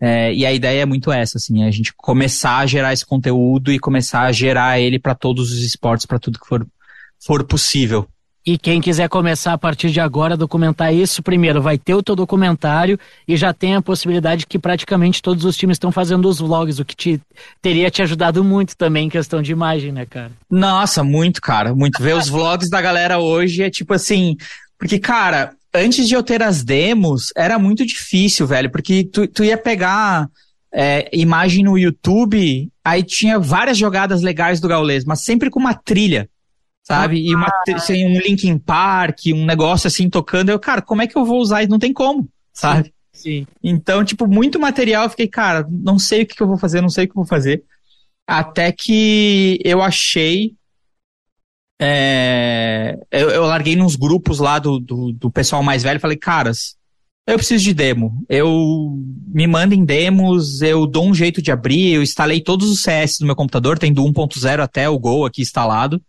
É, 0.00 0.34
e 0.34 0.44
a 0.44 0.52
ideia 0.52 0.82
é 0.82 0.86
muito 0.86 1.12
essa, 1.12 1.38
assim, 1.38 1.62
é 1.62 1.68
a 1.68 1.70
gente 1.70 1.92
começar 1.96 2.58
a 2.58 2.66
gerar 2.66 2.92
esse 2.92 3.06
conteúdo 3.06 3.72
e 3.72 3.78
começar 3.78 4.22
a 4.22 4.32
gerar 4.32 4.80
ele 4.80 4.98
para 4.98 5.14
todos 5.14 5.52
os 5.52 5.62
esportes, 5.62 6.06
para 6.06 6.18
tudo 6.18 6.40
que 6.40 6.46
for, 6.46 6.66
for 7.24 7.44
possível. 7.44 8.08
E 8.44 8.58
quem 8.58 8.80
quiser 8.80 9.08
começar 9.08 9.52
a 9.52 9.58
partir 9.58 9.90
de 9.90 10.00
agora 10.00 10.34
a 10.34 10.36
documentar 10.36 10.92
isso, 10.92 11.22
primeiro 11.22 11.62
vai 11.62 11.78
ter 11.78 11.94
o 11.94 12.02
teu 12.02 12.16
documentário 12.16 12.98
e 13.26 13.36
já 13.36 13.54
tem 13.54 13.76
a 13.76 13.82
possibilidade 13.82 14.48
que 14.48 14.58
praticamente 14.58 15.22
todos 15.22 15.44
os 15.44 15.56
times 15.56 15.76
estão 15.76 15.92
fazendo 15.92 16.28
os 16.28 16.40
vlogs, 16.40 16.80
o 16.80 16.84
que 16.84 16.96
te, 16.96 17.20
teria 17.60 17.88
te 17.88 18.02
ajudado 18.02 18.42
muito 18.42 18.76
também 18.76 19.06
em 19.06 19.10
questão 19.10 19.40
de 19.40 19.52
imagem, 19.52 19.92
né, 19.92 20.04
cara? 20.06 20.32
Nossa, 20.50 21.04
muito, 21.04 21.40
cara, 21.40 21.72
muito. 21.72 22.02
Ver 22.02 22.16
os 22.16 22.28
vlogs 22.28 22.68
da 22.68 22.82
galera 22.82 23.20
hoje 23.20 23.62
é 23.62 23.70
tipo 23.70 23.94
assim, 23.94 24.36
porque, 24.76 24.98
cara, 24.98 25.52
antes 25.72 26.08
de 26.08 26.14
eu 26.14 26.22
ter 26.22 26.42
as 26.42 26.64
demos, 26.64 27.32
era 27.36 27.60
muito 27.60 27.86
difícil, 27.86 28.44
velho, 28.44 28.72
porque 28.72 29.04
tu, 29.04 29.28
tu 29.28 29.44
ia 29.44 29.56
pegar 29.56 30.28
é, 30.74 31.08
imagem 31.12 31.62
no 31.62 31.78
YouTube, 31.78 32.68
aí 32.84 33.04
tinha 33.04 33.38
várias 33.38 33.78
jogadas 33.78 34.20
legais 34.20 34.58
do 34.58 34.66
Gaules, 34.66 35.04
mas 35.04 35.22
sempre 35.22 35.48
com 35.48 35.60
uma 35.60 35.74
trilha 35.74 36.28
sabe? 36.82 37.18
E 37.18 37.34
uma, 37.34 37.48
assim, 37.74 38.04
um 38.04 38.18
Linkin 38.18 38.58
Park, 38.58 39.26
um 39.28 39.46
negócio 39.46 39.86
assim 39.86 40.10
tocando. 40.10 40.50
Eu, 40.50 40.58
cara, 40.58 40.82
como 40.82 41.02
é 41.02 41.06
que 41.06 41.16
eu 41.16 41.24
vou 41.24 41.40
usar 41.40 41.62
isso? 41.62 41.70
Não 41.70 41.78
tem 41.78 41.92
como, 41.92 42.28
sabe? 42.52 42.92
Sim. 43.12 43.46
Então, 43.62 44.04
tipo, 44.04 44.26
muito 44.26 44.58
material. 44.58 45.04
Eu 45.04 45.10
fiquei, 45.10 45.28
cara, 45.28 45.66
não 45.70 45.98
sei 45.98 46.22
o 46.22 46.26
que, 46.26 46.34
que 46.34 46.42
eu 46.42 46.48
vou 46.48 46.58
fazer, 46.58 46.80
não 46.80 46.88
sei 46.88 47.04
o 47.04 47.08
que 47.08 47.12
eu 47.12 47.22
vou 47.22 47.26
fazer. 47.26 47.62
Até 48.26 48.72
que 48.72 49.58
eu 49.64 49.82
achei. 49.82 50.54
É, 51.80 52.96
eu, 53.10 53.30
eu, 53.30 53.44
larguei 53.44 53.74
nos 53.74 53.96
grupos 53.96 54.38
lá 54.38 54.60
do, 54.60 54.78
do, 54.78 55.12
do 55.12 55.30
pessoal 55.32 55.64
mais 55.64 55.82
velho 55.82 55.98
falei, 55.98 56.16
caras, 56.16 56.76
eu 57.26 57.36
preciso 57.36 57.64
de 57.64 57.74
demo. 57.74 58.24
Eu 58.28 58.96
me 59.26 59.46
mandem 59.48 59.84
demos, 59.84 60.62
eu 60.62 60.86
dou 60.86 61.06
um 61.06 61.14
jeito 61.14 61.42
de 61.42 61.50
abrir. 61.50 61.92
Eu 61.92 62.02
instalei 62.02 62.40
todos 62.40 62.70
os 62.70 62.82
CS 62.82 63.20
no 63.20 63.26
meu 63.26 63.36
computador, 63.36 63.78
tem 63.78 63.92
do 63.92 64.04
1.0 64.04 64.60
até 64.60 64.88
o 64.88 64.98
Go 64.98 65.24
aqui 65.24 65.42
instalado. 65.42 66.00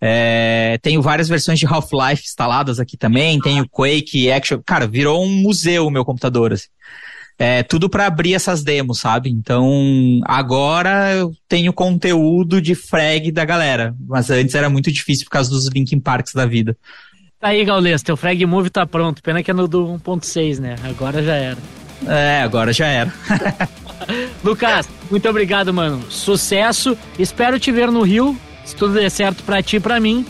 É, 0.00 0.78
tenho 0.80 1.02
várias 1.02 1.28
versões 1.28 1.58
de 1.58 1.66
Half-Life 1.66 2.22
instaladas 2.24 2.80
aqui 2.80 2.96
também. 2.96 3.38
Tenho 3.40 3.68
Quake, 3.68 4.30
Action. 4.30 4.60
Cara, 4.64 4.86
virou 4.86 5.24
um 5.24 5.28
museu 5.28 5.86
o 5.86 5.90
meu 5.90 6.04
computador. 6.04 6.52
Assim. 6.52 6.68
É, 7.38 7.62
tudo 7.62 7.88
para 7.88 8.06
abrir 8.06 8.34
essas 8.34 8.62
demos, 8.62 9.00
sabe? 9.00 9.30
Então, 9.30 10.20
agora 10.24 11.12
eu 11.14 11.32
tenho 11.48 11.72
conteúdo 11.72 12.60
de 12.60 12.74
frag 12.74 13.30
da 13.30 13.44
galera. 13.44 13.94
Mas 14.08 14.30
antes 14.30 14.54
era 14.54 14.70
muito 14.70 14.90
difícil 14.90 15.24
por 15.24 15.32
causa 15.32 15.50
dos 15.50 15.66
Linkin 15.68 16.00
Parks 16.00 16.32
da 16.32 16.46
vida. 16.46 16.76
Tá 17.38 17.48
aí, 17.48 17.64
Gaules, 17.64 18.02
teu 18.02 18.16
frag 18.16 18.44
move 18.46 18.70
tá 18.70 18.86
pronto. 18.86 19.22
Pena 19.22 19.42
que 19.42 19.50
é 19.50 19.54
no 19.54 19.66
do 19.66 19.86
1.6, 19.98 20.58
né? 20.58 20.76
Agora 20.84 21.22
já 21.22 21.34
era. 21.34 21.58
É, 22.06 22.42
agora 22.42 22.72
já 22.72 22.86
era. 22.86 23.12
Lucas, 24.44 24.88
muito 25.10 25.28
obrigado, 25.28 25.72
mano. 25.72 26.02
Sucesso. 26.10 26.96
Espero 27.18 27.58
te 27.58 27.70
ver 27.72 27.90
no 27.90 28.02
Rio 28.02 28.36
se 28.64 28.74
tudo 28.74 28.94
der 28.94 29.10
certo 29.10 29.42
para 29.42 29.62
ti 29.62 29.76
e 29.76 29.80
pra 29.80 30.00
mim, 30.00 30.24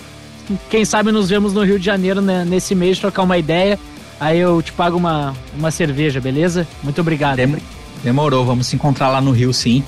quem 0.68 0.84
sabe 0.84 1.12
nos 1.12 1.28
vemos 1.28 1.52
no 1.52 1.62
Rio 1.62 1.78
de 1.78 1.84
Janeiro 1.84 2.20
né, 2.20 2.44
nesse 2.44 2.74
mês, 2.74 2.98
trocar 2.98 3.22
uma 3.22 3.38
ideia. 3.38 3.78
Aí 4.18 4.38
eu 4.38 4.60
te 4.60 4.72
pago 4.72 4.96
uma, 4.96 5.34
uma 5.56 5.70
cerveja, 5.70 6.20
beleza? 6.20 6.66
Muito 6.82 7.00
obrigado. 7.00 7.36
Dem 7.36 7.56
demorou, 8.02 8.44
vamos 8.44 8.66
se 8.66 8.76
encontrar 8.76 9.08
lá 9.08 9.20
no 9.20 9.30
Rio 9.30 9.52
sim. 9.52 9.82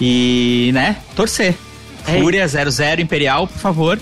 E, 0.00 0.70
né, 0.74 0.96
torcer. 1.14 1.54
É 2.06 2.20
Fúria 2.20 2.46
00 2.48 3.00
Imperial, 3.00 3.46
por 3.46 3.58
favor. 3.58 3.98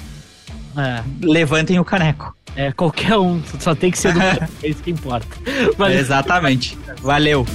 É. 0.77 1.03
Levantem 1.21 1.79
o 1.79 1.85
caneco. 1.85 2.35
É, 2.57 2.73
qualquer 2.73 3.17
um, 3.17 3.41
só 3.59 3.75
tem 3.75 3.91
que 3.91 3.99
ser 3.99 4.13
do 4.13 4.21
é 4.23 4.49
isso 4.65 4.83
que 4.83 4.91
importa. 4.91 5.29
Valeu. 5.77 5.99
Exatamente. 5.99 6.77
Valeu. 7.03 7.47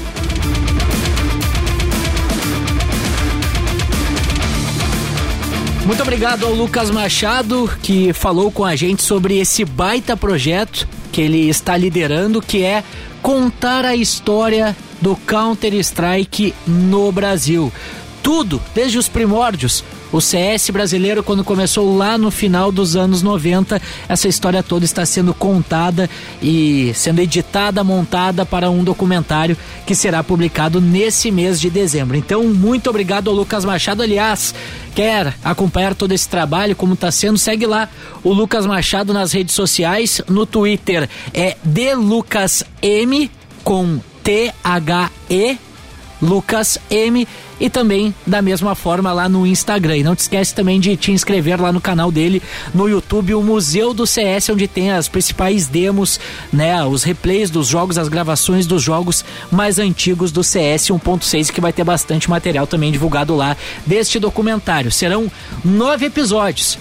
Muito 5.86 6.02
obrigado 6.02 6.48
ao 6.48 6.52
Lucas 6.52 6.90
Machado, 6.90 7.70
que 7.84 8.12
falou 8.12 8.52
com 8.52 8.66
a 8.66 8.76
gente 8.76 9.04
sobre 9.04 9.38
esse 9.38 9.64
baita 9.64 10.18
projeto 10.18 10.88
que 11.12 11.22
ele 11.22 11.48
está 11.48 11.78
liderando, 11.78 12.42
que 12.42 12.64
é 12.64 12.84
contar 13.22 13.86
a 13.86 13.96
história 13.96 14.76
do 15.00 15.16
Counter-Strike 15.16 16.56
no 16.66 17.12
Brasil. 17.12 17.72
Tudo, 18.24 18.60
desde 18.74 18.98
os 18.98 19.08
primórdios, 19.08 19.84
o 20.16 20.22
CS 20.22 20.70
brasileiro, 20.70 21.22
quando 21.22 21.44
começou 21.44 21.98
lá 21.98 22.18
no 22.18 22.32
final 22.32 22.72
dos 22.72 22.96
anos 22.96 23.22
90, 23.22 23.82
essa 24.08 24.30
história 24.30 24.64
toda 24.64 24.86
está 24.86 25.06
sendo 25.06 25.34
contada 25.34 26.10
e 26.42 26.94
sendo 26.96 27.20
editada, 27.20 27.84
montada 27.84 28.46
para 28.46 28.70
um 28.70 28.82
documentário 28.82 29.58
que 29.86 29.94
será 29.94 30.24
publicado 30.24 30.80
nesse 30.80 31.30
mês 31.32 31.60
de 31.60 31.70
dezembro. 31.70 32.16
Então, 32.16 32.46
muito 32.46 32.90
obrigado 32.90 33.30
ao 33.30 33.36
Lucas 33.36 33.66
Machado. 33.66 34.02
Aliás, 34.02 34.56
quer 34.96 35.36
acompanhar 35.44 35.94
todo 35.94 36.14
esse 36.14 36.30
trabalho, 36.30 36.78
como 36.78 36.94
está 36.94 37.12
sendo, 37.12 37.38
segue 37.38 37.66
lá 37.66 37.90
o 38.24 38.32
Lucas 38.32 38.66
Machado 38.66 39.14
nas 39.14 39.34
redes 39.34 39.54
sociais. 39.54 40.22
No 40.30 40.46
Twitter 40.46 41.10
é 41.34 41.58
DeLucasM 41.62 43.30
com 43.66 44.00
T-H-E 44.24 45.58
Lucas 46.22 46.78
M 46.90 47.28
e 47.60 47.70
também 47.70 48.14
da 48.26 48.42
mesma 48.42 48.76
forma 48.76 49.12
lá 49.14 49.30
no 49.30 49.46
Instagram. 49.46 49.98
E 49.98 50.04
não 50.04 50.16
te 50.16 50.20
esquece 50.20 50.54
também 50.54 50.80
de 50.80 50.96
te 50.98 51.12
inscrever 51.12 51.62
lá 51.62 51.72
no 51.72 51.82
canal 51.82 52.12
dele 52.12 52.42
no 52.74 52.88
YouTube, 52.90 53.36
o 53.36 53.42
Museu 53.42 53.94
do 53.94 54.06
CS, 54.06 54.50
onde 54.50 54.68
tem 54.68 54.92
as 54.92 55.08
principais 55.08 55.68
demos, 55.68 56.20
né, 56.52 56.84
os 56.84 57.04
replays 57.04 57.50
dos 57.50 57.68
jogos, 57.68 57.98
as 57.98 58.08
gravações 58.08 58.66
dos 58.66 58.82
jogos 58.82 59.24
mais 59.52 59.80
antigos 59.80 60.32
do 60.32 60.44
CS 60.44 60.88
1.6, 60.88 61.52
que 61.52 61.62
vai 61.62 61.72
ter 61.72 61.84
bastante 61.84 62.30
material 62.30 62.68
também 62.68 62.92
divulgado 62.92 63.36
lá 63.36 63.56
deste 63.86 64.20
documentário. 64.20 64.92
Serão 64.92 65.32
nove 65.64 66.06
episódios 66.06 66.78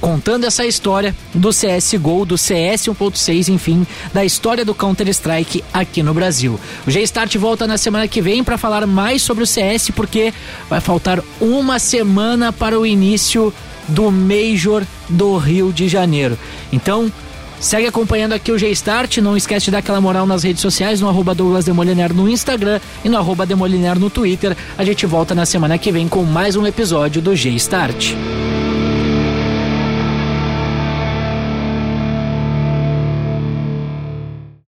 contando 0.00 0.44
essa 0.44 0.64
história 0.64 1.14
do 1.34 1.50
CSGO, 1.50 2.24
do 2.24 2.38
CS 2.38 2.86
1.6, 2.86 3.48
enfim, 3.48 3.86
da 4.12 4.24
história 4.24 4.64
do 4.64 4.74
Counter-Strike 4.74 5.62
aqui 5.72 6.02
no 6.02 6.14
Brasil. 6.14 6.58
O 6.86 6.90
G-Start 6.90 7.36
volta 7.36 7.66
na 7.66 7.76
semana 7.76 8.08
que 8.08 8.22
vem 8.22 8.42
para 8.42 8.58
falar 8.58 8.86
mais 8.86 9.22
sobre 9.22 9.44
o 9.44 9.46
CS, 9.46 9.90
porque 9.90 10.32
vai 10.68 10.80
faltar 10.80 11.22
uma 11.40 11.78
semana 11.78 12.52
para 12.52 12.78
o 12.78 12.86
início 12.86 13.52
do 13.88 14.10
Major 14.10 14.84
do 15.08 15.36
Rio 15.36 15.72
de 15.72 15.88
Janeiro. 15.88 16.38
Então, 16.72 17.12
Segue 17.60 17.86
acompanhando 17.86 18.32
aqui 18.32 18.50
o 18.50 18.58
G-Start, 18.58 19.18
não 19.18 19.36
esquece 19.36 19.66
de 19.66 19.72
dar 19.72 19.78
aquela 19.78 20.00
moral 20.00 20.26
nas 20.26 20.42
redes 20.42 20.62
sociais, 20.62 20.98
no 20.98 21.08
arroba 21.10 21.34
Douglas 21.34 21.66
Demoliner 21.66 22.10
no 22.14 22.26
Instagram 22.26 22.80
e 23.04 23.08
no 23.10 23.18
arroba 23.18 23.44
Demoliner 23.44 23.98
no 23.98 24.08
Twitter. 24.08 24.56
A 24.78 24.84
gente 24.84 25.04
volta 25.04 25.34
na 25.34 25.44
semana 25.44 25.76
que 25.76 25.92
vem 25.92 26.08
com 26.08 26.22
mais 26.24 26.56
um 26.56 26.66
episódio 26.66 27.20
do 27.20 27.36
G-Start. 27.36 28.14